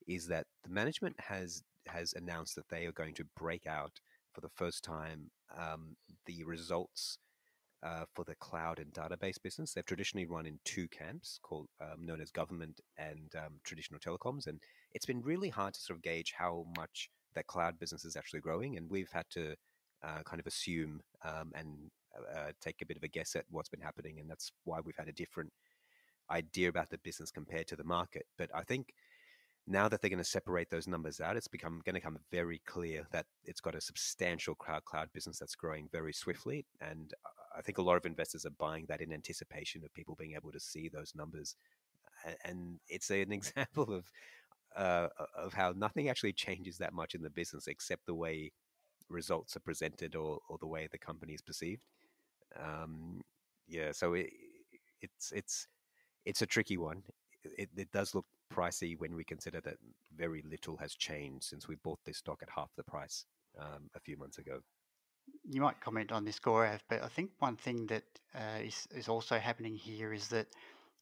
is 0.07 0.27
that 0.29 0.47
the 0.65 0.71
management 0.71 1.17
has 1.19 1.63
has 1.87 2.15
announced 2.15 2.57
that 2.57 2.69
they 2.71 2.87
are 2.87 2.93
going 2.93 3.15
to 3.15 3.25
break 3.37 3.67
out 3.67 4.01
for 4.33 4.41
the 4.41 4.49
first 4.49 4.83
time 4.83 5.31
um, 5.59 5.97
the 6.27 6.43
results 6.45 7.19
uh, 7.85 8.05
for 8.15 8.25
the 8.25 8.35
cloud 8.37 8.79
and 8.79 8.93
database 8.93 9.41
business. 9.43 9.73
They've 9.73 9.85
traditionally 9.85 10.27
run 10.27 10.47
in 10.47 10.59
two 10.65 10.89
camps, 10.89 11.39
called 11.43 11.69
um, 11.81 12.05
known 12.07 12.21
as 12.21 12.31
government 12.31 12.81
and 12.97 13.31
um, 13.37 13.61
traditional 13.63 14.01
telecoms, 14.01 14.47
and 14.47 14.59
it's 14.93 15.07
been 15.07 15.21
really 15.23 15.51
hard 15.51 15.75
to 15.75 15.81
sort 15.81 15.99
of 15.99 16.03
gauge 16.03 16.33
how 16.37 16.67
much 16.77 17.11
that 17.35 17.47
cloud 17.47 17.79
business 17.79 18.05
is 18.05 18.17
actually 18.17 18.41
growing. 18.41 18.77
And 18.77 18.89
we've 18.91 19.11
had 19.13 19.27
to 19.31 19.55
uh, 20.03 20.23
kind 20.25 20.41
of 20.41 20.47
assume 20.47 21.01
um, 21.25 21.53
and 21.55 21.91
uh, 22.35 22.53
take 22.61 22.81
a 22.81 22.87
bit 22.87 22.97
of 22.97 23.03
a 23.03 23.09
guess 23.09 23.37
at 23.37 23.45
what's 23.51 23.69
been 23.69 23.81
happening, 23.81 24.19
and 24.19 24.31
that's 24.31 24.51
why 24.65 24.81
we've 24.83 24.97
had 24.97 25.09
a 25.09 25.13
different 25.13 25.53
idea 26.31 26.69
about 26.69 26.89
the 26.89 26.99
business 26.99 27.31
compared 27.31 27.67
to 27.69 27.77
the 27.77 27.85
market. 27.85 28.25
But 28.39 28.51
I 28.55 28.63
think 28.63 28.95
now 29.67 29.89
that 29.89 30.01
they're 30.01 30.11
going 30.11 30.19
to 30.19 30.25
separate 30.25 30.71
those 30.71 30.87
numbers 30.87 31.21
out, 31.21 31.37
it's 31.37 31.49
become 31.49 31.81
going 31.85 31.95
to 31.95 32.01
become 32.01 32.19
very 32.31 32.61
clear 32.67 33.07
that 33.13 33.27
it's 33.45 33.61
got 33.61 33.75
a 33.75 33.81
substantial 33.81 34.55
cloud 34.55 34.85
cloud 34.85 35.09
business 35.13 35.39
that's 35.39 35.55
growing 35.55 35.89
very 35.93 36.13
swiftly, 36.13 36.65
and 36.81 37.13
I 37.57 37.63
think 37.63 37.79
a 37.79 37.83
lot 37.83 37.97
of 37.97 38.07
investors 38.07 38.45
are 38.47 38.51
buying 38.51 38.87
that 38.89 39.01
in 39.01 39.13
anticipation 39.13 39.85
of 39.85 39.95
people 39.95 40.17
being 40.19 40.35
able 40.35 40.53
to 40.53 40.61
see 40.61 40.89
those 40.89 41.15
numbers, 41.15 41.57
and 42.45 42.79
it's 42.89 43.11
an 43.11 43.33
example 43.41 43.93
of 43.93 44.05
uh, 44.77 45.09
of 45.37 45.55
how 45.55 45.73
nothing 45.77 46.09
actually 46.09 46.33
changes 46.33 46.79
that 46.79 46.93
much 46.93 47.15
in 47.15 47.23
the 47.23 47.31
business 47.31 47.69
except 47.69 48.07
the 48.07 48.15
way 48.15 48.51
results 49.09 49.57
are 49.57 49.61
presented 49.61 50.17
or, 50.17 50.41
or 50.49 50.59
the 50.59 50.67
way 50.67 50.89
the 50.91 50.99
company 50.99 51.35
is 51.35 51.43
perceived. 51.43 51.83
Um, 52.59 53.21
yeah, 53.69 53.93
so 53.93 54.15
it, 54.15 54.31
it's 55.01 55.33
it's 55.33 55.69
it's 56.25 56.43
a 56.43 56.47
tricky 56.47 56.77
one. 56.77 57.03
It, 57.59 57.69
it 57.77 57.93
does 57.93 58.15
look 58.15 58.27
pricey 58.53 58.99
when 58.99 59.15
we 59.15 59.25
consider 59.25 59.61
that 59.63 59.77
very 60.17 60.43
little 60.49 60.77
has 60.79 60.95
changed 60.95 61.45
since 61.45 61.69
we 61.69 61.75
bought 61.77 61.99
this 62.05 62.19
stock 62.19 62.43
at 62.43 62.49
half 62.55 62.71
the 62.77 62.85
price 62.85 63.27
um, 63.59 63.91
a 63.95 64.01
few 64.01 64.17
months 64.17 64.39
ago. 64.39 64.61
You 65.45 65.61
might 65.61 65.81
comment 65.81 66.13
on 66.13 66.25
this, 66.25 66.39
Gaurav, 66.39 66.81
but 66.89 67.03
I 67.03 67.09
think 67.09 67.31
one 67.39 67.57
thing 67.57 67.87
that 67.87 68.05
uh, 68.35 68.61
is 68.63 68.87
is 68.93 69.09
also 69.09 69.39
happening 69.39 69.75
here 69.77 70.13
is 70.13 70.29
that 70.29 70.47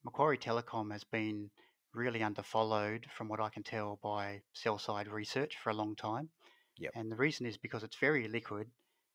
Macquarie 0.05 0.39
Telecom 0.39 0.93
has 0.93 1.05
been 1.05 1.51
really 1.95 2.21
underfollowed, 2.21 3.11
from 3.11 3.29
what 3.29 3.41
I 3.41 3.49
can 3.51 3.63
tell, 3.63 3.99
by 4.03 4.43
sell 4.55 4.79
side 4.79 5.09
research 5.09 5.57
for 5.63 5.71
a 5.71 5.75
long 5.75 5.95
time. 5.97 6.31
Yep. 6.79 6.95
And 6.95 7.11
the 7.11 7.17
reason 7.17 7.47
is 7.47 7.57
because 7.59 7.83
it's 7.85 7.97
very 7.97 8.29
liquid 8.29 8.69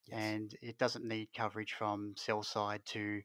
Yes. 0.08 0.20
and 0.20 0.56
it 0.62 0.78
doesn't 0.78 1.06
need 1.06 1.30
coverage 1.36 1.74
from 1.74 2.14
sell 2.18 2.44
side 2.44 2.82
to 2.88 3.22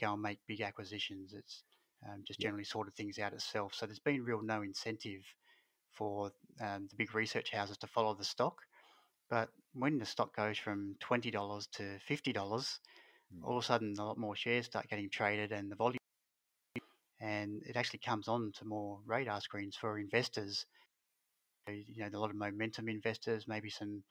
go 0.00 0.12
and 0.12 0.22
make 0.22 0.38
big 0.46 0.60
acquisitions. 0.60 1.32
It's 1.34 1.64
um, 2.08 2.22
just 2.26 2.40
Yep. 2.40 2.50
generally 2.50 2.64
sorted 2.64 2.94
things 2.94 3.18
out 3.18 3.32
itself. 3.32 3.74
So 3.74 3.86
there's 3.86 3.98
been 3.98 4.24
real 4.24 4.42
no 4.42 4.62
incentive 4.62 5.22
for 5.92 6.32
um, 6.60 6.88
the 6.90 6.96
big 6.96 7.14
research 7.14 7.50
houses 7.52 7.78
to 7.78 7.86
follow 7.86 8.14
the 8.14 8.24
stock. 8.24 8.56
But 9.28 9.48
when 9.72 9.98
the 9.98 10.06
stock 10.06 10.34
goes 10.34 10.58
from 10.58 10.96
twenty 11.00 11.30
dollars 11.30 11.66
to 11.74 11.98
fifty 12.00 12.32
dollars, 12.32 12.80
Mm. 13.32 13.44
all 13.44 13.58
of 13.58 13.62
a 13.62 13.66
sudden 13.66 13.94
a 13.98 14.04
lot 14.04 14.18
more 14.18 14.34
shares 14.34 14.66
start 14.66 14.88
getting 14.88 15.08
traded, 15.08 15.52
and 15.52 15.70
the 15.70 15.76
volume, 15.76 15.98
and 17.20 17.62
it 17.64 17.76
actually 17.76 18.00
comes 18.00 18.26
on 18.28 18.50
to 18.52 18.64
more 18.64 18.98
radar 19.06 19.40
screens 19.40 19.76
for 19.76 19.98
investors. 19.98 20.66
You 21.68 22.02
know, 22.10 22.18
a 22.18 22.18
lot 22.18 22.30
of 22.30 22.36
momentum 22.36 22.88
investors, 22.88 23.46
maybe 23.46 23.70
some 23.70 24.02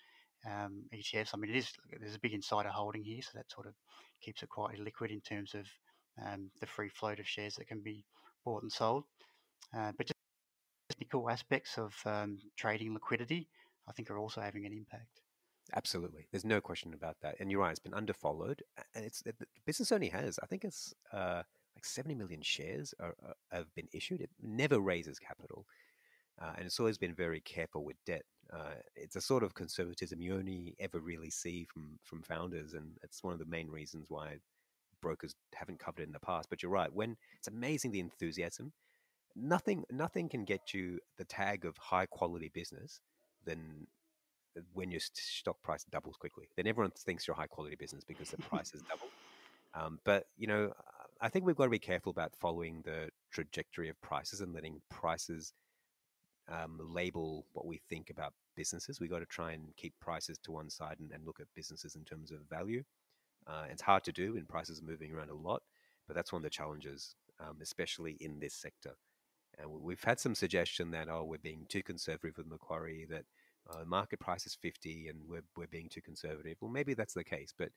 um, 0.46 0.84
ETFs. 0.94 1.32
I 1.34 1.38
mean, 1.38 1.52
it 1.52 1.58
is 1.58 1.74
there's 2.00 2.16
a 2.16 2.20
big 2.20 2.34
insider 2.34 2.70
holding 2.70 3.04
here, 3.04 3.22
so 3.22 3.32
that 3.34 3.52
sort 3.52 3.68
of 3.68 3.74
keeps 4.22 4.42
it 4.44 4.50
quite 4.50 4.80
liquid 4.80 5.12
in 5.12 5.20
terms 5.22 5.54
of 5.56 5.66
um, 6.26 6.50
the 6.62 6.68
free 6.68 6.90
float 6.90 7.20
of 7.20 7.28
shares 7.28 7.56
that 7.56 7.68
can 7.68 7.82
be 7.82 8.06
bought 8.46 8.64
and 8.64 8.72
sold. 8.72 9.04
Uh, 9.76 9.92
but 9.98 10.08
just 10.08 10.16
technical 10.90 11.30
aspects 11.30 11.78
of 11.78 11.94
um, 12.06 12.40
trading 12.56 12.94
liquidity, 12.94 13.50
I 13.88 13.92
think, 13.92 14.10
are 14.10 14.18
also 14.18 14.42
having 14.42 14.66
an 14.66 14.74
impact. 14.74 15.22
Absolutely, 15.76 16.28
there's 16.32 16.46
no 16.46 16.60
question 16.62 16.94
about 16.94 17.18
that. 17.22 17.36
And 17.40 17.52
you're 17.52 17.60
right; 17.62 17.72
it's 17.72 17.80
been 17.80 17.92
underfollowed, 17.94 18.62
and 18.96 19.06
it's 19.06 19.22
the 19.22 19.34
business 19.66 19.92
only 19.92 20.10
has, 20.10 20.40
I 20.42 20.48
think, 20.48 20.64
it's 20.64 20.94
uh, 21.14 21.44
like 21.76 21.86
70 21.86 22.16
million 22.16 22.42
shares 22.42 22.94
are, 23.00 23.16
are, 23.24 23.36
have 23.52 23.74
been 23.76 23.88
issued. 23.94 24.22
It 24.22 24.32
never 24.42 24.80
raises 24.80 25.20
capital, 25.20 25.66
uh, 26.42 26.54
and 26.58 26.66
it's 26.66 26.80
always 26.80 26.98
been 26.98 27.16
very 27.16 27.42
careful 27.42 27.86
with 27.86 27.98
debt. 28.06 28.24
Uh, 28.54 28.76
it's 28.96 29.16
a 29.16 29.22
sort 29.22 29.44
of 29.44 29.54
conservatism 29.56 30.22
you 30.22 30.36
only 30.36 30.76
ever 30.80 31.00
really 31.00 31.30
see 31.32 31.66
from 31.74 32.00
from 32.04 32.24
founders, 32.24 32.74
and 32.74 32.98
it's 33.04 33.24
one 33.24 33.34
of 33.34 33.40
the 33.40 33.46
main 33.46 33.70
reasons 33.70 34.08
why 34.10 34.38
brokers 35.02 35.36
haven't 35.56 35.80
covered 35.80 36.02
it 36.02 36.08
in 36.08 36.14
the 36.14 36.20
past. 36.22 36.50
But 36.50 36.64
you're 36.64 36.72
right; 36.72 36.94
when 36.94 37.18
it's 37.38 37.48
amazing 37.50 37.92
the 37.92 38.02
enthusiasm, 38.02 38.74
nothing 39.36 39.86
nothing 39.92 40.30
can 40.30 40.46
get 40.46 40.74
you 40.74 41.00
the 41.18 41.26
tag 41.26 41.66
of 41.66 41.78
high 41.78 42.08
quality 42.08 42.50
business 42.54 43.02
than 43.46 43.88
when 44.74 44.92
your 44.92 45.02
stock 45.14 45.62
price 45.62 45.84
doubles 45.86 46.18
quickly. 46.18 46.50
Then 46.56 46.68
everyone 46.68 46.92
thinks 46.92 47.28
you're 47.28 47.36
a 47.36 47.40
high 47.40 47.48
quality 47.48 47.76
business 47.76 48.04
because 48.04 48.32
the 48.32 48.38
price 48.50 48.72
has 48.72 48.82
doubled. 48.82 49.12
Um, 49.74 50.00
but 50.04 50.26
you 50.38 50.48
know, 50.48 50.74
I 51.22 51.30
think 51.30 51.46
we've 51.46 51.56
got 51.56 51.66
to 51.66 51.70
be 51.70 51.80
careful 51.80 52.12
about 52.12 52.36
following 52.36 52.82
the 52.84 53.10
trajectory 53.32 53.90
of 53.90 54.00
prices 54.02 54.42
and 54.42 54.54
letting 54.54 54.82
prices 54.90 55.54
um, 56.50 56.80
label 56.82 57.46
what 57.54 57.66
we 57.66 57.82
think 57.90 58.10
about 58.10 58.34
businesses. 58.56 59.00
We've 59.00 59.10
got 59.10 59.20
to 59.20 59.26
try 59.26 59.52
and 59.52 59.76
keep 59.78 59.94
prices 60.00 60.38
to 60.44 60.52
one 60.52 60.70
side 60.70 60.98
and, 61.00 61.12
and 61.12 61.26
look 61.26 61.40
at 61.40 61.48
businesses 61.56 61.96
in 61.96 62.04
terms 62.04 62.32
of 62.32 62.40
value. 62.50 62.84
Uh, 63.46 63.66
it's 63.70 63.82
hard 63.82 64.04
to 64.06 64.12
do, 64.12 64.36
and 64.36 64.48
prices 64.48 64.82
are 64.82 64.86
moving 64.86 65.12
around 65.12 65.30
a 65.30 65.36
lot. 65.36 65.62
But 66.08 66.16
that's 66.16 66.34
one 66.34 66.40
of 66.40 66.44
the 66.44 66.50
challenges, 66.50 67.16
um, 67.40 67.58
especially 67.62 68.18
in 68.20 68.40
this 68.40 68.54
sector. 68.54 68.96
And 69.60 69.70
we've 69.70 70.04
had 70.04 70.20
some 70.20 70.36
suggestion 70.36 70.92
that 70.92 71.10
oh, 71.10 71.24
we're 71.24 71.38
being 71.38 71.66
too 71.70 71.84
conservative 71.84 72.38
with 72.38 72.48
Macquarie. 72.48 73.06
That 73.10 73.26
uh, 73.72 73.86
market 73.86 74.20
price 74.20 74.46
is 74.46 74.58
50 74.62 75.10
and 75.10 75.20
we're, 75.28 75.44
we're 75.56 75.68
being 75.68 75.90
too 75.90 76.02
conservative. 76.02 76.58
Well, 76.62 76.72
maybe 76.72 76.94
that's 76.94 77.14
the 77.14 77.24
case, 77.24 77.54
but 77.58 77.70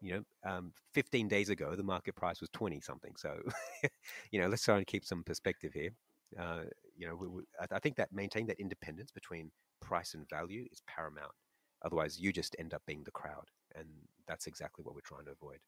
you 0.00 0.12
know, 0.14 0.50
um, 0.50 0.72
15 0.92 1.28
days 1.28 1.48
ago, 1.48 1.74
the 1.74 1.82
market 1.82 2.14
price 2.14 2.40
was 2.40 2.50
20 2.50 2.80
something. 2.80 3.12
So, 3.16 3.38
you 4.30 4.40
know, 4.40 4.48
let's 4.48 4.64
try 4.64 4.76
and 4.76 4.86
keep 4.86 5.04
some 5.04 5.22
perspective 5.22 5.72
here. 5.72 5.90
Uh, 6.38 6.62
you 6.96 7.06
know, 7.06 7.14
we, 7.14 7.28
we, 7.28 7.42
I, 7.72 7.78
think 7.78 7.96
that 7.96 8.12
maintaining 8.12 8.48
that 8.48 8.60
independence 8.60 9.10
between 9.10 9.50
price 9.80 10.14
and 10.14 10.28
value 10.28 10.66
is 10.72 10.82
paramount. 10.86 11.32
Otherwise, 11.84 12.18
you 12.18 12.32
just 12.32 12.56
end 12.58 12.74
up 12.74 12.82
being 12.86 13.04
the 13.04 13.10
crowd, 13.10 13.44
and 13.74 13.86
that's 14.26 14.46
exactly 14.46 14.82
what 14.82 14.94
we're 14.94 15.00
trying 15.02 15.24
to 15.26 15.32
avoid. 15.32 15.58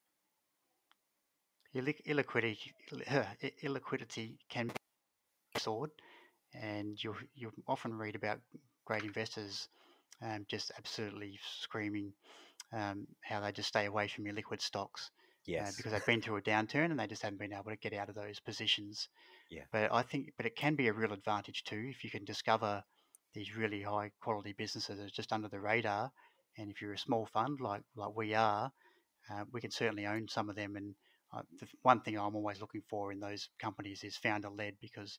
Illiquidity, 1.75 2.73
illiquidity 3.63 4.37
can 4.49 4.69
be 4.69 4.75
a 5.55 5.61
sword, 5.61 5.91
and 6.55 7.03
you 7.03 7.15
you 7.35 7.53
often 7.67 7.95
read 7.97 8.17
about 8.17 8.41
great 8.89 9.05
investors 9.05 9.69
um, 10.23 10.47
just 10.49 10.73
absolutely 10.79 11.39
screaming 11.61 12.13
um, 12.73 13.07
how 13.23 13.41
they 13.41 13.53
just 13.53 13.69
stay 13.69 13.85
away 13.85 14.09
from 14.09 14.25
your 14.25 14.35
liquid 14.35 14.63
stocks. 14.63 15.11
Yes. 15.47 15.77
because 15.77 15.93
they've 15.93 16.05
been 16.05 16.21
through 16.21 16.37
a 16.37 16.43
downturn 16.43 16.91
and 16.91 16.99
they 16.99 17.07
just 17.07 17.23
haven't 17.23 17.39
been 17.39 17.55
able 17.55 17.71
to 17.71 17.77
get 17.77 17.95
out 17.95 18.11
of 18.11 18.15
those 18.15 18.39
positions. 18.41 19.09
Yeah. 19.51 19.63
But 19.73 19.91
I 19.93 20.03
think, 20.03 20.33
but 20.37 20.45
it 20.45 20.57
can 20.57 20.75
be 20.75 20.89
a 20.89 20.93
real 20.93 21.13
advantage 21.13 21.65
too 21.65 21.87
if 21.89 22.05
you 22.05 22.11
can 22.11 22.25
discover 22.25 22.83
these 23.35 23.57
really 23.57 23.81
high 23.83 24.11
quality 24.21 24.53
businesses 24.53 24.99
that 24.99 25.07
are 25.07 25.11
just 25.11 25.33
under 25.33 25.49
the 25.49 25.61
radar. 25.61 26.11
And 26.59 26.71
if 26.71 26.83
you're 26.83 26.93
a 26.93 26.99
small 26.99 27.27
fund 27.33 27.61
like 27.61 27.83
like 27.97 28.15
we 28.15 28.35
are, 28.35 28.71
uh, 29.31 29.45
we 29.53 29.63
can 29.63 29.71
certainly 29.71 30.07
own 30.07 30.29
some 30.29 30.51
of 30.51 30.57
them. 30.57 30.77
And 30.77 30.95
uh, 31.33 31.43
the 31.61 31.67
one 31.83 32.03
thing 32.03 32.19
I'm 32.19 32.37
always 32.37 32.61
looking 32.61 32.83
for 32.91 33.11
in 33.11 33.21
those 33.21 33.49
companies 33.59 34.05
is 34.05 34.17
founder 34.17 34.51
led 34.51 34.75
because 34.83 35.19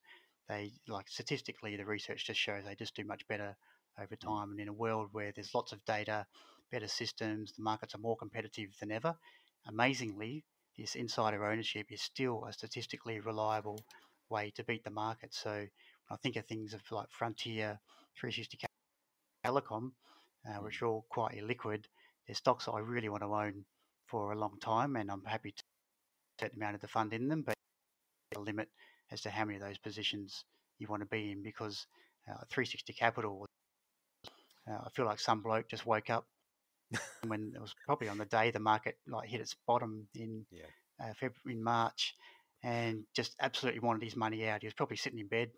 they 0.50 0.74
like 0.88 1.08
statistically 1.10 1.78
the 1.78 1.86
research 1.86 2.26
just 2.26 2.40
shows 2.40 2.66
they 2.66 2.76
just 2.76 2.96
do 2.96 3.06
much 3.06 3.28
better 3.28 3.56
over 4.00 4.16
Mm. 4.16 4.20
time. 4.20 4.52
And 4.52 4.60
in 4.60 4.68
a 4.68 4.74
world 4.74 5.10
where 5.14 5.32
there's 5.32 5.56
lots 5.56 5.72
of 5.72 5.86
data, 5.86 6.28
better 6.72 6.88
systems, 6.88 7.54
the 7.54 7.64
markets 7.64 7.96
are 7.96 8.00
more 8.00 8.18
competitive 8.18 8.72
than 8.80 8.92
ever. 8.92 9.18
Amazingly, 9.68 10.46
this 10.78 10.96
insider 10.96 11.46
ownership 11.46 11.92
is 11.92 12.02
still 12.02 12.46
a 12.46 12.54
statistically 12.54 13.20
reliable 13.20 13.86
way 14.30 14.52
to 14.52 14.64
beat 14.64 14.84
the 14.84 14.92
market. 14.92 15.34
So 15.34 15.52
when 15.52 15.70
I 16.10 16.18
think 16.18 16.36
of 16.38 16.48
things 16.48 16.74
of 16.74 16.82
like 16.92 17.12
Frontier, 17.12 17.80
360 18.20 18.60
Telecom, 19.46 19.94
uh, 20.48 20.62
which 20.62 20.82
are 20.82 20.88
all 20.88 21.06
quite 21.10 21.36
illiquid, 21.36 21.86
they're 22.28 22.36
stocks 22.36 22.66
that 22.66 22.72
I 22.74 22.80
really 22.80 23.10
want 23.10 23.24
to 23.24 23.34
own 23.34 23.66
for 24.08 24.32
a 24.32 24.40
long 24.40 24.60
time, 24.60 24.96
and 24.96 25.12
I'm 25.12 25.26
happy 25.26 25.52
to 25.52 25.64
set 26.40 26.52
the 26.52 26.58
amount 26.58 26.76
of 26.76 26.82
the 26.82 26.88
fund 26.88 27.14
in 27.14 27.28
them, 27.28 27.44
but 27.44 27.56
a 28.36 28.40
limit 28.40 28.70
as 29.12 29.22
to 29.22 29.30
how 29.30 29.46
many 29.46 29.58
of 29.58 29.64
those 29.64 29.78
positions 29.78 30.46
you 30.78 30.88
want 30.88 31.02
to 31.02 31.08
be 31.08 31.32
in 31.32 31.44
because 31.44 31.86
uh, 32.28 32.44
360 32.50 32.94
Capital, 32.94 33.46
uh, 34.70 34.74
I 34.86 34.90
feel 34.96 35.06
like 35.06 35.20
some 35.20 35.42
bloke 35.42 35.68
just 35.70 35.86
woke 35.86 36.10
up 36.10 36.26
when 37.28 37.52
it 37.56 37.62
was 37.62 37.74
probably 37.86 38.10
on 38.10 38.18
the 38.18 38.26
day 38.26 38.52
the 38.52 38.60
market 38.60 38.98
like 39.08 39.30
hit 39.30 39.42
its 39.42 39.56
bottom 39.68 40.08
in 40.16 40.46
Yeah. 40.52 40.66
uh, 41.00 41.14
February, 41.14 41.58
in 41.58 41.64
March, 41.64 42.16
and 42.64 43.04
just 43.16 43.36
absolutely 43.42 43.80
wanted 43.80 44.04
his 44.04 44.16
money 44.16 44.48
out. 44.48 44.62
He 44.62 44.68
was 44.68 44.74
probably 44.74 44.98
sitting 44.98 45.20
in 45.20 45.28
bed 45.28 45.50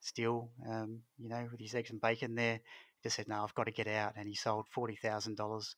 still, 0.00 0.50
um, 0.68 1.00
you 1.18 1.28
know, 1.28 1.48
with 1.50 1.60
his 1.60 1.74
eggs 1.74 1.90
and 1.90 2.00
bacon 2.00 2.34
there. 2.34 2.60
Just 3.02 3.16
said, 3.16 3.28
"No, 3.28 3.42
I've 3.44 3.54
got 3.54 3.64
to 3.64 3.70
get 3.72 3.86
out," 3.86 4.14
and 4.16 4.26
he 4.28 4.34
sold 4.34 4.66
forty 4.72 4.96
thousand 4.96 5.36
dollars. 5.36 5.76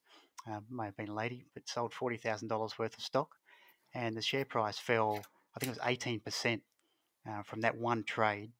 Uh, 0.50 0.60
may 0.70 0.86
have 0.86 0.96
been 0.96 1.08
a 1.10 1.14
lady, 1.14 1.44
but 1.54 1.68
sold 1.68 1.92
forty 1.92 2.16
thousand 2.16 2.48
dollars 2.48 2.78
worth 2.78 2.96
of 2.96 3.02
stock, 3.04 3.28
and 3.94 4.16
the 4.16 4.22
share 4.22 4.44
price 4.44 4.78
fell. 4.78 5.20
I 5.54 5.60
think 5.60 5.68
it 5.72 5.78
was 5.78 5.88
eighteen 5.88 6.20
percent 6.20 6.62
uh, 7.28 7.42
from 7.42 7.60
that 7.60 7.76
one 7.76 8.04
trade, 8.04 8.52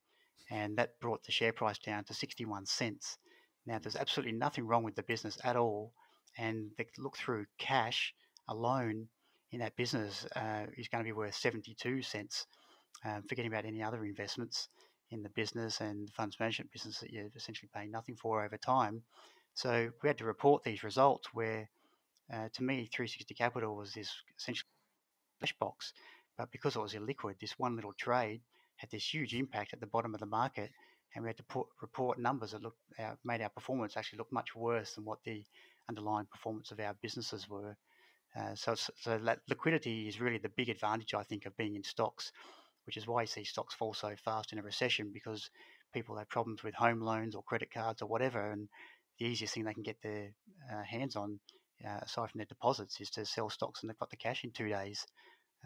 and 0.51 0.77
that 0.79 0.99
brought 1.01 1.23
the 1.25 1.33
share 1.33 1.53
price 1.53 1.79
down 1.79 2.05
to 2.05 2.15
sixty-one 2.15 2.67
cents. 2.67 3.19
Now, 3.67 3.79
there's 3.79 3.97
absolutely 3.97 4.33
nothing 4.33 4.67
wrong 4.67 4.83
with 4.83 4.95
the 4.95 5.03
business 5.03 5.39
at 5.45 5.57
all, 5.57 5.93
and 6.39 6.71
the 6.79 6.87
look 6.99 7.17
through 7.17 7.47
cash 7.59 8.15
alone 8.49 9.09
in 9.53 9.61
that 9.61 9.77
business 9.77 10.27
uh, 10.37 10.67
is 10.77 10.89
going 10.89 11.03
to 11.03 11.09
be 11.09 11.13
worth 11.13 11.35
72 11.35 12.03
cents, 12.03 12.47
um, 13.05 13.23
forgetting 13.29 13.51
about 13.51 13.65
any 13.65 13.83
other 13.83 14.05
investments 14.05 14.69
in 15.11 15.23
the 15.23 15.29
business 15.31 15.81
and 15.81 16.07
the 16.09 16.13
funds 16.13 16.37
management 16.39 16.71
business 16.71 16.99
that 17.01 17.11
you're 17.11 17.29
essentially 17.35 17.69
paying 17.75 17.91
nothing 17.91 18.17
for 18.17 18.45
over 18.45 18.57
time. 18.57 19.03
So 19.55 19.91
we 20.03 20.09
had 20.09 20.19
to 20.19 20.25
report 20.25 20.63
these 20.63 20.85
results 20.85 21.29
where, 21.33 21.69
uh, 22.33 22.49
to 22.55 22.63
me, 22.63 22.89
360 22.95 23.35
Capital 23.35 23.75
was 23.75 23.93
this 23.93 24.11
essentially 24.39 24.69
flash 25.39 25.55
box, 25.59 25.93
but 26.41 26.51
because 26.53 26.75
it 26.75 26.81
was 26.81 26.95
illiquid, 26.95 27.39
this 27.39 27.59
one 27.59 27.77
little 27.77 27.93
trade 27.93 28.41
had 28.77 28.91
this 28.91 29.13
huge 29.13 29.35
impact 29.35 29.75
at 29.75 29.81
the 29.81 29.87
bottom 29.87 30.15
of 30.15 30.21
the 30.21 30.27
market, 30.27 30.71
and 31.15 31.23
we 31.23 31.29
had 31.29 31.37
to 31.37 31.43
put 31.43 31.67
report 31.83 32.19
numbers 32.19 32.53
that 32.53 32.63
looked 32.63 32.79
uh, 32.99 33.13
made 33.27 33.43
our 33.43 33.51
performance 33.51 33.95
actually 33.95 34.17
look 34.17 34.33
much 34.33 34.57
worse 34.57 34.95
than 34.95 35.05
what 35.05 35.19
the 35.27 35.45
underlying 35.91 36.27
performance 36.33 36.71
of 36.71 36.81
our 36.81 36.97
businesses 37.03 37.47
were. 37.47 37.77
Uh, 38.35 38.55
so, 38.55 38.75
so 38.75 39.19
that 39.19 39.41
liquidity 39.51 40.09
is 40.09 40.19
really 40.19 40.39
the 40.39 40.49
big 40.57 40.71
advantage, 40.71 41.13
I 41.13 41.25
think, 41.25 41.45
of 41.45 41.55
being 41.59 41.75
in 41.75 41.83
stocks, 41.83 42.33
which 42.87 42.97
is 42.97 43.07
why 43.07 43.21
you 43.21 43.27
see 43.27 43.45
stocks 43.45 43.75
fall 43.75 43.93
so 43.93 44.15
fast 44.25 44.55
in 44.55 44.59
a 44.59 44.63
recession 44.63 45.11
because 45.13 45.51
people 45.93 46.17
have 46.17 46.31
problems 46.31 46.63
with 46.63 46.75
home 46.75 47.03
loans 47.03 47.35
or 47.35 47.43
credit 47.43 47.71
cards 47.71 48.01
or 48.01 48.09
whatever, 48.09 48.51
and 48.51 48.67
the 49.19 49.27
easiest 49.27 49.53
thing 49.53 49.65
they 49.65 49.75
can 49.75 49.83
get 49.83 50.01
their 50.03 50.31
uh, 50.73 50.83
hands 50.85 51.17
on, 51.17 51.39
uh, 51.87 51.99
aside 52.01 52.31
from 52.31 52.39
their 52.39 52.47
deposits, 52.47 52.99
is 52.99 53.11
to 53.11 53.27
sell 53.27 53.51
stocks 53.51 53.83
and 53.83 53.91
they've 53.91 53.99
got 53.99 54.09
the 54.09 54.17
cash 54.17 54.43
in 54.43 54.53
two 54.53 54.71
days. 54.71 55.05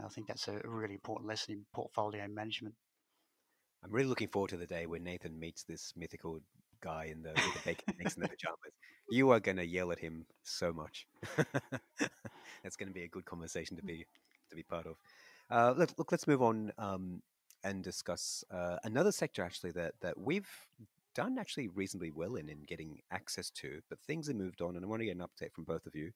I 0.02 0.08
think 0.08 0.26
that's 0.26 0.48
a 0.48 0.60
really 0.64 0.94
important 0.94 1.28
lesson 1.28 1.54
in 1.54 1.64
portfolio 1.72 2.26
management. 2.28 2.74
I'm 3.84 3.92
really 3.92 4.08
looking 4.08 4.28
forward 4.28 4.50
to 4.50 4.56
the 4.56 4.66
day 4.66 4.86
when 4.86 5.04
Nathan 5.04 5.38
meets 5.38 5.62
this 5.62 5.92
mythical 5.96 6.40
guy 6.80 7.08
in 7.10 7.22
the 7.22 7.30
with 7.30 7.54
the 7.54 7.60
bacon 7.64 7.94
eggs 8.00 8.16
and 8.16 8.24
the 8.24 8.28
pajamas. 8.36 8.72
You 9.10 9.30
are 9.30 9.40
going 9.40 9.58
to 9.58 9.66
yell 9.66 9.92
at 9.92 9.98
him 9.98 10.26
so 10.42 10.72
much. 10.72 11.06
That's 12.62 12.76
going 12.76 12.88
to 12.88 12.94
be 12.94 13.04
a 13.04 13.08
good 13.08 13.24
conversation 13.24 13.76
to 13.76 13.82
be 13.82 14.06
to 14.50 14.56
be 14.56 14.62
part 14.62 14.86
of. 14.86 14.96
Uh, 15.50 15.74
look, 15.78 15.90
look, 15.98 16.10
let's 16.10 16.26
move 16.26 16.42
on 16.42 16.72
um, 16.78 17.22
and 17.62 17.84
discuss 17.84 18.42
uh, 18.50 18.76
another 18.84 19.12
sector 19.12 19.42
actually 19.42 19.72
that 19.72 19.94
that 20.00 20.18
we've 20.18 20.48
done 21.14 21.38
actually 21.38 21.68
reasonably 21.68 22.10
well 22.10 22.36
in 22.36 22.48
in 22.48 22.62
getting 22.66 22.98
access 23.12 23.50
to, 23.50 23.80
but 23.88 24.00
things 24.00 24.26
have 24.28 24.36
moved 24.36 24.60
on, 24.60 24.76
and 24.76 24.84
I 24.84 24.88
want 24.88 25.00
to 25.00 25.06
get 25.06 25.16
an 25.16 25.22
update 25.22 25.52
from 25.52 25.64
both 25.64 25.86
of 25.86 25.94
you. 25.94 26.10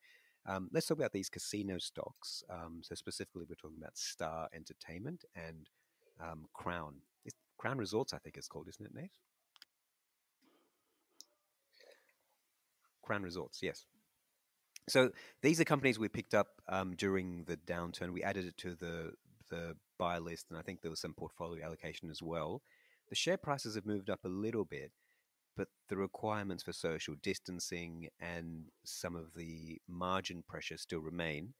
Um, 0.48 0.70
let's 0.72 0.86
talk 0.86 0.98
about 0.98 1.12
these 1.12 1.28
casino 1.28 1.76
stocks. 1.78 2.42
Um, 2.50 2.80
so 2.82 2.94
specifically, 2.94 3.44
we're 3.48 3.54
talking 3.54 3.76
about 3.78 3.96
Star 3.98 4.48
Entertainment 4.54 5.24
and 5.36 5.68
um, 6.20 6.46
Crown. 6.54 6.94
It's 7.26 7.36
Crown 7.58 7.76
Resorts, 7.76 8.14
I 8.14 8.18
think 8.18 8.36
it's 8.38 8.48
called, 8.48 8.66
isn't 8.68 8.84
it, 8.84 8.94
Nate? 8.94 9.10
Crown 13.02 13.22
Resorts, 13.22 13.60
yes. 13.62 13.84
So 14.88 15.10
these 15.42 15.60
are 15.60 15.64
companies 15.64 15.98
we 15.98 16.08
picked 16.08 16.34
up 16.34 16.48
um, 16.68 16.94
during 16.96 17.44
the 17.44 17.58
downturn. 17.58 18.12
We 18.12 18.22
added 18.22 18.46
it 18.46 18.56
to 18.58 18.74
the 18.74 19.12
the 19.50 19.76
buy 19.98 20.18
list, 20.18 20.46
and 20.50 20.58
I 20.58 20.62
think 20.62 20.82
there 20.82 20.90
was 20.90 21.00
some 21.00 21.14
portfolio 21.14 21.64
allocation 21.64 22.10
as 22.10 22.22
well. 22.22 22.62
The 23.08 23.14
share 23.14 23.38
prices 23.38 23.74
have 23.74 23.86
moved 23.86 24.10
up 24.10 24.20
a 24.24 24.28
little 24.28 24.64
bit, 24.64 24.92
but 25.58 25.68
the 25.88 25.96
requirements 25.96 26.62
for 26.62 26.72
social 26.72 27.16
distancing 27.20 28.08
and 28.20 28.66
some 28.84 29.16
of 29.16 29.34
the 29.36 29.78
margin 29.88 30.44
pressure 30.48 30.78
still 30.78 31.00
remain. 31.00 31.52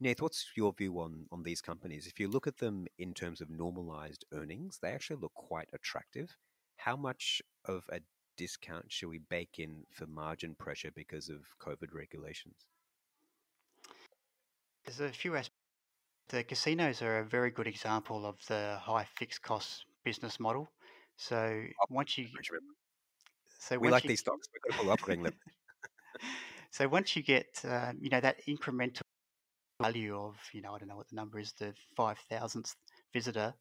Nath, 0.00 0.22
what's 0.22 0.46
your 0.56 0.72
view 0.72 0.98
on 0.98 1.26
on 1.30 1.42
these 1.42 1.60
companies? 1.60 2.06
If 2.06 2.18
you 2.18 2.28
look 2.28 2.46
at 2.46 2.56
them 2.56 2.86
in 2.98 3.12
terms 3.12 3.40
of 3.40 3.50
normalized 3.50 4.24
earnings, 4.32 4.78
they 4.80 4.90
actually 4.90 5.20
look 5.20 5.34
quite 5.34 5.68
attractive. 5.74 6.36
How 6.78 6.96
much 6.96 7.42
of 7.66 7.84
a 7.90 8.00
discount 8.36 8.86
should 8.88 9.08
we 9.08 9.20
bake 9.30 9.58
in 9.58 9.84
for 9.92 10.06
margin 10.06 10.54
pressure 10.54 10.90
because 10.94 11.28
of 11.28 11.40
COVID 11.60 11.92
regulations? 11.92 12.56
There's 14.84 15.00
a 15.00 15.10
few 15.10 15.36
aspects. 15.36 15.52
The 16.28 16.42
casinos 16.42 17.02
are 17.02 17.18
a 17.20 17.24
very 17.24 17.50
good 17.50 17.66
example 17.66 18.26
of 18.26 18.36
the 18.48 18.78
high 18.80 19.06
fixed 19.16 19.42
cost 19.42 19.84
business 20.04 20.40
model. 20.40 20.70
So 21.16 21.36
oh, 21.36 21.86
once 21.88 22.18
you 22.18 22.26
so 23.68 23.78
We 23.78 23.90
like 23.90 24.04
you, 24.04 24.08
these 24.08 24.20
stocks. 24.20 24.48
We've 24.52 24.62
got 24.62 24.76
to 24.76 24.82
pull 24.82 24.92
operating 24.92 25.26
so 26.70 26.88
once 26.88 27.16
you 27.16 27.22
get 27.22 27.46
uh, 27.66 27.92
you 28.00 28.10
know 28.10 28.20
that 28.20 28.36
incremental 28.46 29.02
value 29.82 30.16
of 30.16 30.36
you 30.52 30.62
know 30.62 30.74
I 30.74 30.78
don't 30.78 30.88
know 30.88 30.96
what 30.96 31.08
the 31.08 31.16
number 31.16 31.38
is 31.38 31.52
the 31.58 31.74
five 31.96 32.18
thousandth 32.30 32.74
visitor 33.12 33.54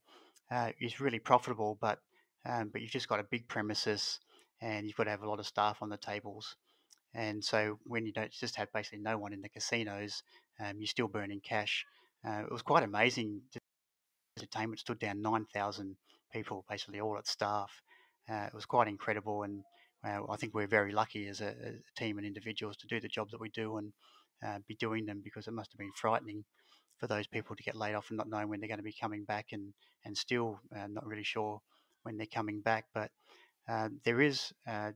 uh, 0.51 0.71
is 0.79 0.99
really 0.99 1.19
profitable, 1.19 1.77
but 1.81 1.99
um, 2.45 2.69
but 2.71 2.81
you've 2.81 2.91
just 2.91 3.09
got 3.09 3.19
a 3.19 3.23
big 3.23 3.47
premises 3.47 4.19
and 4.61 4.85
you've 4.85 4.95
got 4.95 5.05
to 5.05 5.09
have 5.09 5.23
a 5.23 5.29
lot 5.29 5.39
of 5.39 5.47
staff 5.47 5.79
on 5.81 5.89
the 5.89 5.97
tables. 5.97 6.55
And 7.13 7.43
so 7.43 7.79
when 7.85 8.05
you 8.05 8.11
don't 8.11 8.31
just 8.31 8.55
have 8.57 8.71
basically 8.73 8.99
no 8.99 9.17
one 9.17 9.33
in 9.33 9.41
the 9.41 9.49
casinos, 9.49 10.23
um, 10.59 10.73
you're 10.77 10.87
still 10.87 11.07
burning 11.07 11.41
cash. 11.41 11.85
Uh, 12.27 12.43
it 12.43 12.51
was 12.51 12.61
quite 12.61 12.83
amazing. 12.83 13.41
Entertainment 14.37 14.79
stood 14.79 14.99
down 14.99 15.21
9,000 15.21 15.95
people, 16.31 16.65
basically 16.69 16.99
all 16.99 17.17
its 17.17 17.31
staff. 17.31 17.81
Uh, 18.29 18.47
it 18.47 18.53
was 18.53 18.65
quite 18.65 18.87
incredible, 18.87 19.43
and 19.43 19.63
uh, 20.05 20.21
I 20.29 20.37
think 20.37 20.53
we're 20.53 20.67
very 20.67 20.91
lucky 20.91 21.27
as 21.27 21.41
a, 21.41 21.47
a, 21.47 21.71
team 21.97 22.17
and 22.17 22.27
individuals 22.27 22.77
to 22.77 22.87
do 22.87 22.99
the 22.99 23.07
job 23.07 23.29
that 23.31 23.39
we 23.39 23.49
do 23.49 23.77
and 23.77 23.93
uh, 24.45 24.59
be 24.67 24.75
doing 24.75 25.05
them 25.05 25.21
because 25.23 25.47
it 25.47 25.53
must 25.53 25.71
have 25.71 25.79
been 25.79 25.91
frightening 25.95 26.43
for 26.99 27.07
those 27.07 27.27
people 27.27 27.55
to 27.55 27.63
get 27.63 27.75
laid 27.75 27.95
off 27.95 28.09
and 28.09 28.17
not 28.17 28.29
knowing 28.29 28.49
when 28.49 28.59
they're 28.59 28.69
going 28.69 28.77
to 28.79 28.83
be 28.83 28.95
coming 28.99 29.25
back 29.25 29.47
and 29.51 29.73
and 30.05 30.15
still 30.15 30.59
uh, 30.75 30.87
not 30.87 31.05
really 31.05 31.23
sure 31.23 31.59
when 32.03 32.17
they're 32.17 32.27
coming 32.27 32.61
back. 32.61 32.85
But 32.93 33.09
uh, 33.67 33.89
there 34.03 34.21
is 34.21 34.53
uh, 34.67 34.91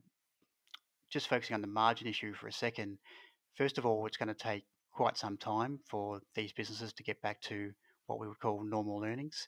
just 1.09 1.27
focusing 1.27 1.55
on 1.55 1.61
the 1.61 1.67
margin 1.67 2.07
issue 2.07 2.33
for 2.33 2.47
a 2.47 2.53
second. 2.53 2.99
First 3.55 3.77
of 3.77 3.85
all, 3.85 4.05
it's 4.05 4.17
going 4.17 4.29
to 4.29 4.35
take 4.35 4.65
quite 4.93 5.17
some 5.17 5.37
time 5.37 5.79
for 5.89 6.21
these 6.35 6.53
businesses 6.53 6.93
to 6.93 7.03
get 7.03 7.21
back 7.21 7.41
to 7.41 7.71
what 8.05 8.19
we 8.19 8.27
would 8.27 8.39
call 8.39 8.63
normal 8.63 9.03
earnings. 9.03 9.47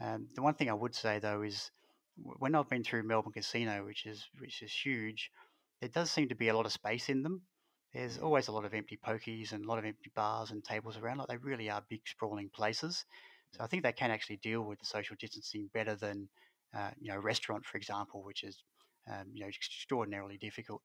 Um, 0.00 0.28
the 0.34 0.42
one 0.42 0.54
thing 0.54 0.70
I 0.70 0.74
would 0.74 0.94
say 0.94 1.18
though 1.18 1.42
is 1.42 1.70
when 2.16 2.54
I've 2.54 2.68
been 2.68 2.84
through 2.84 3.02
Melbourne 3.04 3.32
Casino, 3.32 3.84
which 3.84 4.06
is 4.06 4.24
which 4.38 4.62
is 4.62 4.72
huge, 4.72 5.30
there 5.80 5.88
does 5.90 6.10
seem 6.10 6.28
to 6.28 6.34
be 6.34 6.48
a 6.48 6.56
lot 6.56 6.66
of 6.66 6.72
space 6.72 7.08
in 7.08 7.22
them. 7.22 7.42
There's 7.92 8.18
always 8.18 8.48
a 8.48 8.52
lot 8.52 8.64
of 8.64 8.74
empty 8.74 8.98
pokies 9.04 9.52
and 9.52 9.64
a 9.64 9.68
lot 9.68 9.78
of 9.78 9.84
empty 9.84 10.10
bars 10.14 10.50
and 10.50 10.64
tables 10.64 10.96
around. 10.96 11.18
Like 11.18 11.28
they 11.28 11.36
really 11.36 11.70
are 11.70 11.82
big, 11.88 12.02
sprawling 12.06 12.50
places. 12.50 13.04
So 13.52 13.62
I 13.62 13.66
think 13.68 13.82
they 13.84 13.92
can 13.92 14.10
actually 14.10 14.38
deal 14.38 14.62
with 14.62 14.80
the 14.80 14.86
social 14.86 15.16
distancing 15.18 15.70
better 15.72 15.94
than 15.94 16.28
uh, 16.76 16.90
you 17.00 17.10
know 17.10 17.18
a 17.18 17.20
restaurant, 17.20 17.64
for 17.64 17.76
example, 17.78 18.22
which 18.24 18.42
is 18.42 18.62
um, 19.10 19.26
you 19.32 19.42
know 19.42 19.48
extraordinarily 19.48 20.38
difficult. 20.38 20.82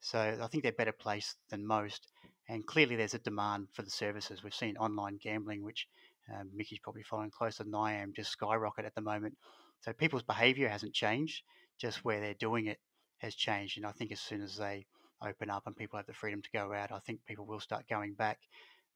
So 0.00 0.18
I 0.42 0.46
think 0.48 0.62
they're 0.62 0.72
better 0.72 0.92
placed 0.92 1.36
than 1.50 1.66
most. 1.66 2.08
and 2.48 2.66
clearly 2.66 2.96
there's 2.96 3.14
a 3.14 3.18
demand 3.18 3.68
for 3.72 3.82
the 3.82 3.90
services. 3.90 4.42
We've 4.42 4.54
seen 4.54 4.76
online 4.76 5.18
gambling, 5.22 5.62
which 5.62 5.88
um, 6.32 6.50
Mickey's 6.54 6.78
probably 6.80 7.02
following 7.02 7.30
closer 7.30 7.64
than 7.64 7.74
I 7.74 7.94
am, 7.94 8.12
just 8.14 8.30
skyrocket 8.30 8.84
at 8.84 8.94
the 8.94 9.00
moment. 9.00 9.36
So 9.82 9.92
people's 9.92 10.22
behaviour 10.22 10.68
hasn't 10.68 10.94
changed, 10.94 11.42
just 11.78 12.04
where 12.04 12.20
they're 12.20 12.34
doing 12.34 12.66
it 12.66 12.78
has 13.18 13.34
changed. 13.34 13.76
And 13.76 13.86
I 13.86 13.92
think 13.92 14.12
as 14.12 14.20
soon 14.20 14.42
as 14.42 14.56
they 14.56 14.86
open 15.22 15.50
up 15.50 15.66
and 15.66 15.76
people 15.76 15.98
have 15.98 16.06
the 16.06 16.12
freedom 16.12 16.42
to 16.42 16.50
go 16.52 16.72
out, 16.72 16.92
I 16.92 16.98
think 17.00 17.20
people 17.26 17.46
will 17.46 17.60
start 17.60 17.88
going 17.88 18.14
back. 18.14 18.38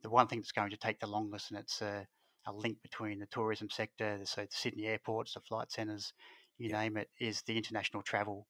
The 0.03 0.11
one 0.11 0.27
thing 0.27 0.41
that's 0.41 0.53
going 0.53 0.71
to 0.71 0.77
take 0.77 0.99
the 0.99 1.07
longest, 1.07 1.51
and 1.51 1.61
it's 1.61 1.83
a, 1.83 2.07
a 2.47 2.53
link 2.53 2.79
between 2.83 3.19
the 3.19 3.27
tourism 3.27 3.69
sector, 3.71 4.19
so 4.25 4.43
the 4.43 4.49
Sydney 4.51 4.87
airports, 4.87 5.35
the 5.35 5.41
flight 5.41 5.71
centres, 5.71 6.13
you 6.59 6.71
yeah. 6.71 6.81
name 6.81 6.97
it, 6.97 7.09
is 7.19 7.43
the 7.43 7.57
international 7.57 8.03
travel. 8.03 8.47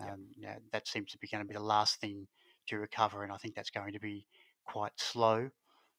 Um, 0.00 0.26
yeah. 0.36 0.56
that 0.72 0.86
seems 0.86 1.10
to 1.12 1.18
be 1.18 1.26
going 1.26 1.42
to 1.42 1.48
be 1.48 1.54
the 1.54 1.60
last 1.60 2.00
thing 2.00 2.28
to 2.68 2.78
recover, 2.78 3.24
and 3.24 3.32
I 3.32 3.36
think 3.36 3.54
that's 3.54 3.70
going 3.70 3.92
to 3.92 4.00
be 4.00 4.26
quite 4.66 4.92
slow. 4.96 5.50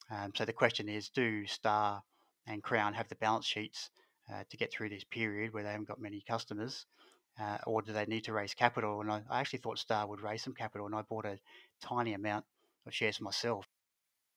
Um, 0.10 0.32
so 0.36 0.46
the 0.46 0.54
question 0.54 0.90
is, 0.90 1.10
do 1.10 1.46
Star 1.46 2.04
and 2.48 2.64
Crown 2.64 2.94
have 2.94 3.10
the 3.10 3.16
balance 3.16 3.46
sheets 3.46 3.90
uh, 4.32 4.44
to 4.50 4.58
get 4.58 4.72
through 4.72 4.90
this 4.90 5.04
period 5.04 5.54
where 5.54 5.64
they 5.64 5.72
haven't 5.72 5.88
got 5.88 6.00
many 6.00 6.24
customers, 6.28 6.86
uh, 7.40 7.58
or 7.66 7.82
do 7.82 7.94
they 7.94 8.06
need 8.06 8.24
to 8.26 8.34
raise 8.34 8.54
capital? 8.54 9.02
And 9.02 9.12
I, 9.12 9.22
I, 9.30 9.40
actually 9.40 9.60
thought 9.60 9.80
Star 9.80 10.08
would 10.08 10.22
raise 10.22 10.44
some 10.44 10.54
capital, 10.54 10.86
and 10.86 10.96
I 10.96 11.02
bought 11.02 11.26
a 11.26 11.40
tiny 11.82 12.14
amount 12.14 12.46
of 12.86 12.94
shares 12.94 13.20
myself. 13.20 13.66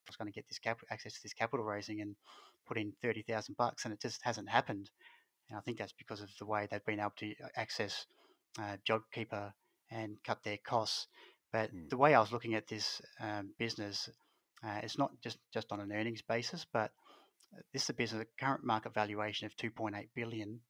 I 0.07 0.11
was 0.11 0.17
going 0.17 0.31
to 0.31 0.35
get 0.35 0.49
this 0.49 0.59
cap- 0.59 0.85
access 0.91 1.15
to 1.15 1.23
this 1.23 1.33
capital 1.33 1.65
raising 1.65 2.01
and 2.01 2.17
put 2.67 2.79
in 2.79 2.93
thirty 3.03 3.23
thousand 3.23 3.57
bucks, 3.57 3.85
and 3.85 3.95
it 3.95 4.01
just 4.01 4.21
hasn't 4.23 4.49
happened. 4.49 4.91
And 5.49 5.59
I 5.59 5.63
think 5.63 5.79
that's 5.79 5.93
because 5.93 6.21
of 6.21 6.31
the 6.39 6.47
way 6.47 6.67
they've 6.71 6.85
been 6.85 7.01
able 7.01 7.13
to 7.19 7.31
uh, 7.43 7.49
access 7.57 8.07
uh, 8.59 8.77
JobKeeper 8.89 9.53
and 9.91 10.17
cut 10.25 10.43
their 10.43 10.59
costs. 10.59 11.07
But 11.53 11.75
mm. 11.75 11.89
the 11.89 11.97
way 11.97 12.15
I 12.15 12.21
was 12.21 12.33
looking 12.33 12.55
at 12.55 12.67
this 12.67 13.01
um, 13.21 13.51
business, 13.59 14.09
uh, 14.65 14.81
it's 14.83 14.99
not 14.99 15.13
just, 15.23 15.39
just 15.53 15.71
on 15.71 15.81
an 15.81 15.93
earnings 15.93 16.23
basis, 16.23 16.67
but 16.73 16.91
this 17.73 17.85
is 17.85 17.91
a 17.91 17.95
business, 17.95 18.23
a 18.23 18.45
current 18.45 18.65
market 18.65 18.95
valuation 18.95 19.47
of 19.47 19.57
2.8 19.57 20.09
billion, 20.15 20.61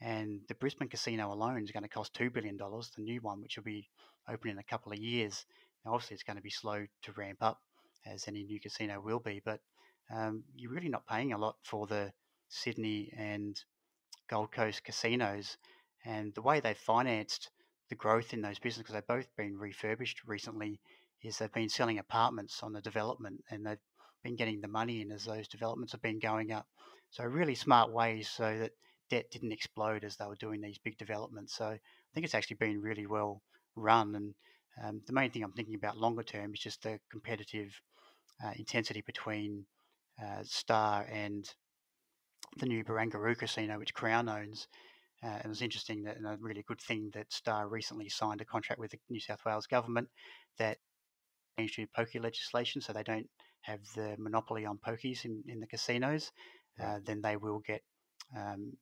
and 0.00 0.40
the 0.48 0.54
Brisbane 0.54 0.88
casino 0.88 1.32
alone 1.32 1.62
is 1.62 1.70
going 1.70 1.82
to 1.82 1.88
cost 1.88 2.14
two 2.14 2.30
billion 2.30 2.56
dollars. 2.56 2.90
The 2.94 3.02
new 3.02 3.20
one, 3.20 3.40
which 3.40 3.56
will 3.56 3.64
be 3.64 3.88
open 4.28 4.50
in 4.50 4.58
a 4.58 4.64
couple 4.64 4.92
of 4.92 4.98
years. 4.98 5.44
Now, 5.84 5.94
obviously, 5.94 6.14
it's 6.14 6.24
going 6.24 6.36
to 6.36 6.42
be 6.42 6.50
slow 6.50 6.86
to 7.02 7.12
ramp 7.12 7.38
up, 7.40 7.60
as 8.04 8.28
any 8.28 8.44
new 8.44 8.60
casino 8.60 9.00
will 9.00 9.20
be, 9.20 9.40
but 9.44 9.60
um, 10.14 10.44
you're 10.54 10.72
really 10.72 10.88
not 10.88 11.06
paying 11.06 11.32
a 11.32 11.38
lot 11.38 11.56
for 11.62 11.86
the 11.86 12.12
Sydney 12.48 13.12
and 13.16 13.60
Gold 14.28 14.52
Coast 14.52 14.84
casinos, 14.84 15.56
and 16.04 16.34
the 16.34 16.42
way 16.42 16.60
they've 16.60 16.76
financed 16.76 17.50
the 17.88 17.94
growth 17.94 18.32
in 18.32 18.42
those 18.42 18.58
businesses, 18.58 18.82
because 18.82 18.94
they've 18.94 19.06
both 19.06 19.28
been 19.36 19.58
refurbished 19.58 20.22
recently, 20.26 20.80
is 21.22 21.38
they've 21.38 21.52
been 21.52 21.68
selling 21.68 21.98
apartments 21.98 22.62
on 22.62 22.72
the 22.72 22.80
development 22.80 23.42
and 23.50 23.64
they've 23.64 23.78
been 24.26 24.36
getting 24.36 24.60
the 24.60 24.68
money 24.68 25.02
in 25.02 25.12
as 25.12 25.24
those 25.24 25.46
developments 25.46 25.92
have 25.92 26.02
been 26.02 26.18
going 26.18 26.50
up. 26.50 26.66
So 27.10 27.22
really 27.24 27.54
smart 27.54 27.92
ways 27.92 28.28
so 28.28 28.58
that 28.58 28.72
debt 29.08 29.30
didn't 29.30 29.52
explode 29.52 30.02
as 30.02 30.16
they 30.16 30.26
were 30.26 30.34
doing 30.34 30.60
these 30.60 30.78
big 30.78 30.98
developments. 30.98 31.56
So 31.56 31.66
I 31.66 31.78
think 32.12 32.24
it's 32.24 32.34
actually 32.34 32.56
been 32.56 32.80
really 32.80 33.06
well 33.06 33.40
run. 33.76 34.16
And 34.16 34.34
um, 34.82 35.00
the 35.06 35.12
main 35.12 35.30
thing 35.30 35.44
I'm 35.44 35.52
thinking 35.52 35.76
about 35.76 35.96
longer 35.96 36.24
term 36.24 36.52
is 36.54 36.60
just 36.60 36.82
the 36.82 36.98
competitive 37.08 37.70
uh, 38.44 38.50
intensity 38.56 39.02
between 39.06 39.64
uh, 40.20 40.42
Star 40.42 41.06
and 41.10 41.48
the 42.58 42.66
new 42.66 42.82
Barangaroo 42.82 43.38
Casino, 43.38 43.78
which 43.78 43.94
Crown 43.94 44.28
owns. 44.28 44.66
Uh, 45.24 45.38
it 45.44 45.48
was 45.48 45.62
interesting 45.62 46.02
that, 46.02 46.16
and 46.16 46.26
a 46.26 46.36
really 46.40 46.64
good 46.66 46.80
thing 46.80 47.10
that 47.14 47.32
Star 47.32 47.68
recently 47.68 48.08
signed 48.08 48.40
a 48.40 48.44
contract 48.44 48.80
with 48.80 48.90
the 48.90 48.98
New 49.08 49.20
South 49.20 49.44
Wales 49.46 49.66
government 49.66 50.08
that 50.58 50.78
changed 51.58 51.76
to 51.76 51.86
pokie 51.96 52.22
legislation, 52.22 52.80
so 52.80 52.92
they 52.92 53.02
don't 53.02 53.28
have 53.66 53.80
the 53.94 54.14
monopoly 54.18 54.64
on 54.64 54.78
pokies 54.78 55.24
in, 55.24 55.42
in 55.48 55.60
the 55.60 55.66
casinos. 55.66 56.32
Uh, 56.82 56.98
then 57.04 57.20
they 57.20 57.36
will 57.36 57.60
get 57.66 57.82
um, 58.36 58.72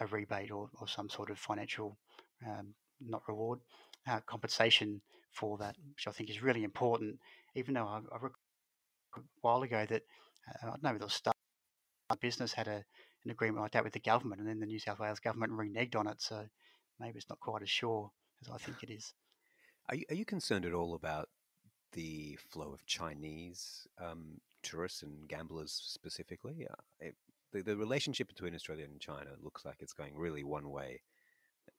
a 0.00 0.06
rebate 0.06 0.50
or, 0.50 0.68
or 0.80 0.86
some 0.86 1.08
sort 1.08 1.30
of 1.30 1.38
financial, 1.38 1.98
um, 2.46 2.74
not 3.00 3.22
reward, 3.26 3.58
uh, 4.06 4.20
compensation 4.26 5.00
for 5.32 5.58
that, 5.58 5.74
which 5.94 6.06
I 6.06 6.12
think 6.12 6.30
is 6.30 6.42
really 6.42 6.62
important. 6.62 7.18
Even 7.54 7.74
though 7.74 7.86
i 7.86 8.00
recall 8.14 8.30
a 9.16 9.20
while 9.40 9.62
ago 9.62 9.86
that 9.88 10.02
uh, 10.48 10.66
I 10.66 10.66
don't 10.66 10.82
know 10.82 10.92
whether 10.92 11.08
Star 11.08 11.34
business 12.20 12.52
had 12.52 12.68
a 12.68 12.84
an 13.24 13.30
agreement 13.30 13.62
like 13.62 13.72
that 13.72 13.84
with 13.84 13.92
the 13.92 14.00
government, 14.00 14.40
and 14.40 14.48
then 14.48 14.58
the 14.58 14.66
New 14.66 14.80
South 14.80 14.98
Wales 14.98 15.20
government 15.20 15.52
reneged 15.52 15.96
on 15.96 16.08
it. 16.08 16.20
So 16.20 16.44
maybe 16.98 17.18
it's 17.18 17.28
not 17.28 17.40
quite 17.40 17.62
as 17.62 17.70
sure 17.70 18.10
as 18.42 18.50
I 18.52 18.56
think 18.58 18.82
it 18.82 18.90
is. 18.90 19.14
Are 19.88 19.94
you, 19.94 20.04
are 20.10 20.14
you 20.14 20.24
concerned 20.24 20.64
at 20.64 20.72
all 20.72 20.94
about 20.94 21.28
the 21.92 22.38
flow 22.50 22.72
of 22.72 22.84
Chinese 22.86 23.86
um, 24.00 24.40
tourists 24.62 25.02
and 25.02 25.28
gamblers 25.28 25.72
specifically? 25.72 26.66
Uh, 26.70 26.74
it, 27.00 27.14
the, 27.52 27.62
the 27.62 27.76
relationship 27.76 28.28
between 28.28 28.54
Australia 28.54 28.84
and 28.84 29.00
China 29.00 29.30
looks 29.42 29.64
like 29.64 29.76
it's 29.80 29.92
going 29.92 30.16
really 30.16 30.44
one 30.44 30.70
way. 30.70 31.02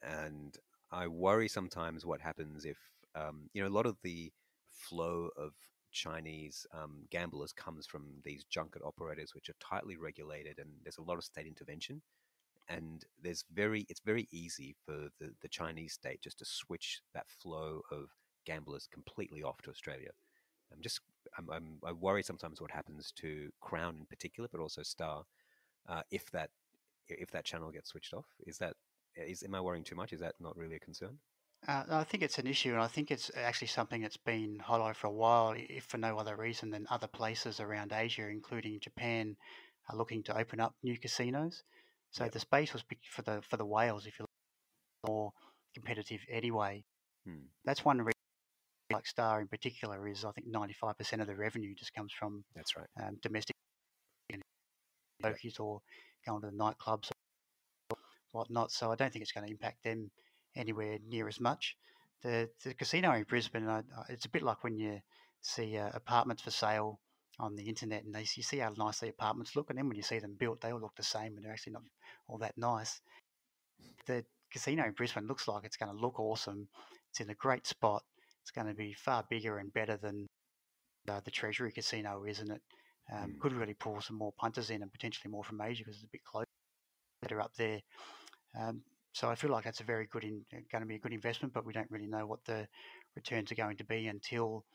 And 0.02 0.56
I 0.92 1.08
worry 1.08 1.48
sometimes 1.48 2.06
what 2.06 2.22
happens 2.22 2.66
if, 2.66 2.78
um, 3.16 3.50
you 3.54 3.62
know, 3.62 3.70
a 3.70 3.78
lot 3.78 3.86
of 3.86 3.98
the 4.04 4.32
flow 4.70 5.30
of 5.38 5.54
Chinese 5.92 6.66
um, 6.74 7.06
gamblers 7.10 7.54
comes 7.54 7.86
from 7.86 8.06
these 8.24 8.44
junket 8.46 8.82
operators, 8.84 9.34
which 9.34 9.50
are 9.50 9.56
tightly 9.60 9.96
regulated, 9.98 10.60
and 10.60 10.70
there's 10.84 10.98
a 10.98 11.04
lot 11.04 11.18
of 11.18 11.24
state 11.24 11.48
intervention. 11.48 12.02
And 12.70 13.04
there's 13.22 13.44
very, 13.54 13.86
it's 13.90 14.02
very 14.06 14.28
easy 14.32 14.76
for 14.86 15.10
the, 15.20 15.34
the 15.42 15.50
Chinese 15.50 15.94
state 15.94 16.22
just 16.22 16.40
to 16.40 16.46
switch 16.46 17.02
that 17.14 17.28
flow 17.28 17.82
of 17.92 18.10
gamblers 18.46 18.88
completely 18.92 19.44
off 19.44 19.62
to 19.64 19.70
Australia. 19.70 20.12
I'm 20.72 20.82
just, 20.82 21.02
I'm, 21.38 21.50
I'm 21.50 21.80
i 21.86 21.92
worry 21.92 22.24
sometimes 22.24 22.62
what 22.62 22.72
happens 22.72 23.14
to 23.18 23.50
Crown 23.62 23.98
in 24.00 24.06
particular, 24.06 24.50
but 24.52 24.62
also 24.62 24.84
Star, 24.84 25.24
uh, 25.88 26.02
if 26.12 26.32
that, 26.32 26.50
if 27.08 27.32
that 27.32 27.46
channel 27.46 27.72
gets 27.72 27.90
switched 27.90 28.14
off. 28.14 28.26
Is 28.48 28.58
that, 28.58 28.76
is 29.16 29.44
am 29.44 29.56
I 29.56 29.62
worrying 29.62 29.84
too 29.84 29.96
much? 29.96 30.14
Is 30.14 30.20
that 30.22 30.36
not 30.40 30.58
really 30.58 30.76
a 30.76 30.80
concern? 30.80 31.20
Uh, 31.68 31.84
I 31.90 32.04
think 32.04 32.24
it's 32.24 32.40
an 32.40 32.48
issue, 32.48 32.74
and 32.74 32.82
I 32.82 32.88
think 32.88 33.10
it's 33.10 33.32
actually 33.38 33.68
something 33.68 34.02
that's 34.02 34.18
been 34.18 34.58
highlighted 34.60 34.96
for 34.98 35.08
a 35.08 35.12
while, 35.12 35.54
if 35.56 35.86
for 35.86 35.98
no 35.98 36.18
other 36.18 36.36
reason 36.36 36.70
than 36.70 36.86
other 36.90 37.08
places 37.08 37.62
around 37.62 37.94
Asia, 37.94 38.28
including 38.28 38.80
Japan, 38.82 39.38
are 39.90 39.96
looking 39.96 40.24
to 40.24 40.38
open 40.38 40.60
up 40.60 40.76
new 40.84 40.98
casinos. 40.98 41.64
So 42.12 42.26
yep. 42.26 42.34
the 42.34 42.40
space 42.40 42.74
was 42.74 42.84
for 43.10 43.22
the 43.22 43.42
for 43.50 43.58
the 43.58 43.66
whales, 43.66 44.06
if 44.06 44.20
you 44.20 44.24
like, 44.24 45.10
more 45.10 45.32
competitive 45.74 46.20
anyway. 46.30 46.84
Hmm. 47.26 47.46
That's 47.66 47.86
one 47.86 48.00
reason. 48.00 48.13
Like 48.94 49.08
Star 49.08 49.42
in 49.42 49.48
particular 49.48 50.08
is, 50.08 50.24
I 50.24 50.32
think, 50.32 50.48
ninety 50.48 50.74
five 50.74 50.98
percent 50.98 51.22
of 51.22 51.28
the 51.28 51.36
revenue 51.36 51.74
just 51.76 51.94
comes 51.94 52.14
from 52.14 52.44
that's 52.56 52.76
right 52.78 52.88
um, 53.02 53.18
domestic 53.22 53.56
yep. 54.30 55.36
or 55.60 55.82
going 56.26 56.42
to 56.42 56.48
the 56.48 56.58
nightclubs 56.58 57.10
or 57.90 57.98
whatnot. 58.32 58.72
So 58.72 58.92
I 58.92 58.96
don't 58.96 59.12
think 59.12 59.24
it's 59.24 59.32
going 59.32 59.46
to 59.46 59.52
impact 59.52 59.84
them 59.84 60.12
anywhere 60.56 60.98
near 61.08 61.28
as 61.28 61.40
much. 61.40 61.76
The 62.22 62.50
the 62.64 62.74
casino 62.74 63.12
in 63.14 63.24
Brisbane, 63.24 63.68
uh, 63.68 63.82
it's 64.10 64.26
a 64.26 64.30
bit 64.30 64.44
like 64.44 64.64
when 64.64 64.78
you 64.78 65.00
see 65.42 65.78
uh, 65.78 65.90
apartments 65.94 66.44
for 66.44 66.52
sale 66.52 67.00
on 67.40 67.56
the 67.56 67.64
internet, 67.64 68.04
and 68.04 68.14
they 68.14 68.26
you 68.36 68.44
see 68.44 68.60
how 68.60 68.74
nice 68.78 69.00
the 69.00 69.10
apartments 69.10 69.56
look, 69.56 69.70
and 69.70 69.78
then 69.78 69.88
when 69.88 69.98
you 69.98 70.04
see 70.04 70.20
them 70.20 70.36
built, 70.38 70.62
they 70.62 70.72
all 70.72 70.80
look 70.80 70.96
the 70.96 71.04
same, 71.04 71.36
and 71.36 71.44
they're 71.44 71.52
actually 71.52 71.74
not 71.74 71.84
all 72.28 72.38
that 72.38 72.58
nice. 72.58 73.02
The 74.06 74.24
casino 74.52 74.86
in 74.86 74.92
Brisbane 74.94 75.28
looks 75.28 75.48
like 75.48 75.66
it's 75.66 75.78
going 75.78 75.94
to 75.94 76.02
look 76.02 76.20
awesome. 76.20 76.68
It's 77.10 77.20
in 77.20 77.30
a 77.30 77.36
great 77.36 77.68
spot. 77.68 78.04
It's 78.44 78.52
going 78.52 78.68
to 78.68 78.74
be 78.74 78.94
far 78.94 79.24
bigger 79.30 79.58
and 79.58 79.74
better 79.74 79.98
than 79.98 80.28
uh, 81.10 81.22
the 81.24 81.32
Treasury 81.32 81.72
Casino, 81.72 82.26
isn't 82.28 82.52
it? 82.52 82.62
Um, 83.12 83.32
mm. 83.32 83.40
Could 83.40 83.54
really 83.54 83.74
pull 83.74 84.02
some 84.02 84.18
more 84.18 84.34
punters 84.38 84.70
in 84.70 84.82
and 84.82 84.92
potentially 84.92 85.32
more 85.32 85.44
from 85.44 85.62
Asia 85.62 85.84
because 85.84 85.96
it's 85.96 86.06
a 86.06 86.12
bit 86.12 86.24
closer 86.24 87.42
up 87.42 87.54
there. 87.58 87.80
Um, 88.60 88.82
so 89.14 89.30
I 89.30 89.36
feel 89.36 89.52
like 89.52 89.64
that's 89.64 89.80
a 89.80 89.86
very 89.86 90.08
good, 90.12 90.24
in, 90.24 90.42
uh, 90.54 90.60
going 90.72 90.82
to 90.82 90.88
be 90.88 90.96
a 90.96 91.00
good 91.00 91.14
investment, 91.14 91.54
but 91.54 91.66
we 91.66 91.74
don't 91.74 91.90
really 91.90 92.08
know 92.08 92.26
what 92.26 92.44
the 92.46 92.68
returns 93.16 93.52
are 93.52 93.56
going 93.56 93.78
to 93.78 93.86
be 93.86 94.08
until 94.08 94.66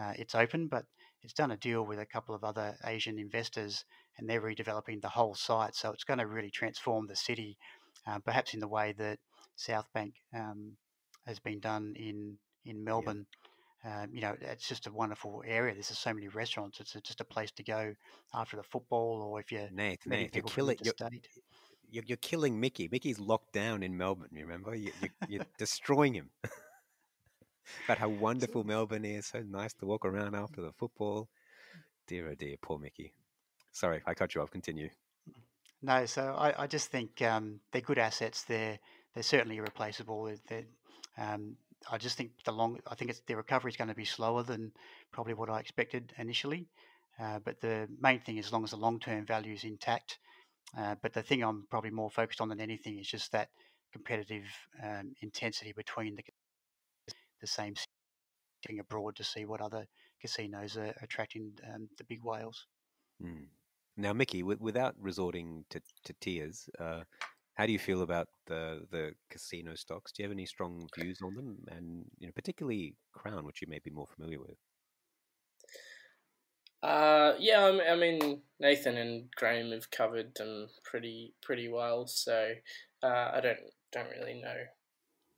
uh, 0.00 0.12
it's 0.16 0.34
open. 0.34 0.68
But 0.68 0.84
it's 1.22 1.34
done 1.34 1.50
a 1.50 1.56
deal 1.56 1.84
with 1.84 1.98
a 1.98 2.06
couple 2.06 2.34
of 2.34 2.44
other 2.44 2.76
Asian 2.84 3.18
investors, 3.18 3.84
and 4.16 4.28
they're 4.28 4.40
redeveloping 4.40 5.02
the 5.02 5.08
whole 5.08 5.34
site. 5.34 5.74
So 5.74 5.90
it's 5.90 6.04
going 6.04 6.20
to 6.20 6.26
really 6.26 6.50
transform 6.50 7.06
the 7.06 7.16
city, 7.16 7.58
uh, 8.06 8.20
perhaps 8.20 8.54
in 8.54 8.60
the 8.60 8.68
way 8.68 8.94
that 8.98 9.18
South 9.56 9.86
Bank 9.92 10.14
um, 10.34 10.76
has 11.26 11.40
been 11.40 11.60
done 11.60 11.94
in 11.96 12.38
in 12.64 12.84
Melbourne. 12.84 13.26
Yeah. 13.84 14.02
Um, 14.02 14.10
you 14.12 14.20
know, 14.20 14.34
it's 14.40 14.68
just 14.68 14.86
a 14.86 14.92
wonderful 14.92 15.42
area. 15.46 15.72
There's 15.72 15.88
just 15.88 16.02
so 16.02 16.12
many 16.12 16.28
restaurants. 16.28 16.80
It's 16.80 16.92
just 16.94 17.20
a 17.20 17.24
place 17.24 17.52
to 17.52 17.62
go 17.62 17.94
after 18.34 18.56
the 18.56 18.62
football, 18.64 19.22
or 19.22 19.40
if 19.40 19.52
you're 19.52 19.68
Nate, 19.70 20.00
Nate, 20.04 20.34
you're 20.34 20.42
killing, 20.44 20.76
you're, 20.82 20.94
you're, 21.88 22.04
you're 22.04 22.16
killing 22.16 22.58
Mickey. 22.58 22.88
Mickey's 22.90 23.20
locked 23.20 23.52
down 23.52 23.82
in 23.82 23.96
Melbourne. 23.96 24.30
You 24.32 24.42
remember? 24.42 24.74
You, 24.74 24.90
you, 25.00 25.08
you're 25.28 25.46
destroying 25.58 26.14
him. 26.14 26.30
but 27.86 27.98
how 27.98 28.08
wonderful 28.08 28.64
Melbourne 28.64 29.04
is. 29.04 29.26
So 29.26 29.42
nice 29.48 29.74
to 29.74 29.86
walk 29.86 30.04
around 30.04 30.34
after 30.34 30.60
the 30.60 30.72
football. 30.72 31.28
Dear 32.06 32.28
oh 32.30 32.34
dear, 32.34 32.56
poor 32.60 32.78
Mickey. 32.78 33.12
Sorry, 33.72 34.02
I 34.06 34.14
cut 34.14 34.34
you 34.34 34.40
off. 34.40 34.50
Continue. 34.50 34.88
No, 35.82 36.06
so 36.06 36.34
I, 36.36 36.64
I 36.64 36.66
just 36.66 36.90
think 36.90 37.22
um, 37.22 37.60
they're 37.72 37.82
good 37.82 37.98
assets. 37.98 38.42
They're 38.42 38.78
they're 39.14 39.22
certainly 39.22 39.56
irreplaceable. 39.56 40.32
They're, 40.48 40.64
um, 41.16 41.56
I 41.90 41.98
just 41.98 42.16
think 42.16 42.32
the 42.44 42.52
long, 42.52 42.78
I 42.86 42.94
think 42.94 43.10
it's 43.10 43.20
the 43.26 43.36
recovery 43.36 43.70
is 43.70 43.76
going 43.76 43.88
to 43.88 43.94
be 43.94 44.04
slower 44.04 44.42
than 44.42 44.72
probably 45.12 45.34
what 45.34 45.50
I 45.50 45.60
expected 45.60 46.12
initially. 46.18 46.68
Uh, 47.18 47.38
but 47.40 47.60
the 47.60 47.88
main 48.00 48.20
thing, 48.20 48.38
is 48.38 48.46
as 48.46 48.52
long 48.52 48.64
as 48.64 48.70
the 48.70 48.76
long 48.76 49.00
term 49.00 49.26
value 49.26 49.52
is 49.54 49.64
intact, 49.64 50.18
uh, 50.76 50.94
but 51.02 51.12
the 51.12 51.22
thing 51.22 51.42
I'm 51.42 51.66
probably 51.70 51.90
more 51.90 52.10
focused 52.10 52.40
on 52.40 52.48
than 52.48 52.60
anything 52.60 52.98
is 52.98 53.08
just 53.08 53.32
that 53.32 53.48
competitive 53.92 54.44
um, 54.82 55.14
intensity 55.22 55.72
between 55.72 56.14
the 56.14 56.22
the 57.40 57.46
same 57.46 57.74
getting 58.62 58.80
abroad 58.80 59.16
to 59.16 59.24
see 59.24 59.44
what 59.44 59.60
other 59.60 59.86
casinos 60.20 60.76
are 60.76 60.94
attracting 61.02 61.52
um, 61.72 61.88
the 61.98 62.04
big 62.04 62.22
whales. 62.24 62.66
Mm. 63.22 63.46
Now, 63.96 64.12
Mickey, 64.12 64.40
w- 64.40 64.58
without 64.60 64.94
resorting 65.00 65.64
to, 65.70 65.80
to 66.04 66.12
tears, 66.20 66.68
uh, 66.78 67.02
how 67.58 67.66
do 67.66 67.72
you 67.72 67.78
feel 67.78 68.02
about 68.02 68.28
the 68.46 68.86
the 68.92 69.10
casino 69.30 69.74
stocks? 69.74 70.12
Do 70.12 70.22
you 70.22 70.28
have 70.28 70.34
any 70.34 70.46
strong 70.46 70.88
views 70.96 71.18
on 71.22 71.34
them, 71.34 71.56
and 71.68 72.04
you 72.18 72.28
know, 72.28 72.32
particularly 72.32 72.94
Crown, 73.12 73.44
which 73.44 73.60
you 73.60 73.66
may 73.68 73.80
be 73.84 73.90
more 73.90 74.06
familiar 74.06 74.38
with? 74.38 74.56
Uh, 76.80 77.32
yeah, 77.40 77.76
I 77.90 77.96
mean 77.96 78.42
Nathan 78.60 78.96
and 78.96 79.28
Graham 79.34 79.72
have 79.72 79.90
covered 79.90 80.36
them 80.36 80.68
pretty 80.84 81.34
pretty 81.42 81.68
well, 81.68 82.06
so 82.06 82.52
uh, 83.02 83.30
I 83.34 83.40
don't 83.42 83.58
don't 83.92 84.10
really 84.10 84.40
know 84.40 84.56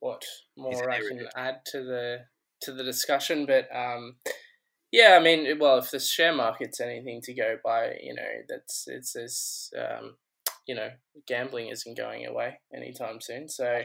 what 0.01 0.23
more 0.59 0.91
I 0.91 0.99
can 1.01 1.27
add 1.35 1.61
to 1.73 1.83
the 1.83 2.19
to 2.63 2.73
the 2.73 2.85
discussion, 2.85 3.47
but 3.47 3.75
um, 3.75 4.17
yeah, 4.93 5.17
I 5.19 5.23
mean, 5.23 5.59
well, 5.59 5.79
if 5.79 5.91
the 5.91 6.01
share 6.01 6.35
market's 6.35 6.81
anything 6.81 7.23
to 7.23 7.33
go 7.33 7.57
by, 7.65 7.95
you 8.03 8.15
know, 8.15 8.43
that's 8.47 8.85
it's 8.87 9.17
as 9.17 9.71
um, 9.79 10.17
you 10.71 10.77
know, 10.77 10.91
gambling 11.27 11.67
isn't 11.67 11.97
going 11.97 12.27
away 12.27 12.61
anytime 12.73 13.21
soon. 13.21 13.49
So, 13.49 13.83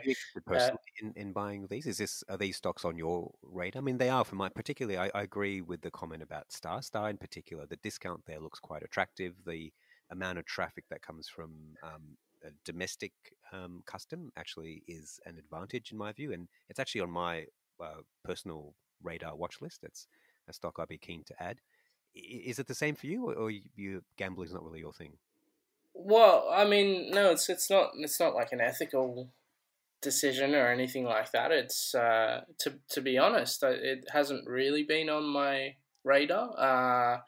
uh, 0.54 0.70
in, 1.02 1.14
in 1.16 1.34
buying 1.34 1.66
these, 1.68 1.88
is 1.88 1.98
this 1.98 2.24
are 2.30 2.38
these 2.38 2.58
stocks 2.58 2.86
on 2.86 2.96
your 2.96 3.34
radar? 3.42 3.82
I 3.82 3.84
mean, 3.84 3.98
they 3.98 4.10
are 4.10 4.24
for 4.24 4.36
my 4.36 4.50
particularly. 4.50 5.00
I, 5.00 5.10
I 5.16 5.24
agree 5.24 5.62
with 5.62 5.82
the 5.82 5.90
comment 5.90 6.22
about 6.22 6.52
Star 6.52 6.84
Star 6.84 7.10
in 7.10 7.18
particular. 7.18 7.66
The 7.66 7.78
discount 7.78 8.22
there 8.28 8.40
looks 8.40 8.60
quite 8.60 8.84
attractive. 8.84 9.34
The 9.48 9.74
amount 10.12 10.38
of 10.38 10.46
traffic 10.46 10.84
that 10.92 11.02
comes 11.02 11.28
from 11.28 11.54
um, 11.82 12.18
a 12.46 12.50
domestic 12.66 13.14
um, 13.52 13.82
custom 13.88 14.32
actually 14.38 14.84
is 14.88 15.20
an 15.26 15.40
advantage 15.40 15.92
in 15.92 15.98
my 15.98 16.12
view, 16.12 16.34
and 16.34 16.48
it's 16.70 16.80
actually 16.80 17.02
on 17.02 17.10
my 17.10 17.46
uh, 17.82 18.02
personal 18.24 18.76
radar 19.02 19.36
watch 19.36 19.60
list. 19.60 19.80
It's 19.82 20.06
a 20.48 20.54
stock 20.54 20.76
I'd 20.78 20.88
be 20.88 21.00
keen 21.00 21.24
to 21.26 21.42
add. 21.42 21.58
Is 22.14 22.60
it 22.60 22.68
the 22.68 22.76
same 22.76 22.94
for 22.94 23.08
you, 23.08 23.26
or, 23.26 23.34
or 23.34 23.50
you 23.50 24.04
gambling 24.18 24.50
is 24.50 24.54
not 24.54 24.64
really 24.64 24.82
your 24.82 24.94
thing? 24.94 25.14
Well, 25.96 26.50
I 26.52 26.66
mean, 26.66 27.12
no, 27.12 27.32
it's 27.32 27.50
it's 27.50 27.70
not 27.70 27.91
it's 27.96 28.20
not 28.20 28.36
like 28.36 28.52
an 28.52 28.62
ethical 28.62 29.30
decision 30.02 30.54
or 30.54 30.68
anything 30.68 31.06
like 31.06 31.32
that. 31.32 31.52
It's 31.52 31.96
uh, 31.96 32.41
to 32.60 32.74
to 32.89 33.02
be 33.02 33.18
honest, 33.18 33.64
it 33.64 34.06
hasn't 34.12 34.48
really 34.48 34.84
been 34.84 35.10
on 35.10 35.24
my 35.26 35.76
radar. 36.04 36.52
Uh, 36.58 37.20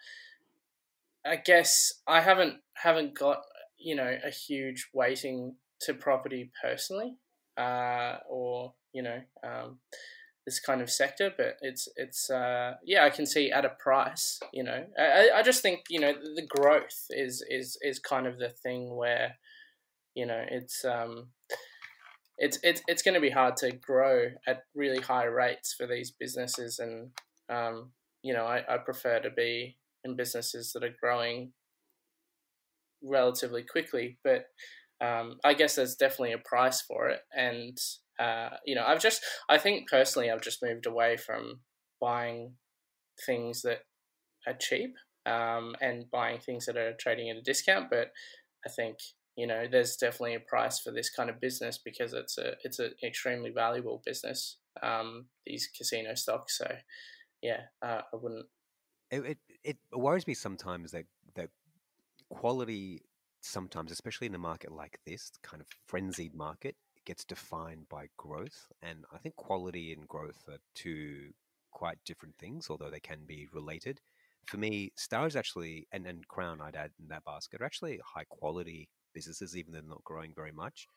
I 1.26 1.38
guess 1.38 1.96
I 2.06 2.22
haven't 2.22 2.58
haven't 2.74 3.18
got 3.18 3.42
you 3.78 3.96
know 3.96 4.18
a 4.24 4.30
huge 4.30 4.90
weighting 4.94 5.56
to 5.82 5.94
property 5.94 6.52
personally, 6.62 7.16
uh, 7.58 8.18
or 8.30 8.74
you 8.94 9.02
know 9.02 9.22
um, 9.44 9.80
this 10.48 10.62
kind 10.62 10.82
of 10.82 10.90
sector, 10.90 11.30
but 11.36 11.58
it's 11.62 11.90
it's 11.98 12.30
uh, 12.30 12.76
yeah, 12.82 13.04
I 13.04 13.10
can 13.10 13.26
see 13.26 13.52
at 13.52 13.66
a 13.66 13.70
price. 13.70 14.40
You 14.54 14.64
know, 14.64 14.86
I, 14.98 15.30
I 15.36 15.44
just 15.44 15.62
think 15.62 15.82
you 15.90 16.00
know 16.00 16.14
the 16.14 16.48
growth 16.48 17.08
is 17.10 17.44
is 17.50 17.78
is 17.82 18.00
kind 18.00 18.26
of 18.26 18.40
the 18.40 18.48
thing 18.48 18.96
where 18.96 19.36
you 20.16 20.26
know 20.26 20.42
it's 20.50 20.86
um 20.86 21.28
it's 22.38 22.60
it's 22.64 22.82
it's 22.88 23.04
going 23.04 23.16
to 23.16 23.20
be 23.20 23.30
hard 23.30 23.58
to 23.58 23.72
grow 23.74 24.30
at 24.48 24.64
really 24.74 25.02
high 25.02 25.26
rates 25.26 25.74
for 25.78 25.86
these 25.86 26.12
businesses, 26.12 26.80
and 26.80 27.10
um, 27.50 27.92
you 28.24 28.34
know 28.34 28.46
I, 28.46 28.64
I 28.74 28.78
prefer 28.78 29.20
to 29.20 29.30
be 29.30 29.76
in 30.06 30.16
businesses 30.16 30.72
that 30.72 30.84
are 30.86 30.96
growing 31.02 31.52
relatively 33.04 33.64
quickly, 33.64 34.18
but 34.24 34.46
um, 35.02 35.40
I 35.44 35.56
guess 35.56 35.76
there's 35.76 35.96
definitely 35.96 36.32
a 36.32 36.38
price 36.38 36.82
for 36.82 37.10
it, 37.10 37.20
and 37.36 37.78
uh, 38.20 38.50
you 38.66 38.76
know, 38.76 38.84
I've 38.86 39.02
just, 39.02 39.22
I 39.50 39.58
think 39.58 39.90
personally, 39.90 40.32
I've 40.32 40.42
just 40.42 40.64
moved 40.64 40.86
away 40.86 41.18
from 41.18 41.62
buying 42.00 42.54
things 43.26 43.62
that 43.64 43.80
are 44.46 44.56
cheap 44.60 44.96
um, 45.26 45.76
and 45.82 46.10
buying 46.12 46.40
things 46.40 46.66
that 46.66 46.78
are 46.78 46.94
trading 47.00 47.30
at 47.30 47.38
a 47.38 47.42
discount. 47.42 47.90
But 47.90 48.12
I 48.66 48.70
think 48.70 48.98
you 49.38 49.46
know, 49.46 49.66
there's 49.72 49.96
definitely 49.96 50.34
a 50.34 50.40
price 50.40 50.80
for 50.80 50.92
this 50.92 51.12
kind 51.12 51.30
of 51.30 51.40
business 51.40 51.78
because 51.78 52.12
it's 52.12 52.40
a 52.40 52.56
it's 52.64 52.80
an 52.80 52.94
extremely 53.04 53.52
valuable 53.52 54.02
business. 54.04 54.58
Um, 54.82 55.28
these 55.46 55.70
casino 55.78 56.16
stocks, 56.16 56.58
so 56.58 56.68
yeah, 57.42 57.62
uh, 57.84 58.02
I 58.12 58.16
wouldn't. 58.16 58.48
It, 59.12 59.24
it 59.24 59.38
it 59.64 59.78
worries 59.94 60.26
me 60.26 60.34
sometimes 60.34 60.92
that 60.92 61.06
that 61.36 61.50
quality 62.30 63.04
sometimes, 63.42 63.92
especially 63.92 64.26
in 64.26 64.36
a 64.36 64.40
market 64.40 64.72
like 64.72 65.00
this, 65.06 65.32
kind 65.44 65.62
of 65.62 65.68
frenzied 65.86 66.34
market, 66.34 66.76
gets 67.08 67.24
defined 67.24 67.88
by 67.90 68.08
growth. 68.18 68.68
And 68.84 69.06
I 69.14 69.18
think 69.18 69.36
quality 69.38 69.94
and 69.94 70.08
growth 70.08 70.44
are 70.50 70.60
two 70.76 71.30
quite 71.72 71.98
different 72.06 72.36
things, 72.38 72.68
although 72.70 72.92
they 72.92 73.00
can 73.00 73.20
be 73.26 73.48
related. 73.54 74.02
For 74.46 74.58
me, 74.58 74.92
Stars 74.96 75.36
actually, 75.36 75.88
and, 75.94 76.06
and 76.06 76.28
Crown, 76.28 76.60
I'd 76.62 76.76
add 76.76 76.92
in 77.00 77.08
that 77.08 77.24
basket, 77.24 77.62
are 77.62 77.66
actually 77.66 78.00
high 78.06 78.26
quality 78.30 78.90
businesses, 79.14 79.56
even 79.56 79.72
though 79.72 79.80
they're 79.80 79.90
not 79.90 80.04
growing 80.04 80.34
very 80.36 80.52
much. 80.52 80.88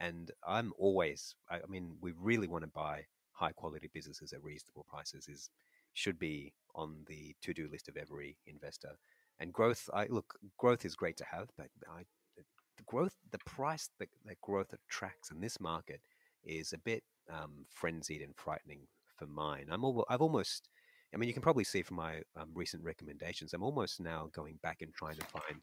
And 0.00 0.30
I'm 0.48 0.72
always, 0.78 1.34
I 1.50 1.58
mean, 1.68 1.96
we 2.00 2.14
really 2.18 2.48
want 2.48 2.64
to 2.64 2.70
buy 2.70 3.04
high 3.32 3.52
quality 3.52 3.90
businesses 3.92 4.32
at 4.32 4.42
reasonable 4.42 4.86
prices 4.88 5.28
is 5.28 5.50
should 5.92 6.18
be 6.18 6.54
on 6.74 7.04
the 7.06 7.34
to 7.42 7.52
do 7.52 7.68
list 7.70 7.88
of 7.88 7.96
every 7.98 8.38
investor. 8.46 8.96
And 9.40 9.52
growth, 9.52 9.90
I 9.92 10.06
look, 10.06 10.38
growth 10.56 10.84
is 10.86 10.94
great 10.94 11.16
to 11.18 11.24
have, 11.30 11.48
but 11.58 11.68
I 11.86 12.04
the 12.80 12.84
growth, 12.86 13.14
the 13.30 13.38
price 13.38 13.90
that, 13.98 14.08
that 14.26 14.40
growth 14.40 14.72
attracts 14.72 15.30
in 15.30 15.40
this 15.40 15.60
market 15.60 16.00
is 16.44 16.72
a 16.72 16.78
bit 16.78 17.02
um, 17.30 17.66
frenzied 17.68 18.22
and 18.22 18.34
frightening 18.36 18.80
for 19.16 19.26
mine. 19.26 19.66
I'm 19.70 19.84
al- 19.84 20.06
I've 20.08 20.22
almost, 20.22 20.68
I 21.14 21.18
mean, 21.18 21.28
you 21.28 21.34
can 21.34 21.42
probably 21.42 21.64
see 21.64 21.82
from 21.82 21.96
my 21.96 22.22
um, 22.36 22.50
recent 22.54 22.82
recommendations, 22.82 23.52
I'm 23.52 23.62
almost 23.62 24.00
now 24.00 24.30
going 24.32 24.58
back 24.62 24.78
and 24.80 24.92
trying 24.94 25.16
to 25.16 25.26
find 25.26 25.60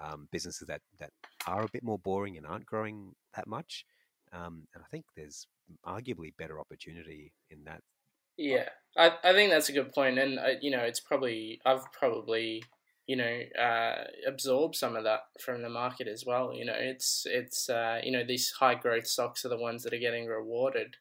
um, 0.00 0.28
businesses 0.30 0.66
that 0.68 0.80
that 1.00 1.10
are 1.46 1.64
a 1.64 1.68
bit 1.72 1.82
more 1.82 1.98
boring 1.98 2.36
and 2.36 2.46
aren't 2.46 2.66
growing 2.66 3.14
that 3.34 3.46
much. 3.46 3.84
Um, 4.32 4.68
and 4.74 4.82
I 4.82 4.86
think 4.90 5.04
there's 5.16 5.46
arguably 5.84 6.36
better 6.38 6.60
opportunity 6.60 7.32
in 7.50 7.64
that. 7.64 7.82
Yeah, 8.36 8.68
I, 8.96 9.12
I 9.24 9.32
think 9.32 9.50
that's 9.50 9.68
a 9.68 9.72
good 9.72 9.92
point. 9.92 10.18
and 10.18 10.38
uh, 10.38 10.50
you 10.60 10.70
know, 10.70 10.80
it's 10.80 11.00
probably 11.00 11.60
I've 11.66 11.90
probably 11.92 12.62
you 13.08 13.16
know 13.16 13.40
uh, 13.60 14.04
absorb 14.26 14.76
some 14.76 14.94
of 14.94 15.02
that 15.04 15.20
from 15.40 15.62
the 15.62 15.68
market 15.70 16.06
as 16.06 16.24
well. 16.26 16.52
You 16.54 16.66
know, 16.66 16.76
it's 16.76 17.26
it's 17.26 17.68
uh, 17.68 18.00
you 18.04 18.12
know 18.12 18.22
these 18.22 18.52
high 18.52 18.74
growth 18.74 19.06
stocks 19.06 19.44
are 19.44 19.48
the 19.48 19.58
ones 19.58 19.82
that 19.82 19.94
are 19.94 19.98
getting 19.98 20.26
rewarded, 20.26 20.94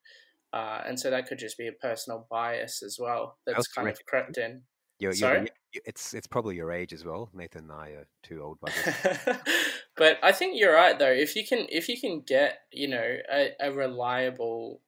uh, 0.53 0.82
and 0.88 0.97
so 0.97 1.12
that 1.12 1.28
could 1.28 1.38
just 1.38 1.58
be 1.58 1.68
a 1.68 1.74
personal 1.74 2.26
bias 2.32 2.82
as 2.82 2.97
well 2.99 3.38
that's 3.45 3.68
kind 3.68 3.89
of 3.89 3.99
crept 4.05 4.38
in. 4.38 4.62
You're, 4.99 5.14
Sorry? 5.14 5.49
You're, 5.74 5.84
it's 5.86 6.14
it's 6.14 6.28
probably 6.28 6.55
your 6.55 6.72
age 6.72 6.93
as 6.93 7.03
well. 7.03 7.30
Nathan 7.34 7.64
and 7.64 7.72
I 7.74 7.89
are 7.89 8.08
two 8.24 8.41
old 8.41 8.58
but 9.97 10.18
I 10.24 10.32
think 10.32 10.58
you're 10.58 10.74
right 10.74 10.97
though. 10.97 11.12
If 11.12 11.36
you 11.36 11.45
can 11.45 11.68
if 11.70 11.89
you 11.89 11.99
can 11.99 12.24
get 12.26 12.60
you 12.72 12.88
know 12.88 13.18
a, 13.32 13.51
a 13.60 13.72
reliable 13.74 14.82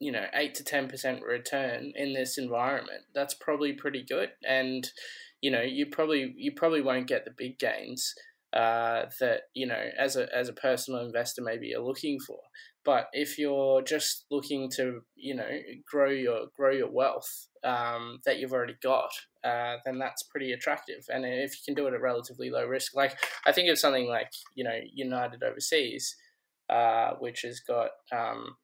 you 0.00 0.10
know 0.10 0.24
eight 0.32 0.54
to 0.54 0.64
ten 0.64 0.88
percent 0.88 1.22
return 1.22 1.92
in 1.94 2.14
this 2.14 2.38
environment, 2.38 3.02
that's 3.14 3.34
probably 3.34 3.74
pretty 3.74 4.02
good. 4.02 4.30
And 4.42 4.90
you 5.40 5.50
know 5.50 5.62
you 5.62 5.86
probably 5.86 6.34
you 6.36 6.52
probably 6.52 6.82
won't 6.82 7.06
get 7.06 7.24
the 7.24 7.30
big 7.36 7.58
gains 7.58 8.14
uh, 8.52 9.04
that 9.20 9.42
you 9.54 9.66
know 9.66 9.90
as 9.98 10.16
a 10.16 10.34
as 10.34 10.48
a 10.48 10.54
personal 10.54 11.04
investor 11.04 11.42
maybe 11.42 11.68
you're 11.68 11.82
looking 11.82 12.18
for. 12.20 12.38
But 12.84 13.08
if 13.12 13.38
you're 13.38 13.82
just 13.82 14.24
looking 14.30 14.70
to 14.76 15.00
you 15.14 15.34
know 15.34 15.48
grow 15.86 16.10
your 16.10 16.46
grow 16.56 16.72
your 16.72 16.90
wealth 16.90 17.48
um, 17.62 18.20
that 18.24 18.38
you've 18.38 18.52
already 18.52 18.76
got, 18.82 19.10
uh, 19.44 19.76
then 19.84 19.98
that's 19.98 20.22
pretty 20.22 20.52
attractive. 20.52 21.04
And 21.12 21.26
if 21.26 21.52
you 21.52 21.58
can 21.66 21.74
do 21.74 21.86
it 21.86 21.94
at 21.94 22.00
relatively 22.00 22.50
low 22.50 22.64
risk, 22.64 22.94
like 22.94 23.18
I 23.46 23.52
think 23.52 23.68
of 23.68 23.78
something 23.78 24.08
like 24.08 24.30
you 24.54 24.64
know 24.64 24.78
United 24.94 25.42
Overseas, 25.42 26.16
uh, 26.70 27.12
which 27.18 27.42
has 27.42 27.60
got 27.60 27.90
um, 28.12 28.56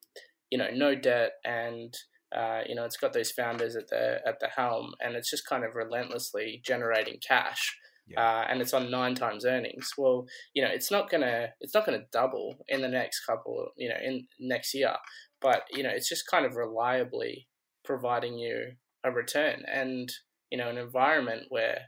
you 0.49 0.57
know 0.57 0.69
no 0.73 0.95
debt 0.95 1.33
and 1.43 1.93
uh, 2.35 2.61
you 2.67 2.75
know, 2.75 2.83
it's 2.83 2.97
got 2.97 3.13
those 3.13 3.31
founders 3.31 3.75
at 3.75 3.87
the 3.87 4.19
at 4.27 4.39
the 4.39 4.47
helm, 4.47 4.93
and 4.99 5.15
it's 5.15 5.29
just 5.29 5.47
kind 5.47 5.63
of 5.63 5.75
relentlessly 5.75 6.61
generating 6.65 7.19
cash. 7.25 7.77
Yeah. 8.07 8.21
Uh, 8.21 8.45
and 8.49 8.61
it's 8.61 8.73
on 8.73 8.91
nine 8.91 9.15
times 9.15 9.45
earnings. 9.45 9.93
Well, 9.97 10.27
you 10.53 10.61
know, 10.61 10.69
it's 10.71 10.91
not 10.91 11.09
gonna 11.09 11.49
it's 11.61 11.73
not 11.73 11.85
gonna 11.85 12.03
double 12.11 12.57
in 12.67 12.81
the 12.81 12.89
next 12.89 13.25
couple, 13.25 13.69
you 13.77 13.89
know, 13.89 13.95
in 14.03 14.27
next 14.39 14.73
year. 14.73 14.95
But 15.41 15.63
you 15.71 15.81
know, 15.81 15.89
it's 15.89 16.09
just 16.09 16.27
kind 16.27 16.45
of 16.45 16.55
reliably 16.55 17.47
providing 17.83 18.37
you 18.37 18.73
a 19.03 19.11
return, 19.11 19.63
and 19.71 20.11
you 20.51 20.57
know, 20.57 20.69
an 20.69 20.77
environment 20.77 21.43
where 21.49 21.83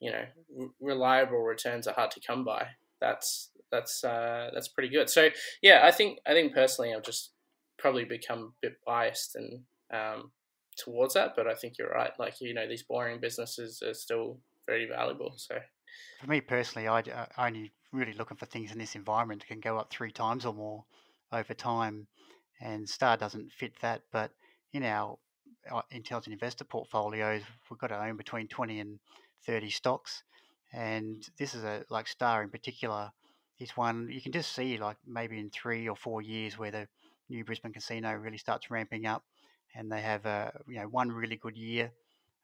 you 0.00 0.10
know 0.10 0.24
r- 0.58 0.70
reliable 0.80 1.42
returns 1.42 1.86
are 1.86 1.94
hard 1.94 2.12
to 2.12 2.20
come 2.26 2.44
by. 2.44 2.66
That's 3.00 3.50
that's 3.70 4.02
uh, 4.04 4.50
that's 4.54 4.68
pretty 4.68 4.88
good. 4.88 5.10
So 5.10 5.28
yeah, 5.60 5.82
I 5.84 5.90
think 5.90 6.18
I 6.26 6.32
think 6.32 6.54
personally, 6.54 6.92
I'm 6.92 7.02
just 7.02 7.32
probably 7.78 8.04
become 8.04 8.38
a 8.38 8.66
bit 8.66 8.74
biased 8.86 9.34
and 9.34 9.64
um, 9.92 10.30
towards 10.76 11.14
that. 11.14 11.34
But 11.36 11.46
I 11.46 11.54
think 11.54 11.78
you're 11.78 11.90
right. 11.90 12.12
Like 12.18 12.40
you 12.40 12.54
know, 12.54 12.68
these 12.68 12.82
boring 12.82 13.20
businesses 13.20 13.82
are 13.82 13.94
still 13.94 14.38
very 14.66 14.86
valuable. 14.86 15.34
So 15.36 15.58
for 16.20 16.26
me 16.28 16.40
personally, 16.40 16.88
I 16.88 17.00
I 17.36 17.46
only 17.46 17.72
really 17.92 18.14
looking 18.14 18.36
for 18.36 18.46
things 18.46 18.72
in 18.72 18.78
this 18.78 18.94
environment 18.94 19.40
that 19.40 19.48
can 19.48 19.60
go 19.60 19.78
up 19.78 19.92
three 19.92 20.12
times 20.12 20.44
or 20.46 20.54
more 20.54 20.84
over 21.32 21.54
time, 21.54 22.06
and 22.60 22.88
Star 22.88 23.16
doesn't 23.16 23.52
fit 23.52 23.72
that. 23.80 24.02
But 24.12 24.32
in 24.72 24.84
our 24.84 25.18
uh, 25.70 25.82
intelligent 25.90 26.32
investor 26.32 26.64
portfolios, 26.64 27.42
we've 27.70 27.78
got 27.78 27.88
to 27.88 28.04
own 28.04 28.16
between 28.16 28.48
20 28.48 28.80
and 28.80 28.98
30 29.46 29.70
stocks. 29.70 30.22
And 30.72 31.22
this 31.38 31.54
is 31.54 31.64
a 31.64 31.84
like 31.90 32.08
Star 32.08 32.42
in 32.42 32.48
particular 32.48 33.12
is 33.58 33.76
one 33.76 34.08
you 34.10 34.20
can 34.20 34.32
just 34.32 34.54
see 34.54 34.78
like 34.78 34.96
maybe 35.06 35.38
in 35.38 35.50
three 35.50 35.88
or 35.88 35.96
four 35.96 36.22
years 36.22 36.58
where 36.58 36.70
the 36.70 36.88
new 37.28 37.44
Brisbane 37.44 37.72
casino 37.72 38.12
really 38.14 38.38
starts 38.38 38.70
ramping 38.70 39.06
up, 39.06 39.22
and 39.74 39.90
they 39.90 40.00
have 40.00 40.26
a 40.26 40.52
you 40.68 40.76
know 40.76 40.86
one 40.86 41.10
really 41.10 41.36
good 41.36 41.56
year 41.56 41.92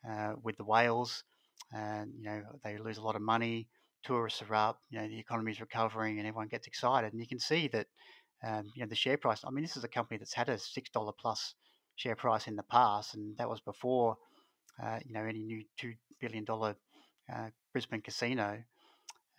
uh, 0.08 0.34
with 0.42 0.56
the 0.56 0.64
whales, 0.64 1.24
and 1.72 2.12
you 2.18 2.24
know 2.24 2.42
they 2.64 2.78
lose 2.78 2.98
a 2.98 3.02
lot 3.02 3.16
of 3.16 3.22
money. 3.22 3.68
Tourists 4.04 4.42
are 4.42 4.54
up, 4.54 4.80
you 4.90 5.00
know 5.00 5.08
the 5.08 5.18
economy 5.18 5.52
is 5.52 5.60
recovering, 5.60 6.18
and 6.18 6.26
everyone 6.26 6.48
gets 6.48 6.66
excited. 6.66 7.12
And 7.12 7.20
you 7.20 7.28
can 7.28 7.40
see 7.40 7.68
that 7.68 7.86
um, 8.46 8.64
you 8.74 8.82
know 8.82 8.88
the 8.88 8.94
share 8.94 9.16
price. 9.16 9.40
I 9.44 9.50
mean, 9.50 9.64
this 9.64 9.76
is 9.76 9.84
a 9.84 9.88
company 9.88 10.18
that's 10.18 10.34
had 10.34 10.48
a 10.48 10.58
six 10.58 10.90
dollar 10.90 11.12
plus 11.18 11.54
share 11.96 12.16
price 12.16 12.46
in 12.46 12.56
the 12.56 12.62
past, 12.62 13.14
and 13.14 13.36
that 13.38 13.48
was 13.48 13.60
before 13.60 14.16
uh, 14.82 14.98
you 15.04 15.12
know 15.12 15.24
any 15.24 15.42
new 15.42 15.64
two 15.78 15.94
billion 16.20 16.44
dollar 16.44 16.76
uh, 17.32 17.48
Brisbane 17.72 18.02
casino. 18.02 18.62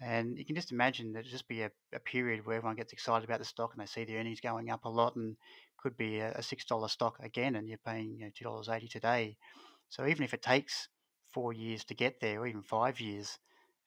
And 0.02 0.38
you 0.38 0.46
can 0.46 0.56
just 0.56 0.72
imagine 0.72 1.12
that 1.14 1.20
it'll 1.20 1.32
just 1.32 1.50
be 1.50 1.62
a, 1.62 1.72
a, 1.94 2.00
period 2.00 2.46
where 2.46 2.56
everyone 2.56 2.78
gets 2.78 2.94
excited 2.94 3.26
about 3.26 3.40
the 3.40 3.46
stock 3.46 3.74
and 3.74 3.82
they 3.82 3.86
see 3.86 4.06
the 4.06 4.16
earnings 4.16 4.40
going 4.40 4.70
up 4.70 4.86
a 4.86 4.90
lot, 4.90 5.16
and 5.16 5.36
could 5.82 5.98
be 5.98 6.20
a, 6.20 6.42
six 6.42 6.66
dollar 6.66 6.88
stock 6.88 7.18
again, 7.20 7.56
and 7.56 7.68
you're 7.68 7.78
paying 7.86 8.18
you 8.20 8.26
know, 8.26 8.32
two 8.36 8.44
dollars 8.46 8.70
eighty 8.70 8.88
today. 8.88 9.38
So 9.90 10.06
even 10.08 10.24
if 10.24 10.34
it 10.34 10.42
takes 10.42 10.90
four 11.34 11.54
years 11.54 11.84
to 11.86 11.96
get 11.96 12.20
there, 12.22 12.42
or 12.42 12.48
even 12.48 12.64
five 12.64 13.00
years, 13.00 13.40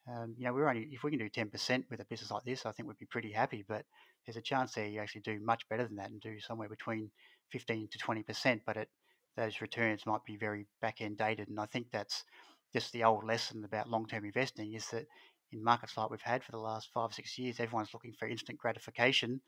um, 0.09 0.35
you 0.37 0.45
know, 0.45 0.53
we're 0.53 0.69
only 0.69 0.89
if 0.93 1.05
we 1.05 1.11
can 1.11 1.21
do 1.21 1.29
ten 1.29 1.51
percent 1.51 1.87
with 1.91 2.01
a 2.01 2.05
business 2.05 2.31
like 2.31 2.45
this, 2.45 2.67
I 2.67 2.73
think 2.73 2.89
we'd 2.89 2.99
be 2.99 3.07
pretty 3.07 3.33
happy. 3.33 3.65
But 3.67 3.85
there's 4.27 4.37
a 4.37 4.43
chance 4.43 4.73
there 4.75 4.87
you 4.87 5.01
actually 5.01 5.21
do 5.23 5.39
much 5.41 5.69
better 5.69 5.87
than 5.87 5.97
that 5.97 6.11
and 6.11 6.21
do 6.21 6.41
somewhere 6.41 6.69
between 6.69 7.11
15 7.51 7.89
to 7.91 7.99
20%, 7.99 8.63
but 8.67 8.77
it, 8.77 8.89
those 9.37 9.61
returns 9.61 10.07
might 10.07 10.25
be 10.25 10.37
very 10.37 10.67
back 10.81 11.01
end 11.01 11.19
dated. 11.19 11.49
And 11.49 11.61
I 11.61 11.67
think 11.67 11.89
that's 11.93 12.25
just 12.73 12.93
the 12.93 13.05
old 13.05 13.25
lesson 13.25 13.65
about 13.65 13.89
long 13.89 14.07
term 14.07 14.25
investing 14.25 14.75
is 14.75 14.89
that 14.89 15.07
in 15.53 15.63
markets 15.63 15.97
like 15.97 16.11
we've 16.11 16.21
had 16.23 16.43
for 16.43 16.53
the 16.53 16.59
last 16.59 16.91
five 16.93 17.13
six 17.13 17.39
years, 17.39 17.61
everyone's 17.61 17.93
looking 17.95 18.15
for 18.19 18.27
instant 18.27 18.59
gratification. 18.59 19.41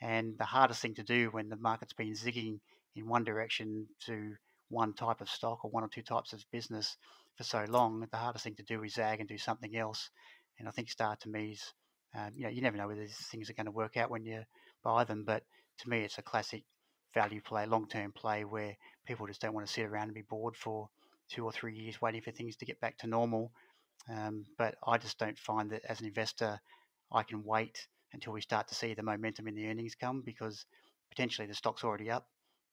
And 0.00 0.36
the 0.38 0.44
hardest 0.44 0.82
thing 0.82 0.94
to 0.96 1.02
do 1.02 1.28
when 1.30 1.48
the 1.48 1.56
market's 1.56 1.92
been 1.92 2.12
zigging 2.12 2.58
in 2.96 3.06
one 3.06 3.24
direction 3.24 3.86
to 4.06 4.34
one 4.68 4.94
type 4.94 5.20
of 5.20 5.28
stock 5.28 5.64
or 5.64 5.70
one 5.70 5.84
or 5.84 5.88
two 5.88 6.02
types 6.02 6.32
of 6.32 6.44
business 6.52 6.96
for 7.36 7.44
so 7.44 7.64
long, 7.68 8.06
the 8.10 8.16
hardest 8.16 8.44
thing 8.44 8.56
to 8.56 8.62
do 8.62 8.82
is 8.82 8.94
zag 8.94 9.20
and 9.20 9.28
do 9.28 9.38
something 9.38 9.76
else. 9.76 10.10
And 10.58 10.68
I 10.68 10.70
think 10.70 10.90
Star 10.90 11.16
to 11.16 11.28
me 11.28 11.52
is, 11.52 11.72
um, 12.14 12.30
you 12.34 12.44
know, 12.44 12.50
you 12.50 12.62
never 12.62 12.76
know 12.76 12.86
whether 12.88 13.00
these 13.00 13.16
things 13.30 13.50
are 13.50 13.54
going 13.54 13.66
to 13.66 13.72
work 13.72 13.96
out 13.96 14.10
when 14.10 14.24
you 14.24 14.42
buy 14.82 15.04
them, 15.04 15.24
but 15.24 15.42
to 15.78 15.88
me, 15.88 16.02
it's 16.02 16.18
a 16.18 16.22
classic 16.22 16.62
value 17.12 17.40
play, 17.40 17.66
long 17.66 17.88
term 17.88 18.12
play 18.12 18.44
where 18.44 18.76
people 19.06 19.26
just 19.26 19.40
don't 19.40 19.54
want 19.54 19.66
to 19.66 19.72
sit 19.72 19.86
around 19.86 20.04
and 20.04 20.14
be 20.14 20.22
bored 20.22 20.56
for 20.56 20.88
two 21.30 21.44
or 21.44 21.52
three 21.52 21.74
years 21.74 22.00
waiting 22.00 22.20
for 22.20 22.30
things 22.30 22.56
to 22.56 22.66
get 22.66 22.80
back 22.80 22.98
to 22.98 23.06
normal. 23.06 23.50
Um, 24.08 24.44
but 24.58 24.74
I 24.86 24.98
just 24.98 25.18
don't 25.18 25.38
find 25.38 25.70
that 25.70 25.82
as 25.88 26.00
an 26.00 26.06
investor, 26.06 26.60
I 27.12 27.22
can 27.22 27.42
wait 27.44 27.78
until 28.14 28.32
we 28.32 28.40
start 28.40 28.68
to 28.68 28.74
see 28.74 28.94
the 28.94 29.02
momentum 29.02 29.48
in 29.48 29.54
the 29.54 29.68
earnings 29.68 29.94
come 29.94 30.22
because 30.24 30.64
potentially 31.10 31.46
the 31.46 31.54
stock's 31.54 31.84
already 31.84 32.10
up 32.10 32.26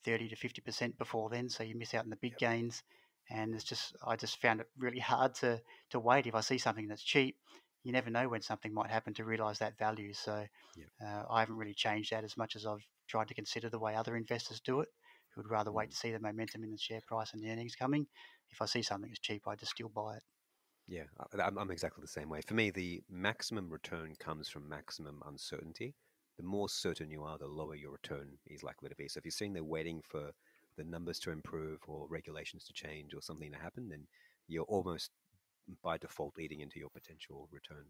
30 0.06 0.30
to 0.30 0.36
50% 0.36 0.98
before 0.98 1.30
then. 1.30 1.50
So 1.50 1.64
you 1.64 1.76
miss 1.76 1.94
out 1.94 2.04
on 2.04 2.10
the 2.10 2.16
big 2.16 2.34
yep. 2.34 2.52
gains. 2.52 2.84
And 3.30 3.54
it's 3.54 3.64
just, 3.64 3.96
I 4.06 4.16
just 4.16 4.42
found 4.42 4.62
it 4.62 4.68
really 4.78 5.00
hard 5.00 5.36
to, 5.36 5.62
to 5.92 6.00
wait. 6.00 6.28
If 6.28 6.36
I 6.36 6.42
see 6.42 6.58
something 6.58 6.88
that's 6.88 7.04
cheap, 7.04 7.38
you 7.84 7.92
never 7.92 8.10
know 8.10 8.28
when 8.28 8.42
something 8.42 8.74
might 8.74 8.92
happen 8.92 9.14
to 9.16 9.24
realize 9.24 9.60
that 9.60 9.78
value. 9.78 10.14
So 10.14 10.46
yep. 10.76 10.88
uh, 11.04 11.24
I 11.30 11.40
haven't 11.40 11.58
really 11.58 11.74
changed 11.74 12.12
that 12.12 12.24
as 12.24 12.38
much 12.38 12.56
as 12.56 12.66
I've 12.66 12.86
tried 13.08 13.28
to 13.30 13.34
consider 13.34 13.70
the 13.70 13.80
way 13.80 13.96
other 13.96 14.16
investors 14.16 14.62
do 14.64 14.82
it, 14.82 14.90
who 15.34 15.42
would 15.42 15.52
rather 15.52 15.72
wait 15.72 15.90
mm. 15.90 15.92
to 15.92 15.98
see 15.98 16.12
the 16.12 16.20
momentum 16.20 16.64
in 16.64 16.72
the 16.72 16.78
share 16.78 17.02
price 17.08 17.34
and 17.34 17.42
the 17.42 17.50
earnings 17.50 17.76
coming. 17.76 18.06
If 18.50 18.62
I 18.62 18.66
see 18.66 18.82
something 18.82 19.10
that's 19.10 19.20
cheap, 19.20 19.44
I 19.48 19.56
just 19.56 19.72
still 19.72 19.90
buy 19.90 20.18
it. 20.18 20.24
Yeah, 20.92 21.04
I'm, 21.42 21.58
I'm 21.58 21.72
exactly 21.72 22.02
the 22.02 22.08
same 22.10 22.28
way. 22.30 22.42
For 22.46 22.54
me, 22.54 22.70
the 22.70 23.02
maximum 23.10 23.70
return 23.70 24.14
comes 24.20 24.50
from 24.50 24.68
maximum 24.68 25.24
uncertainty. 25.26 25.96
The 26.38 26.44
more 26.44 26.68
certain 26.68 27.10
you 27.10 27.24
are, 27.24 27.38
the 27.38 27.48
lower 27.48 27.76
your 27.76 27.92
return 27.94 28.38
is 28.46 28.62
likely 28.62 28.90
to 28.90 28.96
be. 28.96 29.08
So 29.08 29.20
if 29.20 29.26
you're 29.26 29.32
sitting 29.32 29.54
there 29.54 29.64
waiting 29.64 30.02
for 30.06 30.32
the 30.78 30.84
numbers 30.84 31.20
to 31.20 31.32
improve 31.32 31.80
or 31.88 32.08
regulations 32.10 32.66
to 32.66 32.74
change 32.74 33.14
or 33.16 33.22
something 33.22 33.52
to 33.54 33.58
happen, 33.58 33.88
then 33.90 34.06
you're 34.50 34.66
almost 34.66 35.12
by 35.84 35.98
default 35.98 36.38
eating 36.40 36.62
into 36.62 36.80
your 36.80 36.90
potential 36.90 37.48
return. 37.54 37.86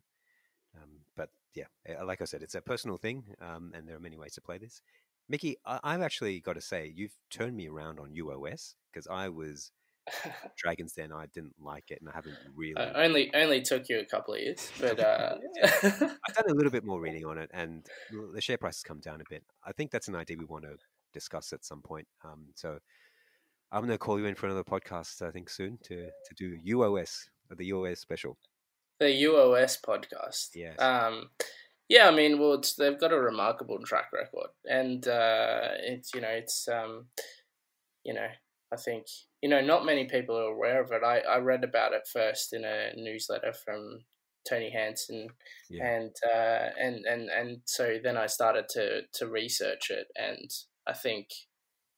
Um, 0.75 0.89
but 1.17 1.29
yeah, 1.55 1.65
like 2.03 2.21
I 2.21 2.25
said, 2.25 2.43
it's 2.43 2.55
a 2.55 2.61
personal 2.61 2.97
thing, 2.97 3.23
um, 3.41 3.71
and 3.75 3.87
there 3.87 3.95
are 3.95 4.01
many 4.01 4.17
ways 4.17 4.35
to 4.35 4.41
play 4.41 4.59
this. 4.59 4.81
Mickey, 5.29 5.57
I- 5.65 5.93
have 5.93 6.01
actually 6.01 6.39
got 6.39 6.53
to 6.53 6.61
say, 6.61 6.91
you've 6.95 7.15
turned 7.29 7.57
me 7.57 7.67
around 7.69 7.99
on 7.99 8.13
UOS 8.13 8.75
because 8.91 9.07
I 9.07 9.29
was 9.29 9.71
Dragon's 10.57 10.93
Den. 10.93 11.11
I 11.11 11.25
didn't 11.33 11.55
like 11.59 11.91
it, 11.91 11.99
and 12.01 12.09
I 12.09 12.13
haven't 12.13 12.35
really. 12.55 12.75
Uh, 12.75 12.91
only 12.95 13.33
only 13.33 13.61
took 13.61 13.89
you 13.89 13.99
a 13.99 14.05
couple 14.05 14.33
of 14.33 14.39
years, 14.39 14.71
but 14.79 14.99
uh... 14.99 15.35
I've 15.63 16.35
done 16.35 16.49
a 16.49 16.53
little 16.53 16.71
bit 16.71 16.83
more 16.83 16.99
reading 16.99 17.25
on 17.25 17.37
it, 17.37 17.49
and 17.53 17.85
the 18.33 18.41
share 18.41 18.57
price 18.57 18.77
has 18.77 18.83
come 18.83 18.99
down 18.99 19.21
a 19.21 19.29
bit. 19.29 19.43
I 19.65 19.71
think 19.71 19.91
that's 19.91 20.07
an 20.07 20.15
idea 20.15 20.37
we 20.37 20.45
want 20.45 20.63
to 20.63 20.75
discuss 21.13 21.53
at 21.53 21.65
some 21.65 21.81
point. 21.81 22.07
Um, 22.23 22.47
so 22.55 22.79
I'm 23.71 23.81
going 23.81 23.91
to 23.91 23.97
call 23.97 24.19
you 24.19 24.25
in 24.25 24.35
for 24.35 24.47
another 24.47 24.63
podcast. 24.63 25.21
I 25.21 25.31
think 25.31 25.49
soon 25.49 25.77
to 25.83 26.05
to 26.05 26.35
do 26.35 26.57
UOS, 26.75 27.17
the 27.49 27.69
UOS 27.71 27.97
special. 27.97 28.37
The 28.99 29.23
UOS 29.23 29.77
podcast. 29.81 30.49
Yes. 30.55 30.79
Um, 30.79 31.29
yeah, 31.89 32.07
I 32.07 32.11
mean, 32.11 32.39
well, 32.39 32.61
they've 32.77 32.99
got 32.99 33.11
a 33.11 33.19
remarkable 33.19 33.77
track 33.83 34.13
record, 34.13 34.49
and 34.65 35.05
uh, 35.07 35.71
it's 35.79 36.13
you 36.13 36.21
know, 36.21 36.29
it's 36.29 36.67
um, 36.67 37.07
you 38.05 38.13
know, 38.13 38.27
I 38.73 38.77
think 38.77 39.05
you 39.41 39.49
know, 39.49 39.61
not 39.61 39.85
many 39.85 40.05
people 40.05 40.37
are 40.37 40.53
aware 40.53 40.81
of 40.81 40.91
it. 40.91 41.01
I, 41.03 41.19
I 41.19 41.37
read 41.37 41.63
about 41.63 41.93
it 41.93 42.07
first 42.11 42.53
in 42.53 42.63
a 42.63 42.91
newsletter 42.95 43.53
from 43.53 44.01
Tony 44.47 44.69
Hansen, 44.69 45.27
yeah. 45.69 45.85
and 45.85 46.11
uh, 46.23 46.69
and 46.79 47.05
and 47.05 47.29
and 47.29 47.61
so 47.65 47.97
then 48.03 48.17
I 48.17 48.27
started 48.27 48.69
to 48.69 49.01
to 49.13 49.27
research 49.27 49.89
it, 49.89 50.07
and 50.15 50.49
I 50.87 50.93
think 50.93 51.27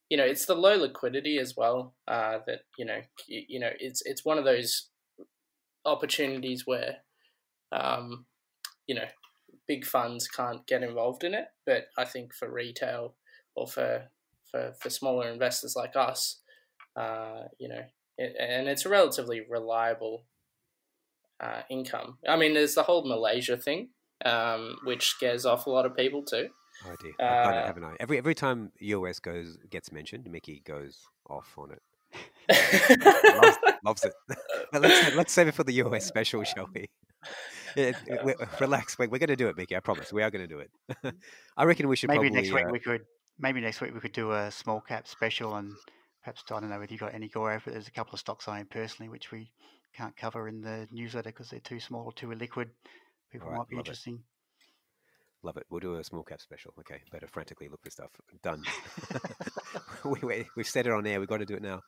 you 0.09 0.17
know 0.17 0.24
it's 0.24 0.45
the 0.45 0.55
low 0.55 0.76
liquidity 0.76 1.38
as 1.38 1.55
well 1.57 1.95
uh, 2.07 2.39
that 2.47 2.61
you 2.78 2.86
know 2.86 3.01
you, 3.28 3.43
you 3.47 3.59
know 3.59 3.71
it's 3.80 4.01
it's 4.05 4.26
one 4.26 4.38
of 4.38 4.45
those 4.45 4.89
opportunities 5.86 6.65
where 6.65 6.97
um, 7.74 8.26
you 8.88 8.95
know 8.95 9.07
big 9.67 9.86
funds 9.86 10.28
can't 10.28 10.65
get 10.67 10.84
involved 10.84 11.24
in 11.26 11.34
it. 11.34 11.47
But 11.65 11.88
I 11.97 12.05
think 12.05 12.34
for 12.34 12.51
retail 12.51 13.15
or 13.55 13.67
for 13.67 14.03
for, 14.49 14.74
for 14.80 14.89
smaller 14.89 15.30
investors 15.30 15.76
like 15.76 15.95
us, 15.95 16.41
uh, 16.96 17.44
you 17.60 17.70
know, 17.70 17.84
it, 18.18 18.36
and 18.39 18.68
it's 18.68 18.86
a 18.86 18.89
relatively 18.89 19.41
reliable 19.50 20.26
uh, 21.39 21.62
income. 21.70 22.18
I 22.28 22.36
mean, 22.36 22.54
there's 22.54 22.76
the 22.76 22.84
whole 22.84 23.08
Malaysia 23.08 23.58
thing, 23.58 23.89
um, 24.26 24.78
which 24.84 25.08
scares 25.08 25.46
off 25.46 25.66
a 25.66 25.70
lot 25.70 25.86
of 25.86 25.96
people 25.96 26.24
too. 26.24 26.50
Oh 26.86 26.96
dear, 27.02 27.14
uh, 27.20 27.66
haven't 27.66 27.84
I? 27.84 27.96
Every 28.00 28.18
every 28.18 28.36
time 28.36 28.72
UOS 28.82 29.22
goes 29.22 29.58
gets 29.70 29.91
mentioned, 29.91 30.30
Mickey 30.30 30.62
goes 30.66 31.06
off 31.30 31.56
on 31.58 31.72
it. 31.72 31.82
loves, 33.41 33.58
loves, 33.84 34.04
it. 34.04 34.14
but 34.72 34.82
let's 34.82 35.16
let's 35.16 35.34
save 35.34 35.48
it 35.48 35.56
for 35.56 35.64
the 35.64 35.80
UOS 35.80 36.04
special, 36.04 36.44
shall 36.44 36.70
we? 36.74 36.89
Yeah, 37.76 37.94
relax. 38.60 39.00
We're, 39.00 39.08
we're 39.08 39.18
going 39.18 39.30
to 39.30 39.36
do 39.36 39.48
it, 39.48 39.58
Mickey. 39.58 39.76
I 39.76 39.80
promise. 39.80 40.14
We 40.14 40.22
are 40.22 40.30
going 40.30 40.48
to 40.48 40.48
do 40.48 40.60
it. 40.60 41.16
I 41.58 41.64
reckon 41.64 41.88
we 41.88 41.96
should 41.96 42.10
maybe 42.10 42.30
probably, 42.30 42.41
next 42.41 42.54
week 42.54 42.66
uh, 42.68 42.72
we 42.72 42.78
could 42.78 43.02
maybe 43.39 43.62
next 43.62 43.82
week 43.82 43.96
we 43.96 44.00
could 44.00 44.12
do 44.12 44.32
a 44.32 44.52
small 44.52 44.80
cap 44.80 45.08
special 45.08 45.56
and 45.56 45.72
perhaps 46.24 46.43
I 46.49 46.59
don't 46.59 46.69
know 46.69 46.80
whether 46.80 46.91
you've 46.91 47.01
got 47.01 47.13
any 47.13 47.28
go 47.28 47.49
over. 47.49 47.69
There's 47.69 47.88
a 47.88 47.91
couple 47.91 48.13
of 48.13 48.19
stocks 48.19 48.47
I 48.47 48.59
own 48.59 48.65
personally 48.65 49.09
which 49.09 49.32
we 49.32 49.51
can't 49.95 50.15
cover 50.15 50.47
in 50.47 50.61
the 50.61 50.88
newsletter 50.91 51.30
because 51.30 51.49
they're 51.49 51.59
too 51.59 51.80
small 51.80 52.05
or 52.05 52.13
too 52.13 52.28
illiquid. 52.28 52.69
People 53.32 53.49
right, 53.49 53.57
might 53.57 53.69
be 53.69 53.78
interesting. 53.78 54.15
It. 54.15 55.45
Love 55.45 55.57
it. 55.57 55.65
We'll 55.69 55.82
do 55.82 55.95
a 55.95 56.03
small 56.03 56.24
cap 56.24 56.41
special. 56.41 56.74
Okay, 56.80 57.01
better 57.11 57.28
frantically 57.28 57.67
look 57.67 57.84
for 57.84 57.89
stuff. 57.89 58.11
Done. 58.41 58.63
we, 60.05 60.19
we, 60.24 60.47
we've 60.55 60.67
said 60.67 60.88
it 60.88 60.93
on 60.93 61.05
air. 61.05 61.19
We've 61.19 61.28
got 61.28 61.38
to 61.38 61.45
do 61.45 61.55
it 61.55 61.61
now. 61.61 61.82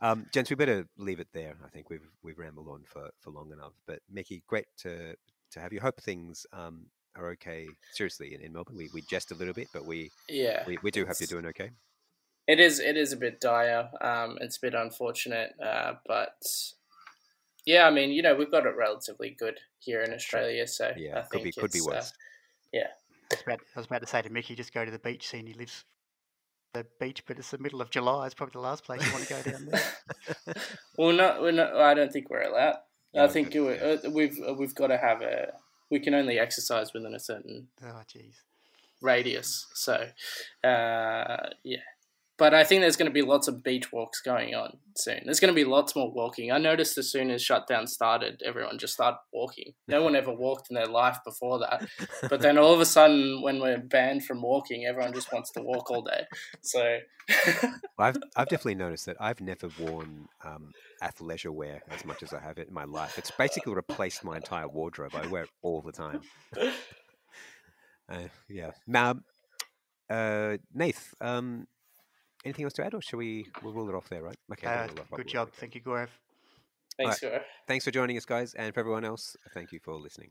Um, 0.00 0.26
gents, 0.32 0.50
we 0.50 0.56
better 0.56 0.86
leave 0.96 1.20
it 1.20 1.28
there. 1.32 1.56
I 1.64 1.68
think 1.68 1.90
we've 1.90 2.08
we've 2.22 2.38
rambled 2.38 2.68
on 2.68 2.84
for, 2.86 3.10
for 3.20 3.30
long 3.30 3.52
enough. 3.52 3.72
But 3.86 4.00
Mickey, 4.10 4.42
great 4.46 4.66
to 4.78 5.14
to 5.52 5.60
have 5.60 5.72
you. 5.72 5.80
Hope 5.80 6.00
things 6.00 6.46
um, 6.52 6.86
are 7.16 7.30
okay. 7.30 7.66
Seriously, 7.92 8.34
in, 8.34 8.40
in 8.40 8.52
Melbourne, 8.52 8.76
we, 8.76 8.90
we 8.92 9.02
jest 9.02 9.32
a 9.32 9.34
little 9.34 9.54
bit, 9.54 9.68
but 9.72 9.86
we 9.86 10.10
yeah 10.28 10.64
we, 10.66 10.78
we 10.82 10.90
do 10.90 11.04
hope 11.06 11.16
you're 11.20 11.26
doing 11.26 11.46
okay. 11.46 11.70
It 12.48 12.58
is 12.60 12.80
it 12.80 12.96
is 12.96 13.12
a 13.12 13.16
bit 13.16 13.40
dire. 13.40 13.90
Um, 14.00 14.38
it's 14.40 14.56
a 14.56 14.60
bit 14.60 14.74
unfortunate, 14.74 15.50
uh, 15.62 15.94
but 16.06 16.34
yeah, 17.66 17.86
I 17.86 17.90
mean, 17.90 18.10
you 18.10 18.22
know, 18.22 18.34
we've 18.34 18.50
got 18.50 18.64
it 18.64 18.74
relatively 18.74 19.36
good 19.38 19.58
here 19.78 20.00
in 20.02 20.12
Australia, 20.14 20.66
so 20.66 20.92
yeah, 20.96 21.18
I 21.18 21.22
could 21.22 21.42
be 21.44 21.52
could 21.52 21.70
be 21.72 21.80
uh, 21.80 21.84
worse. 21.92 22.08
Uh, 22.08 22.14
yeah. 22.72 22.86
I 23.30 23.34
was, 23.34 23.42
about, 23.46 23.60
I 23.76 23.78
was 23.80 23.86
about 23.86 24.00
to 24.00 24.06
say 24.06 24.22
to 24.22 24.30
Mickey, 24.30 24.54
just 24.54 24.72
go 24.72 24.86
to 24.86 24.90
the 24.90 24.98
beach, 24.98 25.28
see, 25.28 25.38
and 25.40 25.46
he 25.46 25.52
lives 25.52 25.84
the 26.72 26.86
beach, 26.98 27.22
but 27.26 27.38
it's 27.38 27.50
the 27.50 27.58
middle 27.58 27.82
of 27.82 27.90
July. 27.90 28.24
It's 28.24 28.34
probably 28.34 28.52
the 28.54 28.60
last 28.60 28.84
place 28.84 29.04
you 29.04 29.12
want 29.12 29.24
to 29.26 29.34
go 29.34 29.42
down 29.50 29.66
there. 29.70 30.54
well, 30.96 31.12
not, 31.12 31.42
we're 31.42 31.52
not. 31.52 31.76
I 31.76 31.92
don't 31.92 32.10
think 32.10 32.30
we're 32.30 32.42
allowed. 32.42 32.76
Yeah, 33.12 33.24
I 33.24 33.28
think 33.28 33.52
but- 33.52 33.62
we- 33.62 33.78
uh, 33.78 34.10
we've 34.10 34.38
uh, 34.48 34.54
we've 34.54 34.74
got 34.74 34.86
to 34.86 34.96
have 34.96 35.20
a. 35.20 35.52
We 35.90 36.00
can 36.00 36.14
only 36.14 36.38
exercise 36.38 36.94
within 36.94 37.14
a 37.14 37.20
certain 37.20 37.68
Oh, 37.82 38.00
jeez. 38.10 38.34
radius. 39.02 39.66
So, 39.74 40.08
uh, 40.64 41.48
yeah. 41.62 41.78
But 42.38 42.54
I 42.54 42.62
think 42.62 42.82
there's 42.82 42.96
going 42.96 43.10
to 43.10 43.14
be 43.14 43.22
lots 43.22 43.48
of 43.48 43.64
beach 43.64 43.92
walks 43.92 44.20
going 44.20 44.54
on 44.54 44.78
soon. 44.96 45.22
There's 45.24 45.40
going 45.40 45.52
to 45.52 45.56
be 45.56 45.64
lots 45.64 45.96
more 45.96 46.10
walking. 46.10 46.52
I 46.52 46.58
noticed 46.58 46.96
as 46.96 47.10
soon 47.10 47.30
as 47.30 47.42
shutdown 47.42 47.88
started, 47.88 48.42
everyone 48.44 48.78
just 48.78 48.94
started 48.94 49.18
walking. 49.32 49.72
No 49.88 50.04
one 50.04 50.14
ever 50.14 50.32
walked 50.32 50.70
in 50.70 50.74
their 50.74 50.86
life 50.86 51.18
before 51.24 51.58
that. 51.58 51.88
But 52.30 52.40
then 52.40 52.56
all 52.56 52.72
of 52.72 52.80
a 52.80 52.86
sudden, 52.86 53.42
when 53.42 53.60
we're 53.60 53.78
banned 53.78 54.24
from 54.24 54.40
walking, 54.40 54.86
everyone 54.86 55.12
just 55.12 55.32
wants 55.32 55.50
to 55.52 55.62
walk 55.62 55.90
all 55.90 56.02
day. 56.02 56.26
So, 56.62 56.98
I've 57.98 58.16
I've 58.36 58.48
definitely 58.48 58.76
noticed 58.76 59.06
that 59.06 59.16
I've 59.18 59.40
never 59.40 59.68
worn 59.80 60.28
um, 60.44 60.72
athleisure 61.02 61.50
wear 61.50 61.82
as 61.90 62.04
much 62.04 62.22
as 62.22 62.32
I 62.32 62.38
have 62.38 62.58
it 62.58 62.68
in 62.68 62.74
my 62.74 62.84
life. 62.84 63.18
It's 63.18 63.32
basically 63.32 63.74
replaced 63.74 64.22
my 64.22 64.36
entire 64.36 64.68
wardrobe. 64.68 65.14
I 65.14 65.26
wear 65.26 65.42
it 65.42 65.50
all 65.62 65.82
the 65.82 65.92
time. 65.92 66.20
Uh, 68.10 68.28
yeah. 68.48 68.70
Now, 68.86 69.16
uh, 70.08 70.56
Nath, 70.72 71.14
um, 71.20 71.66
anything 72.44 72.64
else 72.64 72.74
to 72.74 72.84
add, 72.84 72.94
or 72.94 73.02
shall 73.02 73.18
we 73.18 73.46
we'll 73.62 73.72
rule 73.74 73.88
it 73.88 73.94
off 73.94 74.08
there, 74.08 74.22
right? 74.22 74.36
Okay. 74.52 74.66
we'll 74.66 74.76
Uh, 74.76 74.82
rule 74.82 74.90
it 74.92 75.00
off, 75.00 75.10
good 75.10 75.18
we'll- 75.18 75.24
job. 75.32 75.48
okay. 75.48 75.56
Thank 75.60 75.74
you, 75.74 75.80
Gaurav. 75.82 76.08
thanks, 76.96 77.20
Gaurav. 77.20 77.44
Thanks 77.66 77.84
for 77.84 77.90
joining 77.90 78.16
us, 78.16 78.24
guys, 78.24 78.54
and 78.54 78.72
for 78.74 78.80
everyone 78.80 79.04
else, 79.04 79.36
thank 79.54 79.72
you 79.72 79.80
for 79.84 79.94
listening. 79.94 80.30